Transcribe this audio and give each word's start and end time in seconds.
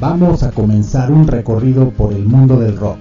Vamos 0.00 0.42
a 0.44 0.50
comenzar 0.50 1.12
un 1.12 1.26
recorrido 1.26 1.90
por 1.90 2.14
el 2.14 2.24
mundo 2.24 2.58
del 2.58 2.74
rock. 2.78 2.96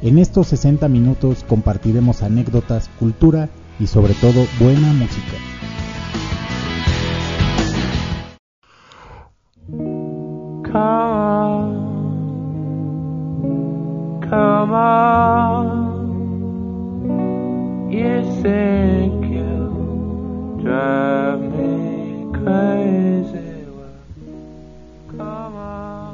En 0.00 0.18
estos 0.18 0.46
60 0.46 0.88
minutos 0.88 1.44
compartiremos 1.46 2.22
anécdotas, 2.22 2.88
cultura 2.98 3.50
y 3.78 3.86
sobre 3.86 4.14
todo 4.14 4.46
buena 4.58 4.94
música. 4.94 5.36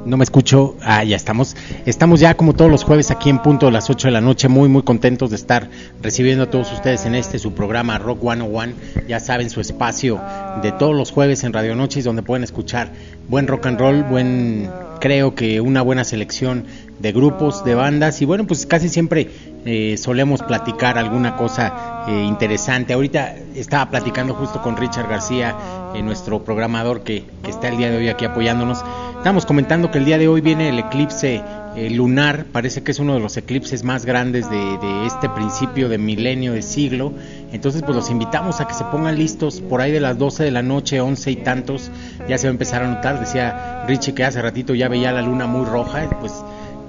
No 0.09 0.17
me 0.17 0.23
escucho. 0.23 0.75
Ah, 0.81 1.03
ya 1.03 1.15
estamos. 1.15 1.55
Estamos 1.85 2.19
ya 2.19 2.35
como 2.35 2.53
todos 2.53 2.69
los 2.69 2.83
jueves 2.83 3.11
aquí 3.11 3.29
en 3.29 3.39
punto 3.39 3.67
de 3.67 3.71
las 3.71 3.89
8 3.89 4.07
de 4.07 4.11
la 4.11 4.21
noche, 4.21 4.47
muy 4.47 4.67
muy 4.67 4.81
contentos 4.81 5.29
de 5.29 5.35
estar 5.35 5.69
recibiendo 6.01 6.45
a 6.45 6.49
todos 6.49 6.71
ustedes 6.73 7.05
en 7.05 7.15
este 7.15 7.39
su 7.39 7.53
programa 7.53 7.97
Rock 7.99 8.21
101. 8.21 8.73
Ya 9.07 9.19
saben 9.19 9.49
su 9.49 9.61
espacio 9.61 10.19
de 10.61 10.71
todos 10.71 10.95
los 10.95 11.11
jueves 11.11 11.43
en 11.43 11.53
Radio 11.53 11.75
Noches 11.75 12.03
donde 12.03 12.23
pueden 12.23 12.43
escuchar 12.43 12.91
buen 13.27 13.47
rock 13.47 13.67
and 13.67 13.79
roll, 13.79 14.03
buen 14.03 14.69
creo 14.99 15.33
que 15.35 15.61
una 15.61 15.81
buena 15.81 16.03
selección 16.03 16.65
de 16.99 17.11
grupos, 17.13 17.63
de 17.63 17.75
bandas 17.75 18.21
y 18.21 18.25
bueno, 18.25 18.45
pues 18.45 18.65
casi 18.65 18.89
siempre 18.89 19.29
eh, 19.65 19.95
solemos 19.97 20.41
platicar 20.41 20.97
alguna 20.97 21.37
cosa 21.37 22.05
eh, 22.07 22.23
interesante. 22.23 22.93
Ahorita 22.93 23.35
estaba 23.55 23.89
platicando 23.89 24.33
justo 24.33 24.61
con 24.61 24.75
Richard 24.75 25.07
García, 25.07 25.55
eh, 25.95 26.01
nuestro 26.01 26.43
programador 26.43 27.03
que, 27.03 27.23
que 27.43 27.51
está 27.51 27.69
el 27.69 27.77
día 27.77 27.89
de 27.89 27.97
hoy 27.97 28.09
aquí 28.09 28.25
apoyándonos 28.25 28.83
Estamos 29.19 29.45
comentando 29.45 29.91
que 29.91 29.97
el 29.97 30.05
día 30.05 30.17
de 30.17 30.29
hoy 30.29 30.39
viene 30.39 30.69
el 30.69 30.79
eclipse 30.79 31.43
eh, 31.75 31.89
lunar, 31.89 32.45
parece 32.53 32.83
que 32.83 32.91
es 32.91 32.99
uno 32.99 33.15
de 33.15 33.19
los 33.19 33.35
eclipses 33.35 33.83
más 33.83 34.05
grandes 34.05 34.49
de, 34.49 35.05
este 35.05 35.27
principio 35.27 35.89
de 35.89 35.97
milenio, 35.97 36.53
de 36.53 36.61
siglo. 36.61 37.11
Entonces, 37.51 37.83
pues 37.83 37.97
los 37.97 38.09
invitamos 38.09 38.61
a 38.61 38.67
que 38.67 38.73
se 38.73 38.85
pongan 38.85 39.17
listos 39.17 39.59
por 39.59 39.81
ahí 39.81 39.91
de 39.91 39.99
las 39.99 40.17
12 40.17 40.45
de 40.45 40.51
la 40.51 40.61
noche, 40.61 41.01
11 41.01 41.31
y 41.31 41.35
tantos. 41.35 41.91
Ya 42.29 42.37
se 42.37 42.47
va 42.47 42.51
a 42.51 42.53
empezar 42.53 42.81
a 42.81 42.87
notar, 42.87 43.19
decía 43.19 43.83
Richie 43.89 44.15
que 44.15 44.23
hace 44.23 44.41
ratito 44.41 44.73
ya 44.73 44.87
veía 44.87 45.11
la 45.11 45.21
luna 45.21 45.47
muy 45.47 45.65
roja, 45.65 46.09
pues 46.21 46.33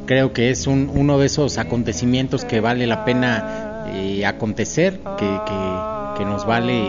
creo 0.06 0.32
que 0.32 0.50
es 0.50 0.68
un, 0.68 0.88
uno 0.94 1.18
de 1.18 1.26
esos 1.26 1.58
acontecimientos 1.58 2.44
que 2.44 2.60
vale 2.60 2.86
la 2.86 3.04
pena 3.04 3.88
eh, 3.92 4.24
acontecer, 4.24 5.00
que, 5.18 5.40
que, 6.16 6.24
nos 6.24 6.46
vale 6.46 6.84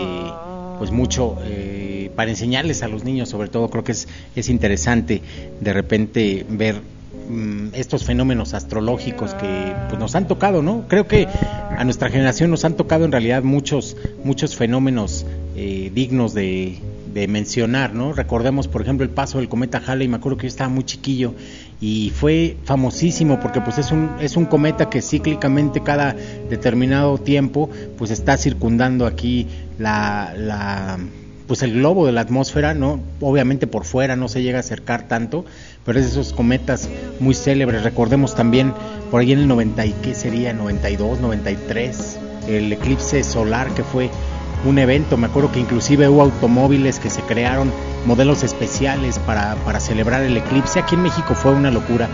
pues 0.78 0.92
mucho. 0.92 1.36
Eh, 1.42 1.91
para 2.16 2.30
enseñarles 2.30 2.82
a 2.82 2.88
los 2.88 3.04
niños, 3.04 3.28
sobre 3.28 3.48
todo, 3.48 3.70
creo 3.70 3.84
que 3.84 3.92
es, 3.92 4.08
es 4.36 4.48
interesante 4.48 5.22
de 5.60 5.72
repente 5.72 6.46
ver 6.48 6.76
mm, 7.28 7.68
estos 7.74 8.04
fenómenos 8.04 8.54
astrológicos 8.54 9.34
que 9.34 9.74
pues, 9.88 9.98
nos 9.98 10.14
han 10.14 10.26
tocado, 10.28 10.62
¿no? 10.62 10.86
Creo 10.88 11.06
que 11.06 11.26
a 11.76 11.84
nuestra 11.84 12.10
generación 12.10 12.50
nos 12.50 12.64
han 12.64 12.76
tocado 12.76 13.04
en 13.04 13.12
realidad 13.12 13.42
muchos, 13.42 13.96
muchos 14.24 14.56
fenómenos 14.56 15.26
eh, 15.56 15.90
dignos 15.94 16.34
de, 16.34 16.78
de 17.12 17.28
mencionar, 17.28 17.94
¿no? 17.94 18.12
Recordemos, 18.12 18.68
por 18.68 18.82
ejemplo, 18.82 19.04
el 19.04 19.10
paso 19.10 19.38
del 19.38 19.48
cometa 19.48 19.82
Halley, 19.84 20.08
me 20.08 20.16
acuerdo 20.16 20.38
que 20.38 20.44
yo 20.44 20.48
estaba 20.48 20.70
muy 20.70 20.84
chiquillo 20.84 21.34
y 21.80 22.10
fue 22.14 22.56
famosísimo 22.64 23.40
porque 23.40 23.60
pues 23.60 23.78
es 23.78 23.90
un 23.90 24.10
es 24.20 24.36
un 24.36 24.46
cometa 24.46 24.88
que 24.88 25.02
cíclicamente 25.02 25.82
cada 25.82 26.14
determinado 26.48 27.18
tiempo 27.18 27.68
pues 27.98 28.12
está 28.12 28.36
circundando 28.36 29.04
aquí 29.04 29.48
la, 29.78 30.32
la 30.36 30.98
pues 31.52 31.62
el 31.64 31.74
globo 31.74 32.06
de 32.06 32.12
la 32.12 32.22
atmósfera, 32.22 32.72
¿no? 32.72 32.98
Obviamente 33.20 33.66
por 33.66 33.84
fuera 33.84 34.16
no 34.16 34.26
se 34.30 34.42
llega 34.42 34.56
a 34.56 34.60
acercar 34.60 35.02
tanto, 35.02 35.44
pero 35.84 36.00
es 36.00 36.06
esos 36.06 36.32
cometas 36.32 36.88
muy 37.20 37.34
célebres. 37.34 37.82
Recordemos 37.82 38.34
también 38.34 38.72
por 39.10 39.20
ahí 39.20 39.32
en 39.32 39.40
el 39.40 39.48
90 39.48 39.84
y 39.84 39.92
qué 40.02 40.14
sería 40.14 40.54
92, 40.54 41.20
93, 41.20 42.18
el 42.48 42.72
eclipse 42.72 43.22
solar 43.22 43.68
que 43.74 43.84
fue 43.84 44.08
un 44.64 44.78
evento, 44.78 45.18
me 45.18 45.26
acuerdo 45.26 45.52
que 45.52 45.60
inclusive 45.60 46.08
hubo 46.08 46.22
automóviles 46.22 46.98
que 46.98 47.10
se 47.10 47.20
crearon 47.20 47.70
modelos 48.06 48.44
especiales 48.44 49.18
para, 49.18 49.56
para 49.56 49.78
celebrar 49.78 50.22
el 50.22 50.34
eclipse. 50.34 50.78
Aquí 50.78 50.94
en 50.94 51.02
México 51.02 51.34
fue 51.34 51.52
una 51.52 51.70
locura. 51.70 52.08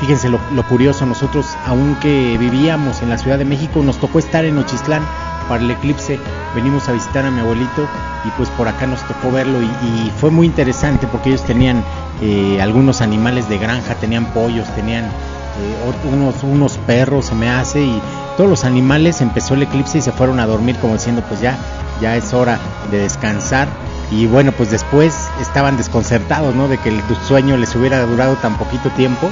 Fíjense 0.00 0.28
lo, 0.28 0.38
lo 0.54 0.68
curioso, 0.68 1.06
nosotros 1.06 1.46
aunque 1.64 2.36
vivíamos 2.38 3.00
en 3.00 3.08
la 3.08 3.16
Ciudad 3.16 3.38
de 3.38 3.46
México, 3.46 3.82
nos 3.82 3.96
tocó 3.98 4.18
estar 4.18 4.44
en 4.44 4.58
Ochistlán 4.58 5.02
para 5.52 5.64
el 5.64 5.70
eclipse. 5.70 6.18
Venimos 6.54 6.88
a 6.88 6.92
visitar 6.92 7.26
a 7.26 7.30
mi 7.30 7.40
abuelito 7.40 7.86
y 8.24 8.30
pues 8.38 8.48
por 8.48 8.68
acá 8.68 8.86
nos 8.86 9.06
tocó 9.06 9.30
verlo 9.30 9.60
y, 9.60 10.10
fue 10.18 10.30
muy 10.30 10.46
interesante 10.46 11.06
porque 11.06 11.28
ellos 11.28 11.42
tenían 11.42 11.84
eh, 12.22 12.58
algunos 12.62 13.02
animales 13.02 13.50
de 13.50 13.58
granja, 13.58 13.94
tenían 13.96 14.24
pollos, 14.32 14.66
tenían 14.74 15.04
eh, 15.04 16.08
unos, 16.10 16.42
unos 16.42 16.78
perros, 16.78 17.26
se 17.26 17.34
me 17.34 17.50
hace, 17.50 17.82
y 17.82 18.00
todos 18.38 18.48
los 18.48 18.64
animales 18.64 19.20
empezó 19.20 19.52
el 19.52 19.64
eclipse 19.64 19.98
y 19.98 20.00
se 20.00 20.10
fueron 20.10 20.40
a 20.40 20.46
dormir 20.46 20.76
como 20.76 20.94
diciendo 20.94 21.22
pues 21.28 21.42
ya, 21.42 21.58
ya 22.00 22.16
es 22.16 22.32
hora 22.32 22.58
de 22.90 23.00
descansar. 23.00 23.68
Y 24.10 24.26
bueno, 24.26 24.52
pues 24.52 24.70
después 24.70 25.14
estaban 25.38 25.76
desconcertados, 25.76 26.54
¿no? 26.54 26.66
De 26.68 26.78
que 26.78 26.88
el 26.88 27.02
sueño 27.28 27.58
les 27.58 27.76
hubiera 27.76 28.00
durado 28.06 28.36
tan 28.36 28.56
poquito 28.56 28.88
tiempo 28.90 29.30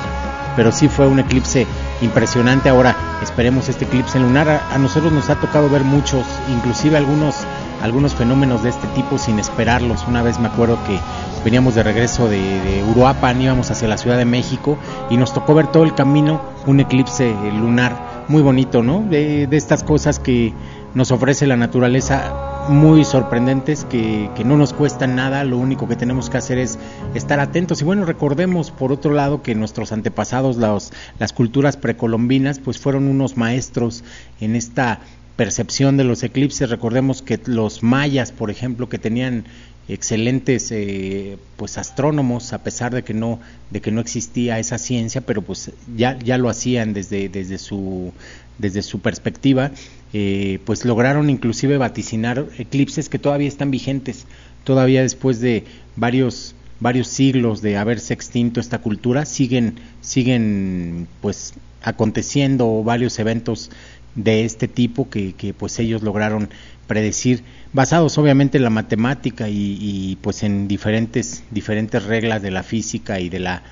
pero 0.57 0.73
sí 0.73 0.89
fue 0.89 1.07
un 1.07 1.19
eclipse 1.19 1.67
impresionante. 2.01 2.69
Ahora 2.69 2.97
esperemos 3.23 3.69
este 3.69 3.85
eclipse 3.85 4.19
lunar. 4.19 4.49
A, 4.49 4.79
nosotros 4.79 5.13
nos 5.13 5.31
ha 5.31 5.37
tocado 5.37 5.69
ver 5.69 5.85
muchos, 5.85 6.25
inclusive 6.49 6.97
algunos, 6.97 7.37
algunos 7.83 8.15
fenómenos 8.15 8.63
de 8.63 8.71
este 8.71 8.87
tipo 8.89 9.19
sin 9.19 9.39
esperarlos. 9.39 10.07
Una 10.09 10.23
vez 10.23 10.39
me 10.39 10.49
acuerdo 10.49 10.79
que 10.87 10.99
veníamos 11.45 11.75
de 11.75 11.83
regreso 11.83 12.29
de, 12.29 12.85
Uruapan, 12.91 13.41
íbamos 13.41 13.71
hacia 13.71 13.89
la 13.89 13.99
Ciudad 13.99 14.19
de 14.19 14.25
México 14.25 14.79
y 15.09 15.17
nos 15.17 15.33
tocó 15.33 15.55
ver 15.55 15.69
todo 15.69 15.85
el 15.85 15.95
camino 15.95 16.41
un 16.67 16.81
eclipse 16.81 17.35
lunar 17.53 18.11
muy 18.29 18.43
bonito, 18.43 18.83
¿no? 18.83 19.01
de 19.01 19.49
estas 19.51 19.83
cosas 19.83 20.21
que 20.21 20.55
nos 20.95 21.11
ofrece 21.13 21.47
la 21.47 21.57
naturaleza 21.57 22.67
muy 22.69 23.05
sorprendentes 23.05 23.85
que, 23.85 24.31
no 24.45 24.57
nos 24.57 24.73
cuestan 24.73 25.17
nada, 25.17 25.45
lo 25.45 25.59
único 25.59 25.89
que 25.89 25.97
tenemos 25.97 26.31
que 26.31 26.39
hacer 26.39 26.59
es 26.59 26.79
estar 27.15 27.41
atentos. 27.41 27.81
Y 27.81 27.85
bueno, 27.85 28.05
recordemos 28.05 28.71
por 28.71 28.93
otro 28.93 29.13
lado 29.13 29.43
que 29.43 29.55
nuestros 29.55 29.93
antepasados, 29.93 30.57
las 30.57 31.33
culturas 31.33 31.77
precolombinas, 31.77 32.59
pues 32.59 32.79
fueron 32.79 33.07
unos 33.07 33.37
maestros 33.37 34.05
en 34.41 34.57
esta 34.57 35.01
percepción 35.37 35.97
de 35.97 36.05
los 36.05 36.23
eclipses. 36.23 36.71
Recordemos 36.71 37.23
que 37.23 37.41
los 37.47 37.83
mayas, 37.83 38.33
por 38.33 38.51
ejemplo, 38.51 38.89
que 38.89 38.99
tenían 38.99 39.45
excelentes 39.93 40.71
eh, 40.73 41.37
pues 41.57 41.79
astrónomos 41.79 42.53
a 42.53 42.63
pesar 42.63 42.95
de 42.95 43.03
que 43.03 43.15
no 43.15 43.41
de 43.71 43.81
que 43.81 43.91
no 43.91 44.01
existía 44.01 44.59
esa 44.59 44.79
ciencia 44.79 45.21
pero 45.21 45.43
pues 45.43 45.73
ya 45.97 46.19
ya 46.19 46.39
lo 46.39 46.49
hacían 46.49 46.93
desde 46.93 47.29
desde 47.29 47.59
su 47.59 48.13
desde 48.59 48.83
su 48.83 49.01
perspectiva 49.01 49.73
eh, 50.13 50.59
pues 50.65 50.85
lograron 50.85 51.31
inclusive 51.31 51.79
vaticinar 51.79 52.47
eclipses 52.59 53.09
que 53.09 53.21
todavía 53.21 53.47
están 53.47 53.71
vigentes, 53.71 54.27
todavía 54.65 55.03
después 55.03 55.41
de 55.41 55.65
varios 55.95 56.57
varios 56.81 57.09
siglos 57.09 57.61
de 57.63 57.77
haberse 57.77 58.15
extinto 58.15 58.59
esta 58.59 58.79
cultura, 58.79 59.25
siguen 59.25 59.77
siguen 60.01 61.07
pues 61.21 61.55
aconteciendo 61.83 62.83
varios 62.83 63.19
eventos 63.21 63.71
de 64.17 64.45
este 64.45 64.67
tipo 64.67 65.09
que, 65.09 65.35
que 65.35 65.55
pues 65.55 65.79
ellos 65.79 66.03
lograron 66.03 66.51
predecir 66.91 67.45
basados 67.73 68.19
obviamente 68.19 68.59
en 68.59 68.65
la 68.65 68.71
matemática 68.71 69.49
y, 69.49 70.19
pues 70.23 70.43
en 70.43 70.67
diferentes 70.67 71.45
diferentes 71.53 72.03
reglas 72.03 72.43
de 72.43 72.51
la 72.51 72.65
física 72.65 73.21
y 73.21 73.29
de 73.29 73.39
la 73.39 73.63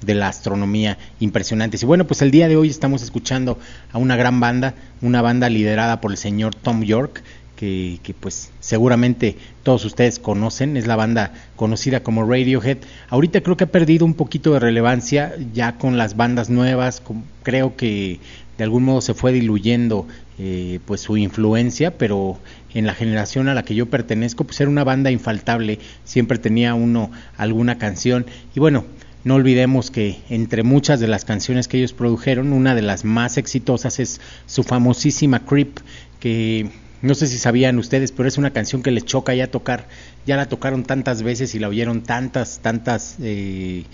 de 0.00 0.14
la 0.14 0.28
astronomía 0.28 0.96
impresionantes. 1.18 1.82
Y 1.82 1.86
bueno, 1.86 2.06
pues 2.06 2.22
el 2.22 2.30
día 2.30 2.46
de 2.46 2.56
hoy 2.56 2.68
estamos 2.68 3.02
escuchando 3.02 3.58
a 3.90 3.98
una 3.98 4.14
gran 4.14 4.38
banda, 4.38 4.74
una 5.02 5.22
banda 5.22 5.48
liderada 5.48 6.00
por 6.00 6.12
el 6.12 6.16
señor 6.16 6.54
Tom 6.54 6.84
York, 6.84 7.24
que, 7.56 7.98
que, 8.04 8.14
pues 8.14 8.52
seguramente 8.60 9.36
todos 9.64 9.84
ustedes 9.84 10.20
conocen, 10.20 10.76
es 10.76 10.86
la 10.86 10.94
banda 10.94 11.32
conocida 11.56 12.04
como 12.04 12.22
Radiohead. 12.22 12.78
Ahorita 13.08 13.40
creo 13.40 13.56
que 13.56 13.64
ha 13.64 13.72
perdido 13.72 14.04
un 14.04 14.14
poquito 14.14 14.52
de 14.52 14.60
relevancia 14.60 15.34
ya 15.52 15.78
con 15.78 15.98
las 15.98 16.16
bandas 16.16 16.48
nuevas, 16.48 17.02
creo 17.42 17.74
que 17.74 18.20
de 18.56 18.62
algún 18.62 18.84
modo 18.84 19.00
se 19.00 19.14
fue 19.14 19.32
diluyendo 19.32 20.06
eh, 20.38 20.80
pues 20.84 21.00
su 21.00 21.16
influencia, 21.16 21.98
pero 21.98 22.38
en 22.74 22.86
la 22.86 22.94
generación 22.94 23.48
a 23.48 23.54
la 23.54 23.64
que 23.64 23.74
yo 23.74 23.86
pertenezco 23.86 24.44
pues 24.44 24.60
era 24.60 24.70
una 24.70 24.84
banda 24.84 25.10
infaltable, 25.10 25.78
siempre 26.04 26.38
tenía 26.38 26.74
uno 26.74 27.10
alguna 27.36 27.78
canción. 27.78 28.26
Y 28.54 28.60
bueno, 28.60 28.84
no 29.24 29.34
olvidemos 29.34 29.90
que 29.90 30.18
entre 30.30 30.62
muchas 30.62 31.00
de 31.00 31.08
las 31.08 31.24
canciones 31.24 31.68
que 31.68 31.78
ellos 31.78 31.92
produjeron, 31.92 32.52
una 32.52 32.74
de 32.74 32.82
las 32.82 33.04
más 33.04 33.36
exitosas 33.36 33.98
es 33.98 34.20
su 34.46 34.62
famosísima 34.62 35.44
Creep, 35.44 35.80
que 36.20 36.70
no 37.02 37.14
sé 37.14 37.26
si 37.26 37.38
sabían 37.38 37.78
ustedes, 37.78 38.12
pero 38.12 38.28
es 38.28 38.38
una 38.38 38.52
canción 38.52 38.82
que 38.82 38.90
les 38.90 39.04
choca 39.04 39.34
ya 39.34 39.50
tocar, 39.50 39.88
ya 40.26 40.36
la 40.36 40.46
tocaron 40.46 40.84
tantas 40.84 41.22
veces 41.22 41.54
y 41.54 41.58
la 41.58 41.68
oyeron 41.68 42.02
tantas, 42.02 42.60
tantas 42.60 43.16
eh, 43.20 43.84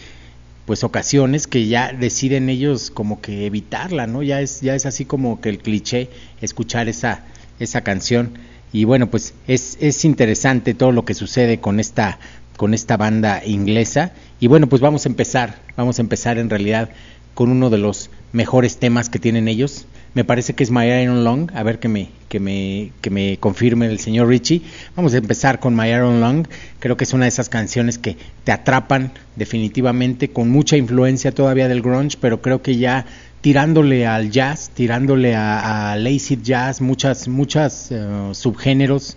pues 0.67 0.85
ocasiones 0.85 1.47
que 1.47 1.67
ya 1.67 1.93
deciden 1.93 2.49
ellos 2.49 2.91
como 2.91 3.21
que 3.21 3.47
evitarla, 3.47 4.07
¿no? 4.07 4.23
Ya 4.23 4.41
es, 4.41 4.61
ya 4.61 4.75
es 4.75 4.87
así 4.87 5.05
como 5.05 5.41
que 5.41 5.51
el 5.51 5.59
cliché 5.59 6.09
escuchar 6.41 6.89
esa, 6.89 7.25
esa 7.59 7.83
canción. 7.83 8.33
Y 8.73 8.85
bueno, 8.85 9.11
pues 9.11 9.35
es, 9.47 9.77
es 9.81 10.05
interesante 10.05 10.75
todo 10.75 10.91
lo 10.91 11.05
que 11.05 11.15
sucede 11.15 11.61
con 11.61 11.81
esta 11.81 12.19
con 12.57 12.75
esta 12.75 12.97
banda 12.97 13.43
inglesa. 13.45 14.13
Y 14.41 14.47
bueno, 14.47 14.69
pues 14.69 14.81
vamos 14.81 15.07
a 15.07 15.09
empezar, 15.09 15.59
vamos 15.77 15.99
a 15.99 16.03
empezar 16.03 16.39
en 16.39 16.51
realidad 16.51 16.91
con 17.35 17.51
uno 17.51 17.71
de 17.71 17.79
los 17.79 18.11
mejores 18.33 18.79
temas 18.79 19.09
que 19.09 19.19
tienen 19.19 19.49
ellos. 19.49 19.87
Me 20.15 20.25
parece 20.25 20.55
que 20.55 20.63
es 20.63 20.71
My 20.71 20.87
Iron 20.87 21.25
Long, 21.25 21.51
a 21.55 21.63
ver 21.63 21.81
que 21.81 21.89
me, 21.89 22.11
que 22.35 22.41
me, 22.41 22.91
que 23.01 23.11
me 23.11 23.37
confirme 23.39 23.87
el 23.87 24.01
señor 24.01 24.27
Richie. 24.27 24.63
Vamos 24.97 25.15
a 25.15 25.19
empezar 25.19 25.61
con 25.61 25.77
My 25.77 25.89
Iron 25.91 26.21
Long, 26.21 26.49
creo 26.81 26.97
que 26.97 27.05
es 27.05 27.13
una 27.13 27.27
de 27.27 27.29
esas 27.29 27.49
canciones 27.49 27.97
que 27.97 28.17
te 28.43 28.51
atrapan 28.51 29.13
definitivamente, 29.37 30.31
con 30.31 30.51
mucha 30.51 30.77
influencia 30.77 31.31
todavía 31.31 31.69
del 31.69 31.81
grunge, 31.81 32.19
pero 32.21 32.43
creo 32.43 32.61
que 32.61 32.77
ya 32.77 33.07
tirándole 33.41 34.05
al 34.09 34.33
jazz, 34.33 34.73
tirándole 34.75 35.37
a, 35.37 35.93
a 35.93 35.97
lazy 35.97 36.41
jazz, 36.43 36.81
muchas, 36.81 37.29
muchas 37.29 37.93
uh, 37.93 38.35
subgéneros, 38.35 39.17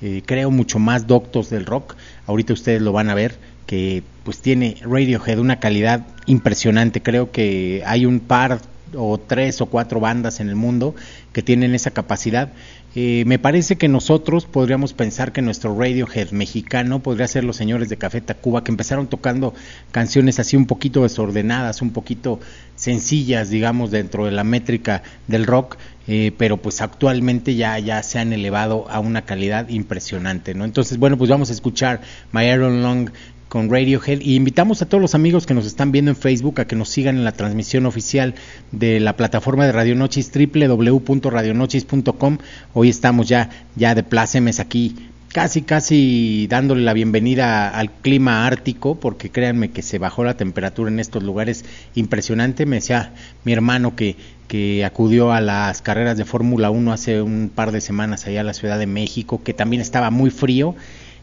eh, 0.00 0.22
creo 0.24 0.52
mucho 0.52 0.78
más 0.78 1.08
doctos 1.08 1.50
del 1.50 1.66
rock. 1.66 1.96
Ahorita 2.28 2.52
ustedes 2.52 2.80
lo 2.80 2.92
van 2.92 3.10
a 3.10 3.14
ver 3.14 3.38
que 3.66 4.04
pues 4.22 4.38
tiene 4.38 4.76
Radiohead 4.82 5.40
una 5.40 5.58
calidad 5.58 6.06
impresionante. 6.26 7.02
Creo 7.02 7.32
que 7.32 7.82
hay 7.84 8.06
un 8.06 8.20
par 8.20 8.60
o 8.94 9.18
tres 9.18 9.60
o 9.60 9.66
cuatro 9.66 10.00
bandas 10.00 10.40
en 10.40 10.48
el 10.48 10.56
mundo 10.56 10.94
que 11.32 11.42
tienen 11.42 11.74
esa 11.74 11.90
capacidad. 11.90 12.52
Eh, 12.94 13.24
me 13.26 13.38
parece 13.38 13.76
que 13.76 13.88
nosotros 13.88 14.44
podríamos 14.44 14.92
pensar 14.92 15.32
que 15.32 15.40
nuestro 15.40 15.74
Radiohead 15.78 16.30
mexicano 16.32 17.02
podría 17.02 17.26
ser 17.26 17.42
los 17.42 17.56
señores 17.56 17.88
de 17.88 17.96
Café 17.96 18.20
Tacuba, 18.20 18.64
que 18.64 18.70
empezaron 18.70 19.06
tocando 19.06 19.54
canciones 19.92 20.38
así 20.38 20.56
un 20.56 20.66
poquito 20.66 21.02
desordenadas, 21.02 21.80
un 21.80 21.90
poquito 21.90 22.38
sencillas, 22.76 23.48
digamos, 23.48 23.90
dentro 23.90 24.26
de 24.26 24.32
la 24.32 24.44
métrica 24.44 25.02
del 25.26 25.46
rock, 25.46 25.78
eh, 26.06 26.32
pero 26.36 26.58
pues 26.58 26.82
actualmente 26.82 27.54
ya, 27.54 27.78
ya 27.78 28.02
se 28.02 28.18
han 28.18 28.34
elevado 28.34 28.86
a 28.90 29.00
una 29.00 29.22
calidad 29.22 29.70
impresionante, 29.70 30.52
¿no? 30.52 30.66
Entonces, 30.66 30.98
bueno, 30.98 31.16
pues 31.16 31.30
vamos 31.30 31.48
a 31.48 31.54
escuchar 31.54 32.02
My 32.32 32.44
Iron 32.44 32.82
Long 32.82 33.10
con 33.52 33.68
Radiohead 33.68 34.22
y 34.22 34.34
invitamos 34.34 34.80
a 34.80 34.88
todos 34.88 35.02
los 35.02 35.14
amigos 35.14 35.44
que 35.44 35.52
nos 35.52 35.66
están 35.66 35.92
viendo 35.92 36.10
en 36.10 36.16
Facebook 36.16 36.58
a 36.58 36.64
que 36.64 36.74
nos 36.74 36.88
sigan 36.88 37.18
en 37.18 37.24
la 37.24 37.32
transmisión 37.32 37.84
oficial 37.84 38.34
de 38.70 38.98
la 38.98 39.14
plataforma 39.14 39.66
de 39.66 39.72
Radio 39.72 39.94
Noches 39.94 40.32
www.radionochis.com. 40.34 42.38
Hoy 42.72 42.88
estamos 42.88 43.28
ya 43.28 43.50
ya 43.76 43.94
de 43.94 44.04
plácemes 44.04 44.58
aquí 44.58 44.96
casi 45.28 45.60
casi 45.60 46.46
dándole 46.48 46.80
la 46.80 46.94
bienvenida 46.94 47.68
al 47.68 47.90
clima 47.90 48.46
ártico 48.46 48.98
porque 48.98 49.28
créanme 49.28 49.70
que 49.70 49.82
se 49.82 49.98
bajó 49.98 50.24
la 50.24 50.38
temperatura 50.38 50.90
en 50.90 50.98
estos 50.98 51.22
lugares 51.22 51.66
impresionante. 51.94 52.64
Me 52.64 52.76
decía 52.76 53.12
mi 53.44 53.52
hermano 53.52 53.94
que 53.94 54.16
que 54.48 54.82
acudió 54.84 55.32
a 55.32 55.40
las 55.42 55.82
carreras 55.82 56.16
de 56.18 56.24
Fórmula 56.24 56.70
1 56.70 56.92
hace 56.92 57.20
un 57.20 57.50
par 57.54 57.70
de 57.72 57.82
semanas 57.82 58.26
allá 58.26 58.40
a 58.40 58.44
la 58.44 58.54
Ciudad 58.54 58.78
de 58.78 58.86
México, 58.86 59.42
que 59.42 59.54
también 59.54 59.80
estaba 59.80 60.10
muy 60.10 60.28
frío 60.30 60.74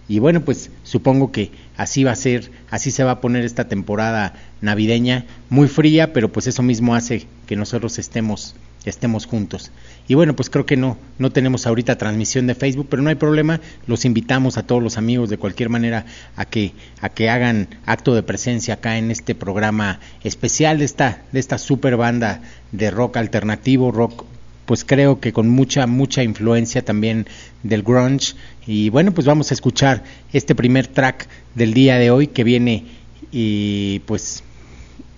y 0.09 0.17
bueno, 0.17 0.41
pues 0.41 0.71
supongo 0.83 1.31
que 1.31 1.51
así 1.77 2.03
va 2.03 2.11
a 2.11 2.15
ser, 2.15 2.51
así 2.71 2.89
se 2.89 3.03
va 3.03 3.11
a 3.11 3.21
poner 3.21 3.45
esta 3.45 3.67
temporada 3.67 4.33
navideña, 4.59 5.25
muy 5.49 5.67
fría, 5.67 6.13
pero 6.13 6.31
pues 6.31 6.47
eso 6.47 6.63
mismo 6.63 6.95
hace 6.95 7.27
que 7.45 7.55
nosotros 7.55 7.99
estemos 7.99 8.55
estemos 8.85 9.27
juntos. 9.27 9.71
Y 10.07 10.15
bueno, 10.15 10.35
pues 10.35 10.49
creo 10.49 10.65
que 10.65 10.77
no 10.77 10.97
no 11.19 11.31
tenemos 11.31 11.67
ahorita 11.67 11.99
transmisión 11.99 12.47
de 12.47 12.55
Facebook, 12.55 12.87
pero 12.89 13.03
no 13.03 13.09
hay 13.09 13.15
problema, 13.15 13.61
los 13.85 14.03
invitamos 14.03 14.57
a 14.57 14.63
todos 14.63 14.81
los 14.81 14.97
amigos 14.97 15.29
de 15.29 15.37
cualquier 15.37 15.69
manera 15.69 16.05
a 16.35 16.45
que 16.45 16.73
a 17.01 17.09
que 17.09 17.29
hagan 17.29 17.67
acto 17.85 18.15
de 18.15 18.23
presencia 18.23 18.75
acá 18.75 18.97
en 18.97 19.11
este 19.11 19.35
programa 19.35 19.99
especial 20.23 20.79
de 20.79 20.85
esta 20.85 21.21
de 21.31 21.39
esta 21.39 21.59
super 21.59 21.97
banda 21.97 22.41
de 22.71 22.89
rock 22.89 23.17
alternativo, 23.17 23.91
rock 23.91 24.25
pues 24.69 24.85
creo 24.85 25.19
que 25.19 25.33
con 25.33 25.49
mucha, 25.49 25.87
mucha 25.87 26.21
influencia 26.21 26.85
también 26.85 27.25
del 27.63 27.81
grunge. 27.81 28.35
Y 28.67 28.91
bueno, 28.91 29.11
pues 29.15 29.25
vamos 29.25 29.49
a 29.49 29.55
escuchar 29.55 30.03
este 30.31 30.53
primer 30.53 30.85
track 30.85 31.27
del 31.55 31.73
día 31.73 31.97
de 31.97 32.11
hoy 32.11 32.27
que 32.27 32.43
viene 32.43 32.85
y 33.31 34.03
pues 34.05 34.43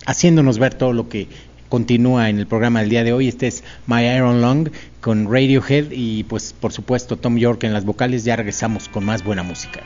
haciéndonos 0.06 0.58
ver 0.58 0.72
todo 0.72 0.94
lo 0.94 1.10
que 1.10 1.28
continúa 1.68 2.30
en 2.30 2.38
el 2.38 2.46
programa 2.46 2.80
del 2.80 2.88
día 2.88 3.04
de 3.04 3.12
hoy. 3.12 3.28
Este 3.28 3.46
es 3.46 3.62
My 3.86 4.06
Iron 4.06 4.40
Long 4.40 4.70
con 5.02 5.30
Radiohead 5.30 5.90
y 5.90 6.24
pues 6.24 6.54
por 6.58 6.72
supuesto 6.72 7.18
Tom 7.18 7.36
York 7.36 7.62
en 7.64 7.74
las 7.74 7.84
vocales. 7.84 8.24
Ya 8.24 8.36
regresamos 8.36 8.88
con 8.88 9.04
más 9.04 9.22
buena 9.22 9.42
música. 9.42 9.82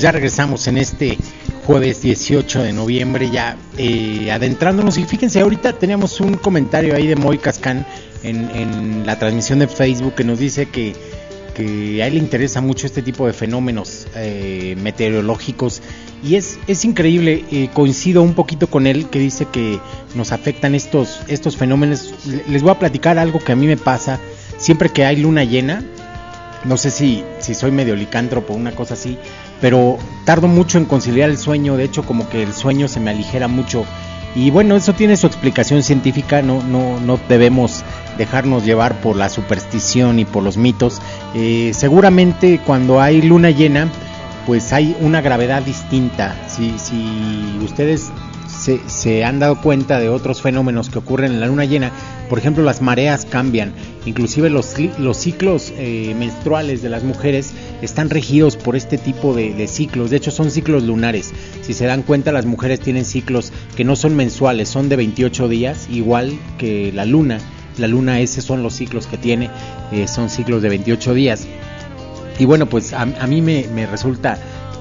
Pues 0.00 0.04
ya 0.04 0.12
regresamos 0.12 0.66
en 0.66 0.78
este 0.78 1.18
jueves 1.66 2.00
18 2.00 2.62
de 2.62 2.72
noviembre, 2.72 3.28
ya 3.28 3.58
eh, 3.76 4.30
adentrándonos. 4.32 4.96
Y 4.96 5.04
fíjense, 5.04 5.40
ahorita 5.40 5.74
teníamos 5.74 6.22
un 6.22 6.38
comentario 6.38 6.96
ahí 6.96 7.06
de 7.06 7.16
Moy 7.16 7.36
Cascán 7.36 7.84
en, 8.22 9.04
la 9.04 9.18
transmisión 9.18 9.58
de 9.58 9.68
Facebook 9.68 10.14
que 10.14 10.24
nos 10.24 10.38
dice 10.38 10.70
que, 10.70 10.94
que 11.54 12.02
a 12.02 12.06
él 12.06 12.14
le 12.14 12.18
interesa 12.18 12.62
mucho 12.62 12.86
este 12.86 13.02
tipo 13.02 13.26
de 13.26 13.34
fenómenos 13.34 14.06
eh, 14.16 14.74
meteorológicos. 14.80 15.82
Y 16.24 16.36
es, 16.36 16.58
es 16.66 16.86
increíble, 16.86 17.44
eh, 17.52 17.68
coincido 17.74 18.22
un 18.22 18.32
poquito 18.32 18.68
con 18.68 18.86
él 18.86 19.10
que 19.10 19.18
dice 19.18 19.48
que 19.52 19.80
nos 20.14 20.32
afectan 20.32 20.74
estos, 20.74 21.20
estos 21.28 21.58
fenómenos. 21.58 22.14
Les 22.48 22.62
voy 22.62 22.70
a 22.70 22.78
platicar 22.78 23.18
algo 23.18 23.38
que 23.38 23.52
a 23.52 23.56
mí 23.56 23.66
me 23.66 23.76
pasa 23.76 24.18
siempre 24.56 24.88
que 24.88 25.04
hay 25.04 25.16
luna 25.16 25.44
llena. 25.44 25.84
No 26.64 26.78
sé 26.78 26.90
si, 26.90 27.22
si 27.38 27.54
soy 27.54 27.70
medio 27.70 27.94
licántropo 27.96 28.54
una 28.54 28.72
cosa 28.72 28.92
así, 28.94 29.18
pero 29.60 29.98
tardo 30.24 30.48
mucho 30.48 30.78
en 30.78 30.84
conciliar 30.84 31.30
el 31.30 31.38
sueño, 31.38 31.76
de 31.76 31.84
hecho 31.84 32.02
como 32.04 32.28
que 32.28 32.42
el 32.42 32.52
sueño 32.52 32.88
se 32.88 33.00
me 33.00 33.10
aligera 33.10 33.48
mucho 33.48 33.84
y 34.34 34.50
bueno, 34.50 34.76
eso 34.76 34.92
tiene 34.92 35.16
su 35.16 35.26
explicación 35.26 35.82
científica, 35.82 36.40
no, 36.40 36.62
no, 36.62 37.00
no 37.00 37.18
debemos 37.28 37.82
dejarnos 38.16 38.64
llevar 38.64 39.00
por 39.00 39.16
la 39.16 39.28
superstición 39.28 40.20
y 40.20 40.24
por 40.24 40.44
los 40.44 40.56
mitos. 40.56 41.02
Eh, 41.34 41.72
seguramente 41.74 42.60
cuando 42.64 43.00
hay 43.00 43.22
luna 43.22 43.50
llena, 43.50 43.88
pues 44.46 44.72
hay 44.72 44.96
una 45.00 45.20
gravedad 45.20 45.62
distinta. 45.62 46.36
Si, 46.48 46.78
si 46.78 47.58
ustedes 47.64 48.12
se, 48.60 49.24
han 49.24 49.38
dado 49.38 49.60
cuenta 49.60 49.98
de 49.98 50.08
otros 50.08 50.42
fenómenos 50.42 50.90
que 50.90 50.98
ocurren 50.98 51.32
en 51.32 51.40
la 51.40 51.46
luna 51.46 51.64
llena, 51.64 51.92
por 52.28 52.38
ejemplo 52.38 52.62
las 52.62 52.82
mareas 52.82 53.24
cambian, 53.24 53.72
inclusive 54.04 54.50
los, 54.50 54.74
los 54.98 55.16
ciclos 55.16 55.72
eh, 55.76 56.14
menstruales 56.18 56.82
de 56.82 56.90
las 56.90 57.02
mujeres 57.02 57.52
están 57.82 58.10
regidos 58.10 58.56
por 58.56 58.76
este 58.76 58.98
tipo 58.98 59.34
de, 59.34 59.66
ciclos, 59.66 60.10
de 60.10 60.18
hecho 60.18 60.30
son 60.30 60.50
ciclos 60.50 60.82
lunares, 60.82 61.32
si 61.62 61.72
se 61.72 61.86
dan 61.86 62.02
cuenta 62.02 62.32
las 62.32 62.46
mujeres 62.46 62.80
tienen 62.80 63.04
ciclos 63.04 63.52
que 63.76 63.84
no 63.84 63.96
son 63.96 64.14
mensuales, 64.14 64.68
son 64.68 64.88
de 64.88 64.96
28 64.96 65.48
días, 65.48 65.88
igual 65.90 66.38
que 66.58 66.92
la 66.92 67.04
luna, 67.04 67.38
la 67.78 67.88
luna 67.88 68.20
esos 68.20 68.44
son 68.44 68.62
los 68.62 68.74
ciclos 68.74 69.06
que 69.06 69.16
tiene, 69.16 69.50
eh, 69.92 70.06
son 70.06 70.28
ciclos 70.28 70.60
de 70.62 70.68
28 70.68 71.14
días. 71.14 71.46
Y 72.38 72.46
bueno, 72.46 72.66
pues 72.66 72.92
a, 72.92 73.02
a 73.02 73.26
mí 73.26 73.42
me, 73.42 73.66
me 73.74 73.86
resulta 73.86 74.38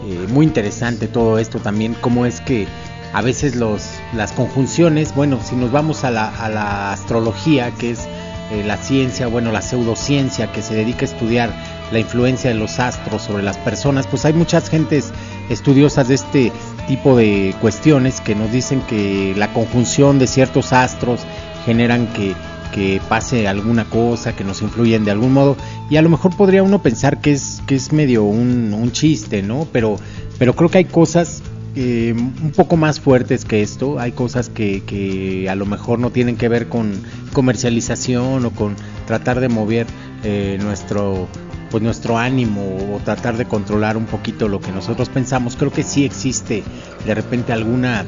eh, 0.08 0.28
muy 0.30 0.46
interesante 0.46 1.08
todo 1.08 1.38
esto 1.40 1.60
también, 1.60 1.96
cómo 2.00 2.26
es 2.26 2.40
que 2.42 2.68
a 3.14 3.22
veces 3.22 3.56
los, 3.56 3.84
las 4.14 4.32
conjunciones, 4.32 5.16
bueno, 5.16 5.40
si 5.44 5.56
nos 5.56 5.72
vamos 5.72 6.04
a 6.04 6.12
la, 6.12 6.30
a 6.30 6.50
la 6.50 6.92
astrología, 6.92 7.72
que 7.72 7.92
es 7.92 8.08
eh, 8.52 8.64
la 8.66 8.78
ciencia, 8.78 9.28
bueno, 9.28 9.52
la 9.52 9.62
pseudociencia 9.62 10.52
que 10.52 10.62
se 10.62 10.76
dedica 10.76 11.02
a 11.02 11.10
estudiar 11.10 11.54
la 11.92 12.00
influencia 12.00 12.50
de 12.50 12.56
los 12.56 12.80
astros 12.80 13.24
sobre 13.24 13.44
las 13.44 13.58
personas, 13.58 14.08
pues 14.08 14.26
hay 14.26 14.34
muchas 14.34 14.70
gentes 14.70 15.12
estudiosas 15.50 16.08
de 16.08 16.16
este 16.16 16.52
tipo 16.88 17.16
de 17.16 17.56
cuestiones 17.62 18.22
que 18.22 18.36
nos 18.36 18.52
dicen 18.52 18.82
que 18.82 19.34
la 19.38 19.54
conjunción 19.54 20.20
de 20.20 20.28
ciertos 20.28 20.74
astros 20.74 21.22
generan 21.66 22.08
que, 22.08 22.34
que 22.74 23.02
pase 23.08 23.48
alguna 23.48 23.86
cosa, 23.86 24.36
que 24.36 24.44
nos 24.44 24.62
influyen 24.62 25.06
de 25.06 25.12
algún 25.12 25.34
modo, 25.34 25.56
y 25.90 25.98
a 25.98 26.02
lo 26.02 26.10
mejor 26.10 26.36
podría 26.36 26.64
uno 26.64 26.82
pensar 26.82 27.22
que 27.22 27.32
es, 27.32 27.62
que 27.66 27.76
es 27.76 27.92
medio 27.92 28.24
un, 28.24 28.74
un 28.74 28.92
chiste, 28.92 29.42
¿no? 29.42 29.68
Pero, 29.72 29.98
pero 30.38 30.56
creo 30.56 30.70
que 30.70 30.80
hay 30.80 30.86
cosas 30.86 31.42
eh, 31.76 32.14
un 32.16 32.52
poco 32.52 32.78
más 32.78 33.00
fuertes 33.00 33.46
que 33.46 33.62
esto. 33.62 34.00
Hay 34.00 34.12
cosas 34.12 34.50
que, 34.50 34.84
que, 34.84 35.50
a 35.50 35.56
lo 35.56 35.66
mejor 35.66 36.00
no 36.00 36.12
tienen 36.12 36.36
que 36.36 36.50
ver 36.50 36.68
con 36.68 36.92
comercialización 37.34 38.46
o 38.46 38.52
con 38.52 38.76
tratar 39.06 39.40
de 39.40 39.50
mover 39.50 39.88
eh, 40.24 40.58
nuestro 40.62 41.28
pues 41.70 41.84
nuestro 41.84 42.18
ánimo 42.18 42.96
o 42.96 43.00
tratar 43.06 43.38
de 43.38 43.46
controlar 43.46 43.96
un 43.96 44.06
poquito 44.06 44.48
lo 44.48 44.60
que 44.60 44.72
nosotros 44.72 45.08
pensamos. 45.08 45.56
Creo 45.56 45.72
que 45.72 45.84
sí 45.84 46.04
existe 46.04 46.64
de 47.06 47.14
repente 47.14 47.54
alguna 47.54 48.06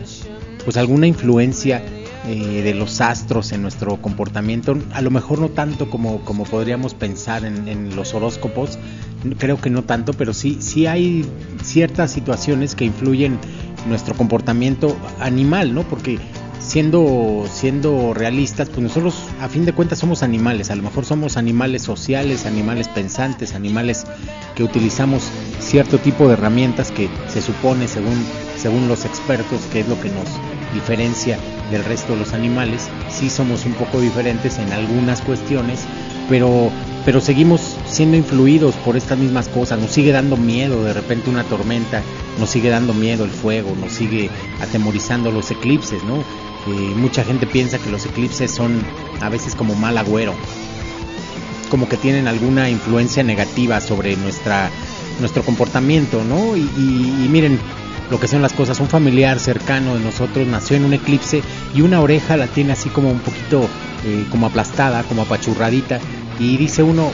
pues 0.64 0.78
alguna 0.78 1.08
influencia 1.08 1.84
eh, 2.28 2.62
de 2.62 2.76
los 2.76 3.02
astros 3.02 3.52
en 3.52 3.64
nuestro 3.64 3.98
comportamiento, 3.98 4.78
a 4.94 5.02
lo 5.02 5.10
mejor 5.10 5.40
no 5.40 5.50
tanto 5.50 5.90
como, 5.90 6.24
como 6.24 6.44
podríamos 6.44 6.94
pensar 6.94 7.46
en, 7.46 7.68
en, 7.68 7.96
los 7.96 8.14
horóscopos, 8.14 8.78
creo 9.38 9.60
que 9.60 9.70
no 9.70 9.84
tanto, 9.84 10.14
pero 10.14 10.34
sí, 10.34 10.58
sí 10.62 10.88
hay 10.88 11.26
ciertas 11.64 12.12
situaciones 12.12 12.76
que 12.76 12.86
influyen 12.86 13.38
en 13.84 13.90
nuestro 13.90 14.16
comportamiento 14.16 14.96
animal, 15.20 15.74
¿no? 15.74 15.84
Porque 15.84 16.20
siendo, 16.60 17.46
siendo 17.52 18.14
realistas, 18.14 18.70
pues 18.70 18.82
nosotros 18.82 19.16
a 19.42 19.50
fin 19.50 19.66
de 19.66 19.74
cuentas 19.74 20.00
somos 20.00 20.24
animales, 20.24 20.70
a 20.72 20.76
lo 20.76 20.84
mejor 20.84 21.06
somos 21.06 21.38
animales 21.38 21.82
sociales, 21.82 22.46
animales 22.46 22.88
pensantes, 22.88 23.54
animales 23.54 24.06
que 24.56 24.64
utilizamos 24.64 25.30
cierto 25.60 25.98
tipo 25.98 26.28
de 26.28 26.34
herramientas 26.34 26.92
que 26.92 27.10
se 27.28 27.42
supone 27.42 27.88
según, 27.88 28.24
según 28.58 28.88
los 28.88 29.06
expertos 29.06 29.62
que 29.72 29.82
es 29.82 29.88
lo 29.88 30.00
que 30.00 30.10
nos 30.10 30.28
diferencia 30.74 31.38
del 31.70 31.84
resto 31.84 32.14
de 32.14 32.20
los 32.20 32.34
animales. 32.34 32.90
Sí 33.10 33.30
somos 33.30 33.66
un 33.66 33.74
poco 33.74 34.00
diferentes 34.00 34.58
en 34.58 34.72
algunas 34.72 35.22
cuestiones, 35.22 35.82
pero, 36.30 36.72
pero 37.06 37.22
seguimos 37.22 37.78
siendo 37.88 38.18
influidos 38.18 38.76
por 38.76 38.98
estas 38.98 39.18
mismas 39.18 39.48
cosas. 39.48 39.80
Nos 39.80 39.92
sigue 39.92 40.12
dando 40.12 40.38
miedo 40.38 40.84
de 40.84 40.94
repente 40.94 41.30
una 41.30 41.44
tormenta, 41.44 42.02
nos 42.40 42.50
sigue 42.50 42.70
dando 42.70 42.94
miedo 42.94 43.24
el 43.24 43.32
fuego, 43.32 43.76
nos 43.80 43.92
sigue 43.92 44.30
atemorizando 44.62 45.32
los 45.32 45.50
eclipses, 45.52 46.04
¿no? 46.04 46.18
Eh, 46.18 46.94
mucha 46.96 47.24
gente 47.24 47.48
piensa 47.48 47.80
que 47.80 47.90
los 47.90 48.06
eclipses 48.06 48.52
son 48.52 48.82
a 49.20 49.30
veces 49.30 49.56
como 49.56 49.76
mal 49.76 49.98
agüero, 49.98 50.34
como 51.70 51.90
que 51.90 51.98
tienen 51.98 52.28
alguna 52.28 52.70
influencia 52.70 53.24
negativa 53.24 53.82
sobre 53.82 54.16
nuestra 54.16 54.70
nuestro 55.20 55.44
comportamiento, 55.44 56.24
¿no? 56.24 56.56
Y, 56.56 56.62
y, 56.62 57.26
y 57.26 57.30
miren, 57.30 57.60
lo 58.12 58.20
que 58.20 58.28
son 58.28 58.42
las 58.42 58.54
cosas. 58.54 58.80
Un 58.80 58.90
familiar 58.90 59.40
cercano 59.40 59.96
de 59.96 60.02
nosotros 60.02 60.46
nació 60.46 60.76
en 60.76 60.84
un 60.84 60.94
eclipse 60.94 61.42
y 61.74 61.82
una 61.82 62.02
oreja 62.02 62.38
la 62.38 62.48
tiene 62.48 62.74
así 62.74 62.90
como 62.90 63.10
un 63.10 63.20
poquito 63.20 63.68
eh, 64.06 64.26
como 64.30 64.48
aplastada, 64.48 65.04
como 65.04 65.24
apachurradita. 65.24 66.00
Y 66.42 66.58
dice 66.58 66.82
uno, 66.82 67.12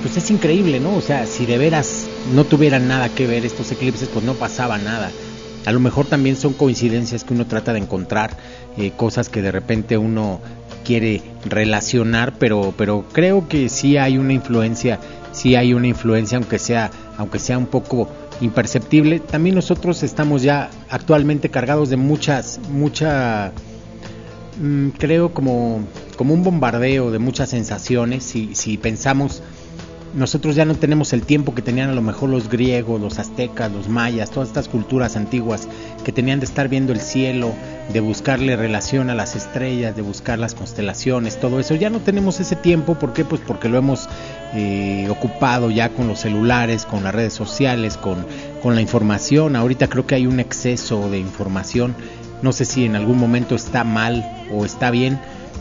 pues 0.00 0.16
es 0.16 0.30
increíble, 0.30 0.78
¿no? 0.78 0.94
O 0.94 1.00
sea, 1.00 1.26
si 1.26 1.44
de 1.44 1.58
veras 1.58 2.06
no 2.32 2.44
tuvieran 2.44 2.86
nada 2.86 3.08
que 3.08 3.26
ver 3.26 3.44
estos 3.44 3.72
eclipses, 3.72 4.08
pues 4.08 4.24
no 4.24 4.34
pasaba 4.34 4.78
nada. 4.78 5.10
A 5.66 5.72
lo 5.72 5.80
mejor 5.80 6.06
también 6.06 6.36
son 6.36 6.52
coincidencias 6.52 7.24
que 7.24 7.34
uno 7.34 7.48
trata 7.48 7.72
de 7.72 7.80
encontrar, 7.80 8.30
eh, 8.78 8.92
cosas 8.96 9.28
que 9.28 9.42
de 9.42 9.50
repente 9.50 9.98
uno 9.98 10.40
quiere 10.84 11.20
relacionar, 11.44 12.34
pero, 12.38 12.72
pero 12.76 13.04
creo 13.12 13.48
que 13.48 13.68
sí 13.68 13.96
hay 13.96 14.18
una 14.18 14.34
influencia, 14.34 15.00
sí 15.32 15.56
hay 15.56 15.74
una 15.74 15.88
influencia, 15.88 16.38
aunque 16.38 16.60
sea, 16.60 16.92
aunque 17.18 17.40
sea 17.40 17.58
un 17.58 17.66
poco 17.66 18.08
imperceptible. 18.40 19.18
También 19.18 19.56
nosotros 19.56 20.04
estamos 20.04 20.42
ya 20.42 20.70
actualmente 20.88 21.50
cargados 21.50 21.90
de 21.90 21.96
muchas, 21.96 22.60
mucha, 22.70 23.50
mmm, 24.60 24.90
creo 24.90 25.34
como, 25.34 25.80
como 26.20 26.34
un 26.34 26.42
bombardeo 26.42 27.10
de 27.10 27.18
muchas 27.18 27.48
sensaciones. 27.48 28.24
Si, 28.24 28.54
si 28.54 28.76
pensamos 28.76 29.42
nosotros 30.12 30.54
ya 30.54 30.66
no 30.66 30.74
tenemos 30.74 31.14
el 31.14 31.22
tiempo 31.22 31.54
que 31.54 31.62
tenían 31.62 31.88
a 31.88 31.94
lo 31.94 32.02
mejor 32.02 32.28
los 32.28 32.50
griegos, 32.50 33.00
los 33.00 33.18
aztecas, 33.18 33.72
los 33.72 33.88
mayas, 33.88 34.30
todas 34.30 34.50
estas 34.50 34.68
culturas 34.68 35.16
antiguas 35.16 35.66
que 36.04 36.12
tenían 36.12 36.38
de 36.38 36.44
estar 36.44 36.68
viendo 36.68 36.92
el 36.92 37.00
cielo, 37.00 37.54
de 37.90 38.00
buscarle 38.00 38.54
relación 38.54 39.08
a 39.08 39.14
las 39.14 39.34
estrellas, 39.34 39.96
de 39.96 40.02
buscar 40.02 40.38
las 40.38 40.54
constelaciones, 40.54 41.40
todo 41.40 41.58
eso. 41.58 41.74
Ya 41.74 41.88
no 41.88 42.00
tenemos 42.00 42.38
ese 42.38 42.54
tiempo, 42.54 42.96
¿por 42.96 43.14
qué? 43.14 43.24
Pues 43.24 43.40
porque 43.40 43.70
lo 43.70 43.78
hemos 43.78 44.06
eh, 44.52 45.08
ocupado 45.08 45.70
ya 45.70 45.88
con 45.88 46.06
los 46.06 46.20
celulares, 46.20 46.84
con 46.84 47.02
las 47.02 47.14
redes 47.14 47.32
sociales, 47.32 47.96
con, 47.96 48.26
con 48.62 48.74
la 48.74 48.82
información. 48.82 49.56
Ahorita 49.56 49.88
creo 49.88 50.06
que 50.06 50.16
hay 50.16 50.26
un 50.26 50.38
exceso 50.38 51.08
de 51.08 51.18
información. 51.18 51.94
No 52.42 52.52
sé 52.52 52.66
si 52.66 52.84
en 52.84 52.94
algún 52.94 53.18
momento 53.18 53.54
está 53.54 53.84
mal 53.84 54.46
o 54.52 54.66
está 54.66 54.90
bien. 54.90 55.18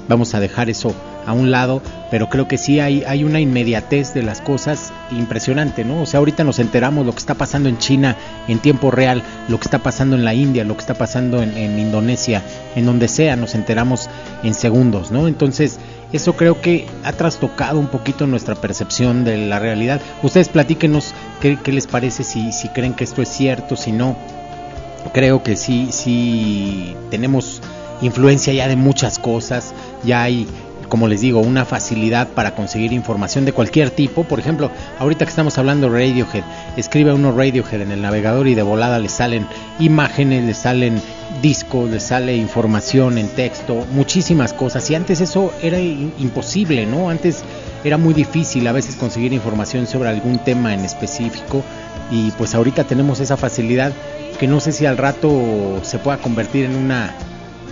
Vamos 0.10 0.34
a 0.34 0.40
dejar 0.40 0.70
eso 0.70 0.94
a 1.28 1.34
un 1.34 1.52
lado, 1.52 1.82
pero 2.10 2.28
creo 2.28 2.48
que 2.48 2.58
sí 2.58 2.80
hay, 2.80 3.24
una 3.24 3.40
inmediatez 3.40 4.14
de 4.16 4.24
las 4.24 4.42
cosas 4.42 4.92
impresionante, 5.12 5.86
¿no? 5.86 6.02
O 6.02 6.06
sea, 6.08 6.18
ahorita 6.18 6.44
nos 6.44 6.58
enteramos 6.58 7.06
lo 7.06 7.12
que 7.12 7.20
está 7.20 7.36
pasando 7.36 7.70
en 7.70 7.78
China 7.78 8.18
en 8.48 8.58
tiempo 8.58 8.90
real, 8.90 9.22
lo 9.48 9.60
que 9.60 9.66
está 9.66 9.80
pasando 9.80 10.16
en 10.16 10.26
la 10.26 10.34
India, 10.34 10.64
lo 10.64 10.74
que 10.74 10.82
está 10.82 10.96
pasando 10.96 11.44
en, 11.44 11.56
en 11.56 11.78
Indonesia, 11.78 12.42
en 12.76 12.88
donde 12.88 13.08
sea, 13.08 13.36
nos 13.36 13.54
enteramos 13.54 14.10
en 14.44 14.56
segundos, 14.56 15.12
¿no? 15.12 15.28
Entonces, 15.28 15.80
eso 16.12 16.34
creo 16.36 16.60
que 16.60 16.88
ha 17.04 17.14
trastocado 17.14 17.80
un 17.80 17.88
poquito 17.88 18.26
nuestra 18.26 18.56
percepción 18.56 19.24
de 19.24 19.38
la 19.38 19.60
realidad. 19.60 20.02
Ustedes 20.24 20.50
platíquenos 20.50 21.14
qué, 21.40 21.60
qué 21.64 21.72
les 21.72 21.86
parece, 21.86 22.24
si, 22.24 22.52
si 22.52 22.70
creen 22.70 22.96
que 22.96 23.04
esto 23.04 23.22
es 23.22 23.30
cierto, 23.30 23.76
si 23.76 23.92
no. 23.92 24.18
Creo 25.14 25.44
que 25.44 25.56
sí, 25.56 25.90
sí 25.92 26.96
tenemos 27.12 27.62
influencia 28.02 28.54
ya 28.54 28.68
de 28.68 28.76
muchas 28.76 29.20
cosas, 29.20 29.74
ya 30.04 30.24
hay 30.24 30.48
como 30.90 31.08
les 31.08 31.22
digo, 31.22 31.40
una 31.40 31.66
facilidad 31.66 32.28
para 32.30 32.56
conseguir 32.56 32.92
información 32.92 33.46
de 33.46 33.54
cualquier 33.54 33.92
tipo. 33.92 34.24
Por 34.24 34.40
ejemplo, 34.40 34.72
ahorita 34.98 35.24
que 35.24 35.30
estamos 35.30 35.58
hablando 35.58 35.90
Radiohead, 35.90 36.44
escribe 36.76 37.14
uno 37.14 37.32
Radiohead 37.32 37.82
en 37.82 37.92
el 37.92 38.02
navegador 38.02 38.48
y 38.48 38.56
de 38.56 38.64
volada 38.64 39.00
le 39.00 39.08
salen 39.08 39.48
imágenes, 39.80 40.44
le 40.44 40.54
salen 40.54 41.02
discos, 41.42 41.90
le 41.90 42.00
sale 42.00 42.36
información 42.36 43.18
en 43.18 43.30
texto, 43.30 43.86
muchísimas 43.94 44.52
cosas. 44.52 44.90
Y 44.90 44.96
antes 44.96 45.22
eso 45.22 45.54
era 45.62 45.80
imposible, 45.80 46.86
¿no? 46.86 47.10
Antes 47.10 47.44
era 47.84 47.98
muy 47.98 48.14
difícil 48.14 48.68
a 48.68 48.72
veces 48.72 48.96
conseguir 48.96 49.32
información 49.32 49.88
sobre 49.88 50.10
algún 50.10 50.40
tema 50.40 50.74
en 50.74 50.82
específico 50.82 51.64
y 52.12 52.32
pues 52.32 52.56
ahorita 52.56 52.84
tenemos 52.84 53.20
esa 53.20 53.38
facilidad 53.38 53.94
que 54.40 54.48
no 54.48 54.60
sé 54.60 54.72
si 54.72 54.86
al 54.86 54.98
rato 54.98 55.80
se 55.84 56.00
pueda 56.00 56.18
convertir 56.18 56.66
en 56.66 56.76
una 56.76 57.14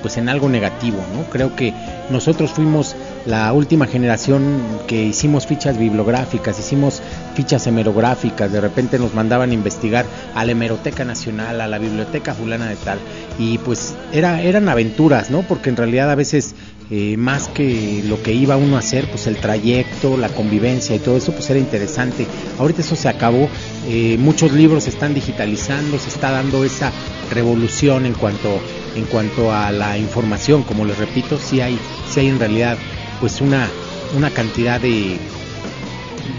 pues 0.02 0.18
en 0.18 0.30
algo 0.30 0.50
negativo, 0.50 0.98
¿no? 1.14 1.24
Creo 1.30 1.56
que 1.56 1.74
nosotros 2.10 2.52
fuimos 2.52 2.96
la 3.26 3.52
última 3.52 3.88
generación 3.88 4.62
que 4.88 5.04
hicimos 5.04 5.46
fichas 5.46 5.78
bibliográficas, 5.78 6.60
hicimos 6.60 7.02
fichas 7.36 7.68
hemerográficas, 7.68 8.52
de 8.52 8.62
repente 8.62 8.98
nos 9.00 9.14
mandaban 9.14 9.52
a 9.52 9.54
investigar 9.54 10.06
a 10.34 10.46
la 10.46 10.52
hemeroteca 10.54 11.04
nacional, 11.04 11.60
a 11.62 11.68
la 11.68 11.78
biblioteca 11.78 12.34
fulana 12.34 12.68
de 12.70 12.76
tal, 12.78 13.00
y 13.38 13.58
pues 13.58 13.96
era, 14.14 14.42
eran 14.42 14.70
aventuras, 14.70 15.30
¿no? 15.30 15.42
Porque 15.42 15.70
en 15.70 15.78
realidad 15.78 16.10
a 16.10 16.16
veces 16.16 16.56
eh, 16.90 17.18
más 17.18 17.50
que 17.50 18.02
lo 18.06 18.22
que 18.24 18.34
iba 18.34 18.56
uno 18.56 18.78
a 18.78 18.80
hacer, 18.80 19.10
pues 19.10 19.28
el 19.28 19.38
trayecto, 19.38 20.16
la 20.18 20.30
convivencia 20.30 20.96
y 20.96 21.00
todo 21.00 21.18
eso, 21.18 21.34
pues 21.34 21.50
era 21.50 21.60
interesante. 21.60 22.26
Ahorita 22.60 22.82
eso 22.82 22.96
se 22.96 23.10
acabó, 23.10 23.50
eh, 23.88 24.18
muchos 24.20 24.54
libros 24.54 24.86
se 24.86 24.92
están 24.92 25.14
digitalizando, 25.14 26.00
se 26.00 26.10
está 26.10 26.32
dando 26.32 26.64
esa 26.64 26.92
revolución 27.32 28.06
en 28.06 28.14
cuanto 28.14 28.60
en 28.96 29.06
cuanto 29.06 29.54
a 29.54 29.72
la 29.72 29.98
información, 29.98 30.64
como 30.64 30.84
les 30.84 30.98
repito, 30.98 31.38
sí 31.38 31.62
hay, 31.62 31.78
sí 32.10 32.22
hay 32.22 32.28
en 32.30 32.40
realidad 32.40 32.78
pues 33.20 33.42
una, 33.42 33.70
una 34.16 34.32
cantidad 34.32 34.82
de 34.82 35.18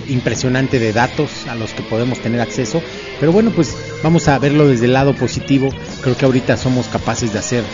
impresionante 0.08 0.78
de 0.78 0.92
datos 0.92 1.46
a 1.46 1.54
los 1.54 1.72
que 1.72 1.82
podemos 1.82 2.18
tener 2.18 2.40
acceso, 2.40 2.82
pero 3.20 3.30
bueno, 3.30 3.52
pues 3.54 3.76
vamos 4.02 4.26
a 4.26 4.38
verlo 4.38 4.66
desde 4.66 4.86
el 4.86 4.92
lado 4.92 5.14
positivo, 5.14 5.68
creo 6.02 6.16
que 6.16 6.24
ahorita 6.24 6.56
somos 6.56 6.88
capaces 6.88 7.32
de 7.32 7.38
hacer 7.38 7.64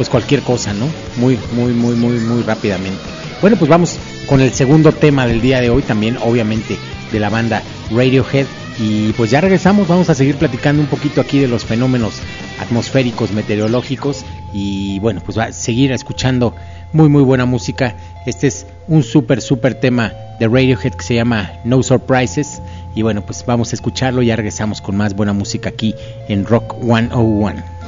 pues 0.00 0.08
cualquier 0.08 0.40
cosa, 0.40 0.72
¿no? 0.72 0.88
Muy, 1.18 1.38
muy, 1.52 1.74
muy, 1.74 1.94
muy, 1.94 2.18
muy 2.20 2.42
rápidamente. 2.42 2.98
Bueno, 3.42 3.58
pues 3.58 3.68
vamos 3.68 3.98
con 4.26 4.40
el 4.40 4.50
segundo 4.50 4.92
tema 4.92 5.26
del 5.26 5.42
día 5.42 5.60
de 5.60 5.68
hoy, 5.68 5.82
también 5.82 6.16
obviamente 6.22 6.78
de 7.12 7.20
la 7.20 7.28
banda 7.28 7.62
Radiohead. 7.90 8.46
Y 8.78 9.12
pues 9.12 9.30
ya 9.30 9.42
regresamos, 9.42 9.88
vamos 9.88 10.08
a 10.08 10.14
seguir 10.14 10.36
platicando 10.36 10.80
un 10.80 10.88
poquito 10.88 11.20
aquí 11.20 11.38
de 11.38 11.48
los 11.48 11.66
fenómenos 11.66 12.14
atmosféricos, 12.58 13.32
meteorológicos 13.32 14.24
y 14.54 14.98
bueno, 15.00 15.20
pues 15.22 15.38
va 15.38 15.44
a 15.44 15.52
seguir 15.52 15.92
escuchando 15.92 16.54
muy 16.94 17.10
muy 17.10 17.22
buena 17.22 17.44
música. 17.44 17.94
Este 18.24 18.46
es 18.46 18.66
un 18.88 19.02
súper 19.02 19.42
súper 19.42 19.74
tema 19.74 20.14
de 20.38 20.48
Radiohead 20.48 20.94
que 20.94 21.04
se 21.04 21.14
llama 21.14 21.52
No 21.64 21.82
Surprises 21.82 22.62
y 22.94 23.02
bueno, 23.02 23.20
pues 23.20 23.44
vamos 23.44 23.74
a 23.74 23.76
escucharlo 23.76 24.22
y 24.22 24.28
ya 24.28 24.36
regresamos 24.36 24.80
con 24.80 24.96
más 24.96 25.14
buena 25.14 25.34
música 25.34 25.68
aquí 25.68 25.94
en 26.26 26.46
Rock 26.46 26.74
101. 26.82 27.79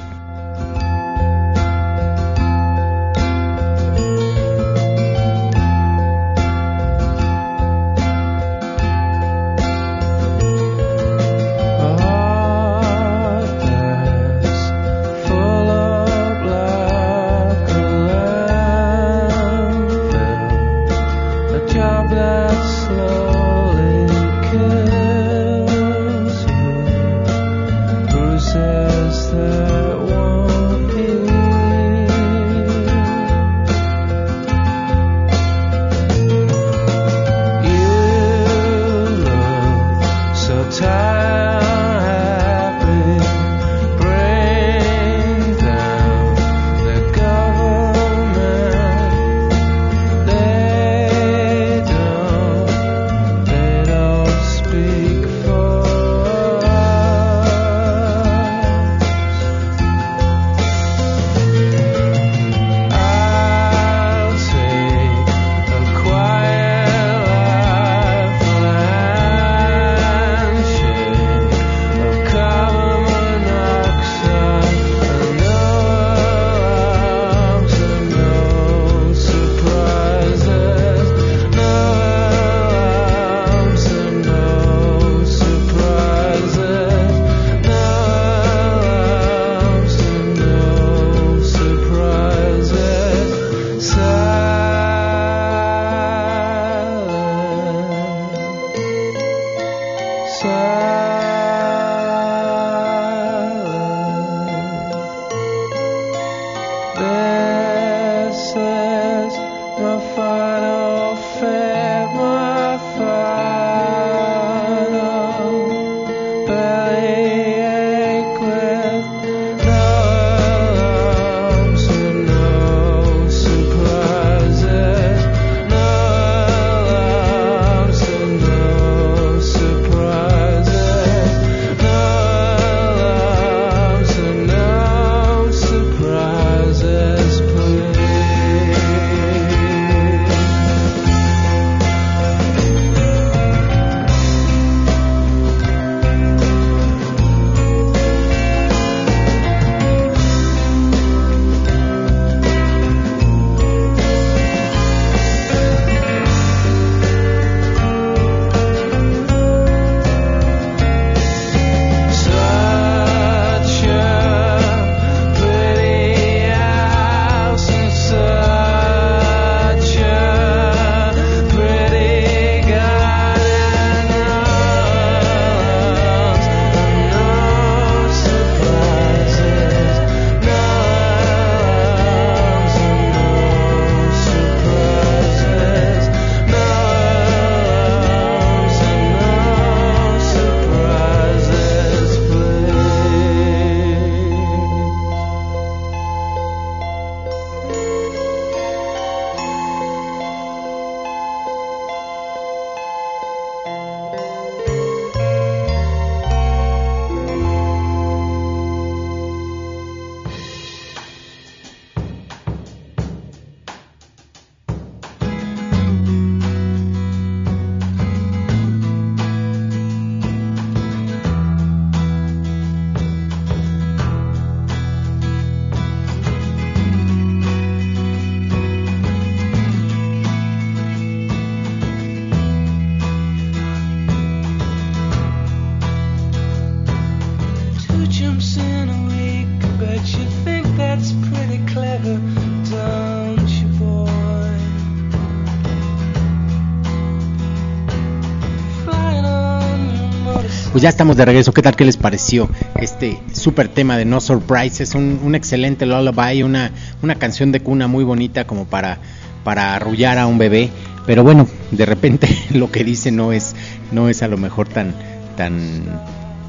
Ya 250.82 250.88
estamos 250.88 251.16
de 251.16 251.24
regreso. 251.24 251.52
¿Qué 251.52 251.62
tal? 251.62 251.76
¿Qué 251.76 251.84
les 251.84 251.96
pareció 251.96 252.50
este 252.74 253.20
super 253.32 253.68
tema 253.68 253.96
de 253.96 254.04
No 254.04 254.20
Surprise? 254.20 254.82
Es 254.82 254.96
un, 254.96 255.20
un 255.22 255.36
excelente 255.36 255.86
lullaby, 255.86 256.42
una, 256.42 256.72
una 257.02 257.14
canción 257.14 257.52
de 257.52 257.60
cuna 257.60 257.86
muy 257.86 258.02
bonita 258.02 258.48
como 258.48 258.64
para, 258.64 258.98
para 259.44 259.76
arrullar 259.76 260.18
a 260.18 260.26
un 260.26 260.38
bebé. 260.38 260.70
Pero 261.06 261.22
bueno, 261.22 261.46
de 261.70 261.86
repente 261.86 262.36
lo 262.50 262.72
que 262.72 262.82
dice 262.82 263.12
no 263.12 263.30
es, 263.30 263.54
no 263.92 264.08
es 264.08 264.24
a 264.24 264.26
lo 264.26 264.38
mejor 264.38 264.66
tan, 264.66 264.92
tan, 265.36 265.84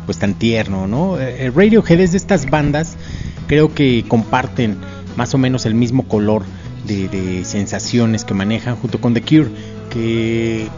pues 0.08 0.18
tan 0.18 0.34
tierno, 0.34 0.88
¿no? 0.88 1.20
Eh, 1.20 1.52
Radiohead 1.56 2.00
es 2.00 2.14
de 2.14 2.18
estas 2.18 2.50
bandas, 2.50 2.96
creo 3.46 3.76
que 3.76 4.04
comparten 4.08 4.78
más 5.16 5.36
o 5.36 5.38
menos 5.38 5.68
el 5.68 5.76
mismo 5.76 6.08
color 6.08 6.42
de 6.88 7.44
sensaciones 7.46 8.26
que 8.26 8.34
manejan 8.34 8.78
junto 8.78 9.00
con 9.00 9.14
The 9.14 9.22
Cure, 9.22 9.52
que 9.92 10.70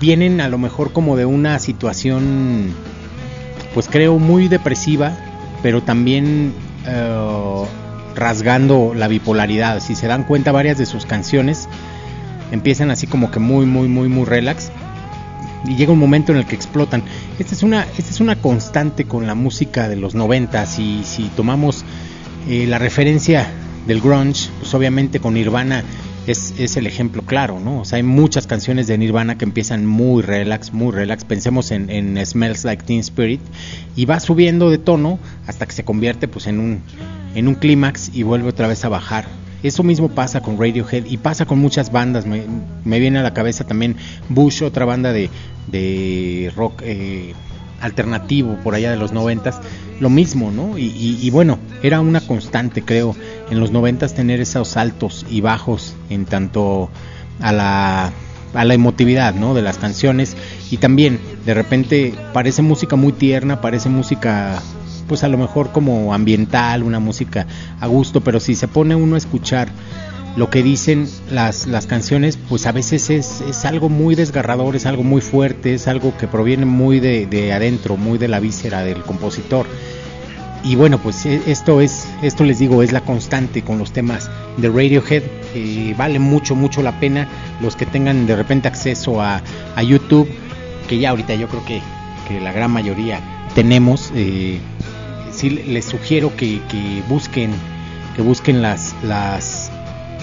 vienen 0.00 0.40
a 0.40 0.48
lo 0.48 0.58
mejor 0.58 0.92
como 0.92 1.16
de 1.16 1.24
una 1.24 1.58
situación, 1.58 2.74
pues 3.74 3.88
creo 3.88 4.18
muy 4.18 4.48
depresiva, 4.48 5.16
pero 5.62 5.82
también 5.82 6.54
eh, 6.86 7.64
rasgando 8.14 8.94
la 8.94 9.08
bipolaridad. 9.08 9.80
Si 9.80 9.94
se 9.94 10.06
dan 10.06 10.24
cuenta, 10.24 10.52
varias 10.52 10.78
de 10.78 10.86
sus 10.86 11.04
canciones 11.04 11.68
empiezan 12.52 12.90
así 12.90 13.06
como 13.06 13.30
que 13.30 13.40
muy, 13.40 13.66
muy, 13.66 13.88
muy, 13.88 14.08
muy 14.08 14.24
relax. 14.24 14.70
Y 15.66 15.76
llega 15.76 15.92
un 15.92 15.98
momento 15.98 16.32
en 16.32 16.38
el 16.38 16.46
que 16.46 16.54
explotan. 16.54 17.02
Esta 17.38 17.54
es 17.54 17.62
una, 17.62 17.86
esta 17.96 18.10
es 18.10 18.20
una 18.20 18.36
constante 18.36 19.06
con 19.06 19.26
la 19.26 19.34
música 19.34 19.88
de 19.88 19.96
los 19.96 20.14
90. 20.14 20.64
Si, 20.66 21.02
si 21.04 21.24
tomamos 21.34 21.84
eh, 22.48 22.66
la 22.68 22.78
referencia 22.78 23.50
del 23.86 24.00
grunge, 24.00 24.50
pues 24.60 24.72
obviamente 24.74 25.20
con 25.20 25.34
Nirvana 25.34 25.82
es, 26.26 26.54
es, 26.58 26.76
el 26.76 26.86
ejemplo 26.86 27.22
claro, 27.22 27.60
¿no? 27.60 27.80
O 27.80 27.84
sea, 27.84 27.96
hay 27.96 28.02
muchas 28.02 28.46
canciones 28.46 28.86
de 28.86 28.96
Nirvana 28.96 29.36
que 29.36 29.44
empiezan 29.44 29.86
muy 29.86 30.22
relax, 30.22 30.72
muy 30.72 30.92
relax. 30.92 31.24
Pensemos 31.24 31.70
en, 31.70 31.90
en 31.90 32.24
Smells 32.24 32.64
Like 32.64 32.84
Teen 32.84 33.00
Spirit 33.00 33.40
y 33.96 34.06
va 34.06 34.20
subiendo 34.20 34.70
de 34.70 34.78
tono 34.78 35.18
hasta 35.46 35.66
que 35.66 35.72
se 35.72 35.84
convierte 35.84 36.28
pues 36.28 36.46
en 36.46 36.60
un, 36.60 36.82
en 37.34 37.48
un 37.48 37.54
clímax 37.54 38.10
y 38.14 38.22
vuelve 38.22 38.48
otra 38.48 38.68
vez 38.68 38.84
a 38.84 38.88
bajar. 38.88 39.26
Eso 39.62 39.82
mismo 39.82 40.10
pasa 40.10 40.40
con 40.42 40.58
Radiohead 40.58 41.06
y 41.06 41.16
pasa 41.16 41.46
con 41.46 41.58
muchas 41.58 41.90
bandas. 41.90 42.26
Me, 42.26 42.42
me 42.84 43.00
viene 43.00 43.18
a 43.18 43.22
la 43.22 43.32
cabeza 43.32 43.64
también 43.64 43.96
Bush, 44.28 44.62
otra 44.62 44.84
banda 44.84 45.12
de, 45.12 45.30
de 45.68 46.52
rock 46.54 46.82
eh, 46.84 47.32
alternativo 47.80 48.58
por 48.62 48.74
allá 48.74 48.90
de 48.90 48.98
los 48.98 49.12
noventas. 49.12 49.60
Lo 50.00 50.10
mismo, 50.10 50.50
¿no? 50.50 50.76
Y, 50.76 50.86
y, 50.86 51.18
y 51.22 51.30
bueno, 51.30 51.58
era 51.82 52.00
una 52.00 52.20
constante, 52.20 52.82
creo, 52.82 53.16
en 53.54 53.60
los 53.60 53.70
noventas 53.70 54.14
tener 54.14 54.40
esos 54.40 54.76
altos 54.76 55.24
y 55.30 55.40
bajos 55.40 55.94
en 56.10 56.26
tanto 56.26 56.90
a 57.40 57.52
la 57.52 58.12
a 58.52 58.64
la 58.64 58.74
emotividad 58.74 59.34
¿no? 59.34 59.54
de 59.54 59.62
las 59.62 59.78
canciones 59.78 60.36
y 60.70 60.76
también 60.76 61.18
de 61.44 61.54
repente 61.54 62.14
parece 62.32 62.62
música 62.62 62.94
muy 62.94 63.12
tierna, 63.12 63.60
parece 63.60 63.88
música 63.88 64.60
pues 65.08 65.24
a 65.24 65.28
lo 65.28 65.38
mejor 65.38 65.72
como 65.72 66.14
ambiental, 66.14 66.82
una 66.82 67.00
música 67.00 67.46
a 67.80 67.86
gusto, 67.86 68.22
pero 68.22 68.40
si 68.40 68.54
se 68.54 68.68
pone 68.68 68.94
uno 68.94 69.16
a 69.16 69.18
escuchar 69.18 69.68
lo 70.36 70.50
que 70.50 70.62
dicen 70.62 71.08
las, 71.30 71.66
las 71.66 71.86
canciones, 71.86 72.38
pues 72.48 72.66
a 72.66 72.72
veces 72.72 73.10
es, 73.10 73.40
es 73.42 73.64
algo 73.64 73.88
muy 73.88 74.14
desgarrador, 74.14 74.76
es 74.76 74.86
algo 74.86 75.02
muy 75.02 75.20
fuerte, 75.20 75.74
es 75.74 75.86
algo 75.86 76.16
que 76.16 76.26
proviene 76.26 76.64
muy 76.64 77.00
de, 77.00 77.26
de 77.26 77.52
adentro, 77.52 77.96
muy 77.96 78.18
de 78.18 78.28
la 78.28 78.40
víscera 78.40 78.82
del 78.82 79.02
compositor 79.02 79.66
y 80.64 80.74
bueno 80.76 80.98
pues 80.98 81.26
esto 81.26 81.80
es 81.80 82.08
esto 82.22 82.42
les 82.44 82.58
digo 82.58 82.82
es 82.82 82.92
la 82.92 83.02
constante 83.02 83.62
con 83.62 83.78
los 83.78 83.92
temas 83.92 84.30
de 84.56 84.68
Radiohead 84.68 85.22
eh, 85.54 85.94
vale 85.96 86.18
mucho 86.18 86.54
mucho 86.54 86.82
la 86.82 86.98
pena 86.98 87.28
los 87.60 87.76
que 87.76 87.86
tengan 87.86 88.26
de 88.26 88.34
repente 88.34 88.66
acceso 88.66 89.20
a, 89.20 89.42
a 89.76 89.82
YouTube 89.82 90.28
que 90.88 90.98
ya 90.98 91.10
ahorita 91.10 91.34
yo 91.34 91.48
creo 91.48 91.64
que, 91.64 91.80
que 92.26 92.40
la 92.40 92.52
gran 92.52 92.70
mayoría 92.70 93.20
tenemos 93.54 94.10
eh, 94.14 94.58
sí 95.30 95.50
les 95.50 95.84
sugiero 95.84 96.34
que, 96.36 96.60
que, 96.68 97.02
busquen 97.08 97.52
que 98.16 98.22
busquen 98.22 98.62
las 98.62 98.94
las 99.02 99.70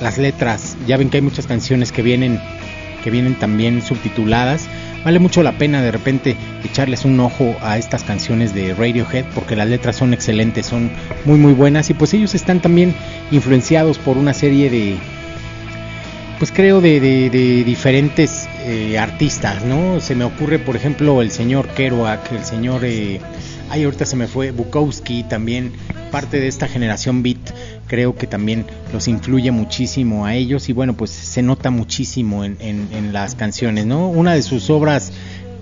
las 0.02 0.18
letras. 0.18 0.78
Ya 0.88 0.98
ven 0.98 1.10
que 1.10 1.18
hay 1.18 1.22
muchas 1.22 1.48
canciones 1.48 1.92
que 1.92 2.02
vienen 2.02 2.40
que 3.04 3.10
vienen 3.10 3.36
también 3.36 3.82
subtituladas 3.82 4.68
vale 5.04 5.20
mucho 5.20 5.44
la 5.44 5.54
pena 5.54 5.82
de 5.82 5.92
repente 5.92 6.36
echarles 6.64 7.06
un 7.06 7.20
ojo 7.20 7.56
a 7.62 7.78
estas 7.78 8.04
canciones 8.04 8.54
de 8.54 8.74
Radiohead 8.74 9.26
porque 9.34 9.56
las 9.56 9.68
letras 9.68 9.96
son 9.96 10.14
excelentes, 10.14 10.66
son 10.66 10.92
muy 11.26 11.40
muy 11.40 11.54
buenas 11.54 11.90
y 11.90 11.94
pues 11.94 12.14
ellos 12.14 12.36
están 12.36 12.62
también 12.62 12.94
influenciados 13.32 13.98
por 13.98 14.18
una 14.18 14.34
serie 14.34 14.70
de 14.70 14.98
pues 16.42 16.52
creo 16.52 16.82
de, 16.82 17.00
de, 17.00 17.64
diferentes 17.64 18.50
eh, 18.66 18.98
artistas, 18.98 19.64
¿no? 19.64 20.02
Se 20.02 20.16
me 20.16 20.24
ocurre 20.24 20.58
por 20.58 20.76
ejemplo 20.76 21.22
el 21.22 21.30
señor 21.30 21.68
Kerouac, 21.68 22.32
el 22.32 22.44
señor 22.44 22.84
eh, 22.84 23.22
ay 23.70 23.84
ahorita 23.84 24.08
se 24.08 24.16
me 24.16 24.26
fue 24.26 24.50
Bukowski 24.50 25.22
también 25.22 25.72
parte 26.10 26.40
de 26.40 26.48
esta 26.48 26.68
generación 26.68 27.22
beat 27.22 27.38
creo 27.86 28.16
que 28.16 28.26
también 28.26 28.66
los 28.92 29.08
influye 29.08 29.52
muchísimo 29.52 30.26
a 30.26 30.34
ellos 30.34 30.68
y 30.68 30.74
bueno, 30.74 30.98
pues 30.98 31.12
se 31.12 31.44
nota 31.44 31.70
muchísimo 31.70 32.44
en, 32.44 32.58
en, 32.60 32.88
en 32.92 33.14
las 33.14 33.36
canciones, 33.36 33.86
¿no? 33.86 34.10
Una 34.10 34.34
de 34.34 34.42
sus 34.42 34.72
obras 34.72 35.14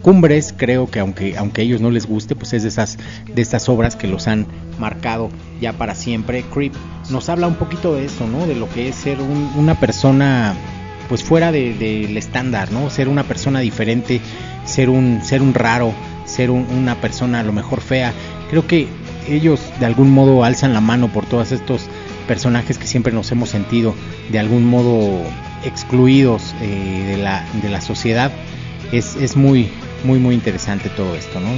cumbres, 0.01 0.53
creo 0.55 0.89
que 0.89 0.99
aunque 0.99 1.37
aunque 1.37 1.61
a 1.61 1.63
ellos 1.63 1.81
no 1.81 1.91
les 1.91 2.05
guste, 2.05 2.35
pues 2.35 2.53
es 2.53 2.63
de 2.63 2.69
esas 2.69 2.97
de 3.33 3.41
estas 3.41 3.69
obras 3.69 3.95
que 3.95 4.07
los 4.07 4.27
han 4.27 4.47
marcado 4.79 5.29
ya 5.61 5.73
para 5.73 5.95
siempre. 5.95 6.43
Creep 6.53 6.73
nos 7.09 7.29
habla 7.29 7.47
un 7.47 7.55
poquito 7.55 7.95
de 7.95 8.05
eso, 8.05 8.27
¿no? 8.27 8.47
De 8.47 8.55
lo 8.55 8.69
que 8.69 8.89
es 8.89 8.95
ser 8.95 9.19
un, 9.19 9.51
una 9.57 9.79
persona 9.79 10.53
pues 11.07 11.23
fuera 11.23 11.51
del 11.51 11.79
de, 11.79 12.07
de 12.07 12.19
estándar, 12.19 12.71
¿no? 12.71 12.89
Ser 12.89 13.09
una 13.09 13.23
persona 13.23 13.59
diferente, 13.59 14.21
ser 14.65 14.89
un 14.89 15.21
ser 15.23 15.41
un 15.41 15.53
raro, 15.53 15.93
ser 16.25 16.51
un, 16.51 16.67
una 16.71 16.95
persona 16.95 17.39
a 17.39 17.43
lo 17.43 17.51
mejor 17.51 17.81
fea. 17.81 18.13
Creo 18.49 18.65
que 18.67 18.87
ellos 19.27 19.61
de 19.79 19.85
algún 19.85 20.11
modo 20.11 20.43
alzan 20.43 20.73
la 20.73 20.81
mano 20.81 21.07
por 21.09 21.25
todos 21.25 21.51
estos 21.51 21.81
personajes 22.27 22.77
que 22.77 22.87
siempre 22.87 23.11
nos 23.11 23.31
hemos 23.31 23.49
sentido 23.49 23.95
de 24.31 24.39
algún 24.39 24.65
modo 24.65 25.19
excluidos 25.65 26.53
eh, 26.61 27.05
de, 27.07 27.17
la, 27.17 27.43
de 27.61 27.69
la 27.69 27.81
sociedad. 27.81 28.31
Es, 28.91 29.15
es 29.15 29.35
muy, 29.35 29.69
muy, 30.03 30.19
muy 30.19 30.35
interesante 30.35 30.89
todo 30.89 31.15
esto, 31.15 31.39
¿no? 31.39 31.49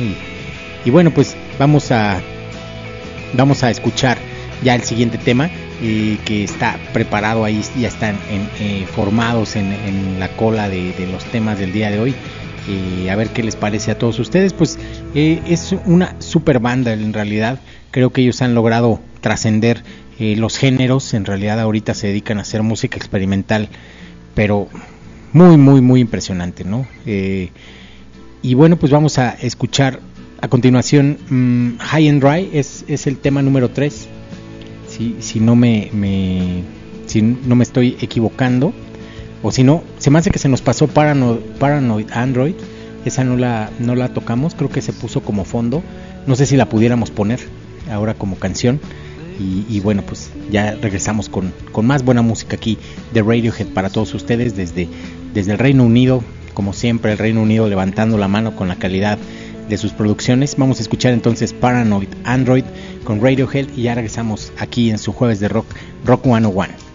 Y, 0.85 0.89
bueno, 0.89 1.11
pues 1.11 1.35
vamos 1.59 1.91
a, 1.91 2.19
vamos 3.33 3.63
a 3.63 3.69
escuchar 3.69 4.17
ya 4.63 4.75
el 4.75 4.83
siguiente 4.83 5.17
tema 5.17 5.49
eh, 5.81 6.17
que 6.25 6.43
está 6.43 6.77
preparado 6.93 7.43
ahí, 7.45 7.61
ya 7.79 7.87
están 7.87 8.17
en, 8.29 8.49
eh, 8.59 8.85
formados 8.85 9.55
en, 9.55 10.19
la 10.19 10.29
cola 10.29 10.69
de, 10.69 10.93
los 11.11 11.23
temas 11.25 11.59
del 11.59 11.73
día 11.73 11.91
de 11.91 11.99
hoy. 11.99 12.15
Eh, 12.69 13.09
a 13.09 13.15
ver 13.15 13.29
qué 13.29 13.41
les 13.41 13.55
parece 13.55 13.91
a 13.91 13.97
todos 13.97 14.19
ustedes. 14.19 14.53
Pues 14.53 14.77
es 15.15 15.75
una 15.85 16.15
super 16.19 16.59
banda 16.59 16.93
en 16.93 17.11
realidad. 17.11 17.59
Creo 17.89 18.11
que 18.11 18.21
ellos 18.21 18.41
han 18.41 18.53
logrado 18.53 18.99
trascender 19.21 19.83
eh, 20.21 20.35
los 20.35 20.57
géneros 20.57 21.15
en 21.15 21.25
realidad 21.25 21.59
ahorita 21.59 21.95
se 21.95 22.05
dedican 22.05 22.37
a 22.37 22.41
hacer 22.41 22.61
música 22.61 22.95
experimental 22.95 23.69
pero 24.35 24.67
muy 25.33 25.57
muy 25.57 25.81
muy 25.81 25.99
impresionante 25.99 26.63
no 26.63 26.85
eh, 27.07 27.49
y 28.41 28.53
bueno 28.53 28.77
pues 28.77 28.91
vamos 28.91 29.17
a 29.17 29.31
escuchar 29.31 29.99
a 30.41 30.47
continuación 30.47 31.17
um, 31.29 31.77
High 31.77 32.09
and 32.09 32.23
Dry 32.23 32.49
es, 32.53 32.83
es 32.87 33.07
el 33.07 33.17
tema 33.17 33.41
número 33.41 33.69
3 33.69 34.07
si, 34.87 35.15
si 35.19 35.39
no 35.39 35.55
me, 35.55 35.89
si 37.05 37.21
no 37.21 37.55
me 37.55 37.63
estoy 37.63 37.97
equivocando 38.01 38.73
o 39.43 39.51
si 39.51 39.63
no 39.63 39.83
se 39.99 40.09
me 40.09 40.19
hace 40.19 40.31
que 40.31 40.39
se 40.39 40.49
nos 40.49 40.61
pasó 40.61 40.87
Paranoid 40.87 42.11
Android 42.11 42.55
esa 43.05 43.23
no 43.23 43.37
la 43.37 43.69
no 43.79 43.95
la 43.95 44.09
tocamos 44.09 44.55
creo 44.55 44.69
que 44.69 44.81
se 44.81 44.93
puso 44.93 45.21
como 45.21 45.45
fondo 45.45 45.83
no 46.25 46.35
sé 46.35 46.45
si 46.45 46.57
la 46.57 46.67
pudiéramos 46.67 47.11
poner 47.11 47.39
ahora 47.91 48.13
como 48.13 48.37
canción 48.37 48.79
y, 49.39 49.65
y, 49.75 49.79
bueno, 49.79 50.03
pues 50.03 50.29
ya 50.51 50.75
regresamos 50.75 51.27
con, 51.27 51.51
con, 51.71 51.87
más 51.87 52.03
buena 52.03 52.21
música 52.21 52.57
aquí 52.57 52.77
de 53.11 53.23
Radiohead 53.23 53.67
para 53.67 53.89
todos 53.89 54.13
ustedes 54.13 54.55
desde, 54.55 54.87
desde 55.33 55.53
el 55.53 55.57
Reino 55.57 55.83
Unido, 55.83 56.23
como 56.53 56.73
siempre 56.73 57.11
el 57.11 57.17
Reino 57.17 57.41
Unido 57.41 57.67
levantando 57.67 58.17
la 58.17 58.27
mano 58.27 58.55
con 58.55 58.67
la 58.67 58.75
calidad 58.75 59.17
de 59.69 59.77
sus 59.77 59.93
producciones. 59.93 60.55
Vamos 60.57 60.79
a 60.79 60.81
escuchar 60.81 61.13
entonces 61.13 61.53
Paranoid 61.53 62.09
Android 62.23 62.65
con 63.03 63.21
Radiohead 63.21 63.69
y 63.75 63.83
ya 63.83 63.95
regresamos 63.95 64.51
aquí 64.57 64.89
en 64.89 64.99
su 64.99 65.13
jueves 65.13 65.39
de 65.39 65.47
rock, 65.47 65.65
Rock 66.05 66.23
101. 66.23 66.90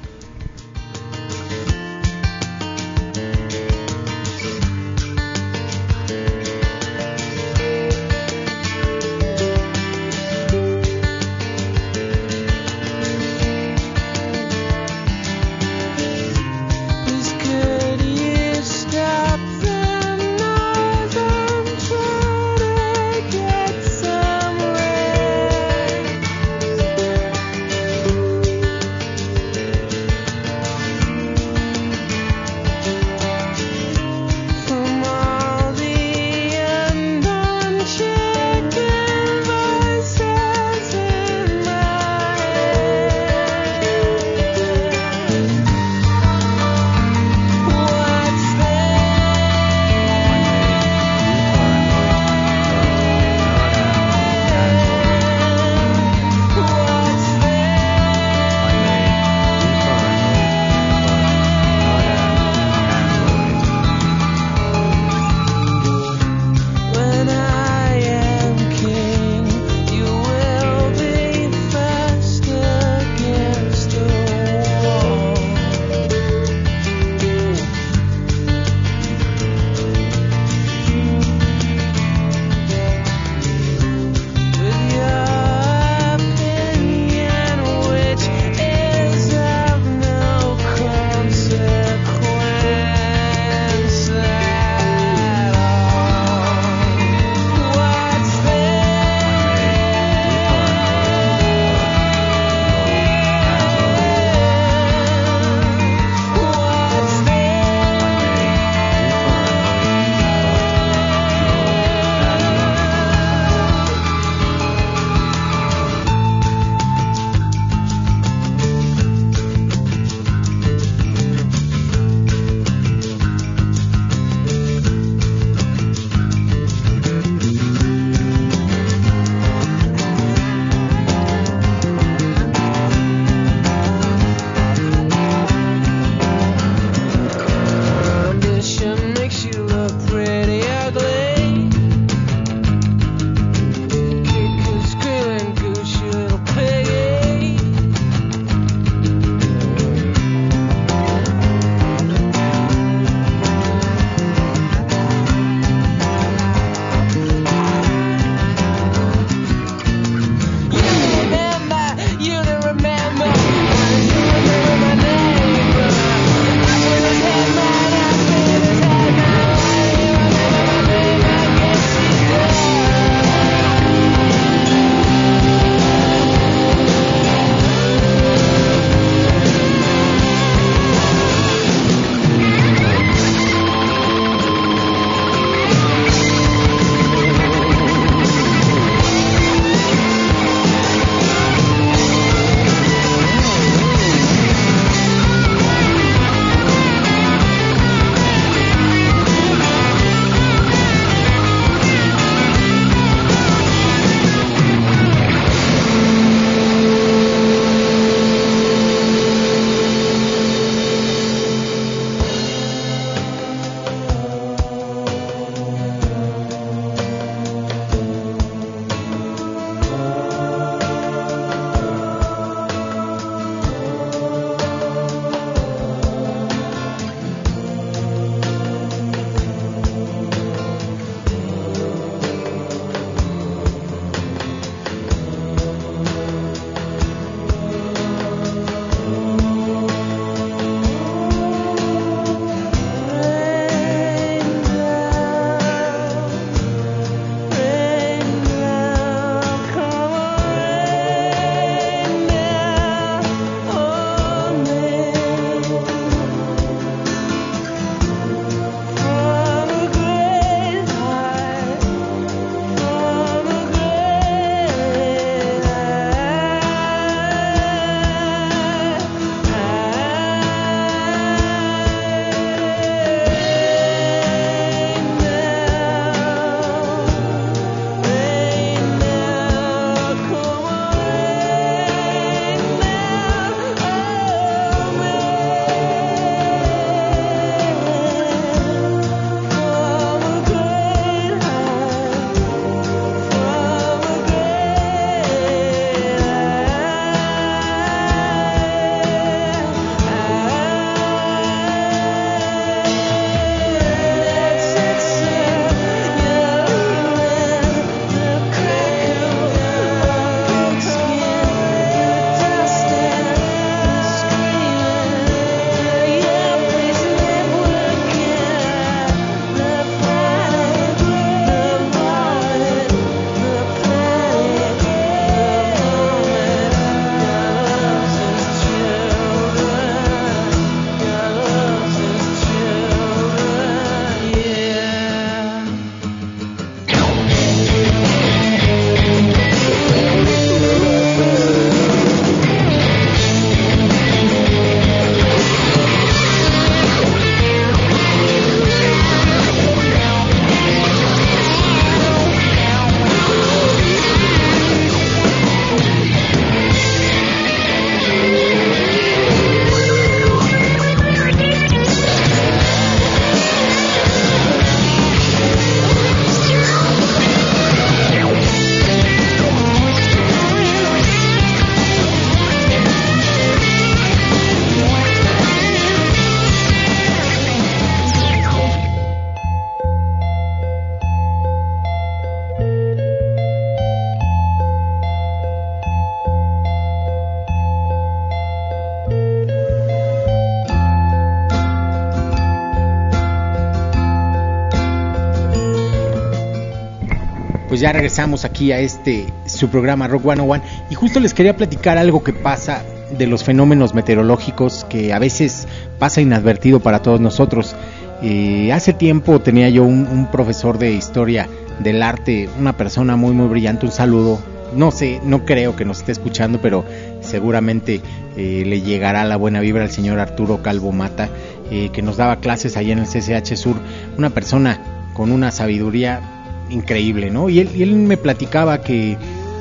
Pues 397.76 397.82
ya 397.82 397.92
regresamos 397.92 398.46
aquí 398.46 398.72
a 398.72 398.78
este 398.78 399.26
su 399.44 399.68
programa 399.68 400.08
Rock 400.08 400.22
101 400.22 400.64
y 400.88 400.94
justo 400.94 401.20
les 401.20 401.34
quería 401.34 401.58
platicar 401.58 401.98
algo 401.98 402.24
que 402.24 402.32
pasa 402.32 402.82
de 403.18 403.26
los 403.26 403.44
fenómenos 403.44 403.92
meteorológicos 403.92 404.86
que 404.88 405.12
a 405.12 405.18
veces 405.18 405.68
pasa 405.98 406.22
inadvertido 406.22 406.80
para 406.80 407.02
todos 407.02 407.20
nosotros. 407.20 407.76
Eh, 408.22 408.72
hace 408.72 408.94
tiempo 408.94 409.42
tenía 409.42 409.68
yo 409.68 409.84
un, 409.84 410.26
profesor 410.32 410.78
de 410.78 410.92
historia 410.92 411.50
del 411.78 412.02
arte, 412.02 412.48
una 412.58 412.78
persona 412.78 413.14
muy 413.16 413.34
muy 413.34 413.46
brillante, 413.46 413.84
un 413.84 413.92
saludo. 413.92 414.38
No 414.74 414.90
sé, 414.90 415.20
no 415.22 415.44
creo 415.44 415.76
que 415.76 415.84
nos 415.84 415.98
esté 415.98 416.12
escuchando, 416.12 416.62
pero 416.62 416.82
seguramente 417.20 418.00
eh, 418.38 418.62
le 418.64 418.80
llegará 418.80 419.22
la 419.26 419.36
buena 419.36 419.60
vibra 419.60 419.82
al 419.82 419.90
señor 419.90 420.18
Arturo 420.18 420.62
Calvo 420.62 420.92
Mata, 420.92 421.28
eh, 421.70 421.90
que 421.92 422.00
nos 422.00 422.16
daba 422.16 422.36
clases 422.36 422.78
allá 422.78 422.94
en 422.94 423.00
el 423.00 423.06
CCH 423.06 423.54
Sur, 423.54 423.76
una 424.16 424.30
persona 424.30 424.80
con 425.12 425.30
una 425.30 425.50
sabiduría 425.50 426.36
increíble, 426.70 427.31
¿no? 427.31 427.48
Y 427.48 427.61
él, 427.61 427.70
y 427.74 427.83
él 427.83 427.94
me 427.94 428.16
platicaba 428.16 428.81
que 428.81 429.16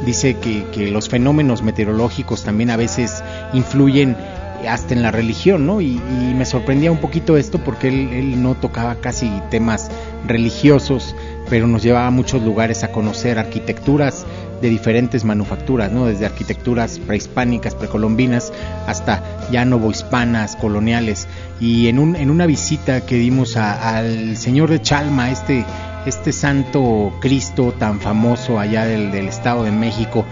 dice 0.05 0.35
que, 0.35 0.65
que 0.71 0.91
los 0.91 1.09
fenómenos 1.09 1.61
meteorológicos 1.63 2.43
también 2.43 2.69
a 2.69 2.77
veces 2.77 3.23
influyen 3.53 4.15
hasta 4.67 4.93
en 4.93 5.03
la 5.03 5.11
religión, 5.11 5.65
¿no? 5.65 5.81
Y, 5.81 5.99
me 6.35 6.45
sorprendía 6.45 6.91
un 6.91 6.97
poquito 6.97 7.37
esto 7.37 7.59
porque 7.59 7.87
él, 7.87 8.09
él, 8.11 8.43
no 8.43 8.55
tocaba 8.55 8.95
casi 8.95 9.31
temas 9.49 9.89
religiosos, 10.27 11.15
pero 11.49 11.65
nos 11.65 11.81
llevaba 11.81 12.07
a 12.07 12.11
muchos 12.11 12.41
lugares 12.43 12.83
a 12.83 12.91
conocer 12.91 13.39
arquitecturas 13.39 14.25
de 14.61 14.69
diferentes 14.69 15.23
manufacturas, 15.23 15.91
¿no? 15.91 16.07
Desde 16.07 16.25
arquitecturas 16.25 16.99
prehispánicas, 16.99 17.73
precolombinas, 17.75 18.51
hasta 18.85 19.23
ya 19.49 19.63
novohispanas, 19.63 20.57
coloniales. 20.57 21.27
Y 21.61 21.87
en, 21.87 21.99
un, 21.99 22.15
en 22.15 22.29
una 22.29 22.45
visita 22.45 23.05
que 23.05 23.15
dimos 23.15 23.55
a, 23.55 23.97
al 23.97 24.35
señor 24.35 24.69
de 24.69 24.81
Chalma, 24.81 25.31
este, 25.31 25.63
este 26.05 26.31
santo 26.31 27.11
Cristo 27.19 27.73
tan 27.77 27.99
famoso 27.99 28.59
allá 28.59 28.85
del, 28.85 29.13
Estado 29.27 29.63
de 29.63 29.71
México, 29.71 30.25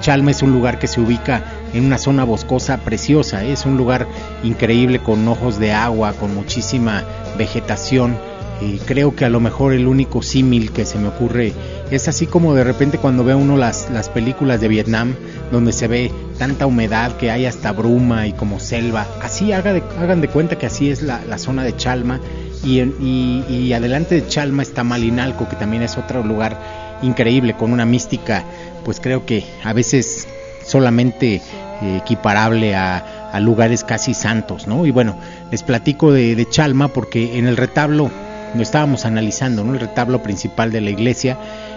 Chalma 0.00 0.30
es 0.30 0.42
un 0.42 0.52
lugar 0.52 0.78
que 0.78 0.86
se 0.86 1.00
ubica 1.00 1.44
en 1.74 1.84
una 1.84 1.98
zona 1.98 2.24
boscosa 2.24 2.78
preciosa, 2.78 3.44
es 3.44 3.66
un 3.66 3.76
lugar 3.76 4.06
increíble 4.44 5.00
con 5.00 5.26
ojos 5.26 5.58
de 5.58 5.72
agua, 5.72 6.12
con 6.12 6.34
muchísima 6.34 7.02
vegetación. 7.36 8.16
Y 8.60 8.78
creo 8.78 9.14
que 9.14 9.24
a 9.24 9.28
lo 9.28 9.38
mejor 9.38 9.72
el 9.72 9.86
único 9.86 10.20
símil 10.20 10.72
que 10.72 10.84
se 10.84 10.98
me 10.98 11.08
ocurre 11.08 11.52
es 11.92 12.08
así 12.08 12.26
como 12.26 12.54
de 12.54 12.64
repente 12.64 12.98
cuando 12.98 13.22
ve 13.22 13.34
uno 13.34 13.56
las, 13.56 13.88
las 13.90 14.08
películas 14.08 14.60
de 14.60 14.66
Vietnam, 14.66 15.14
donde 15.52 15.72
se 15.72 15.86
ve 15.86 16.12
tanta 16.38 16.66
humedad 16.66 17.16
que 17.16 17.30
hay 17.30 17.46
hasta 17.46 17.72
bruma 17.72 18.26
y 18.26 18.32
como 18.32 18.58
selva. 18.58 19.06
Así 19.22 19.52
hagan 19.52 20.20
de 20.20 20.28
cuenta 20.28 20.58
que 20.58 20.66
así 20.66 20.90
es 20.90 21.02
la 21.02 21.38
zona 21.38 21.62
de 21.62 21.76
Chalma. 21.76 22.20
Y, 22.64 22.80
y, 22.80 23.44
y 23.48 23.72
adelante 23.72 24.16
de 24.16 24.26
Chalma 24.26 24.62
está 24.62 24.84
Malinalco, 24.84 25.48
que 25.48 25.56
también 25.56 25.82
es 25.82 25.96
otro 25.96 26.22
lugar 26.22 26.58
increíble, 27.02 27.54
con 27.54 27.72
una 27.72 27.84
mística, 27.84 28.44
pues 28.84 29.00
creo 29.00 29.24
que 29.24 29.44
a 29.64 29.72
veces 29.72 30.26
solamente 30.64 31.40
eh, 31.82 31.96
equiparable 32.02 32.74
a, 32.74 33.14
lugares 33.40 33.84
casi 33.84 34.14
santos, 34.14 34.66
¿no? 34.66 34.84
Y 34.84 34.90
bueno, 34.90 35.16
les 35.52 35.62
platico 35.62 36.10
de, 36.10 36.34
de, 36.34 36.48
Chalma 36.48 36.88
porque 36.88 37.38
en 37.38 37.46
el 37.46 37.56
retablo 37.56 38.10
lo 38.54 38.62
estábamos 38.62 39.04
analizando, 39.04 39.62
¿no? 39.62 39.74
El 39.74 39.80
retablo 39.80 40.24
principal 40.24 40.72
de 40.72 40.80
la 40.80 40.90
iglesia 40.90 41.36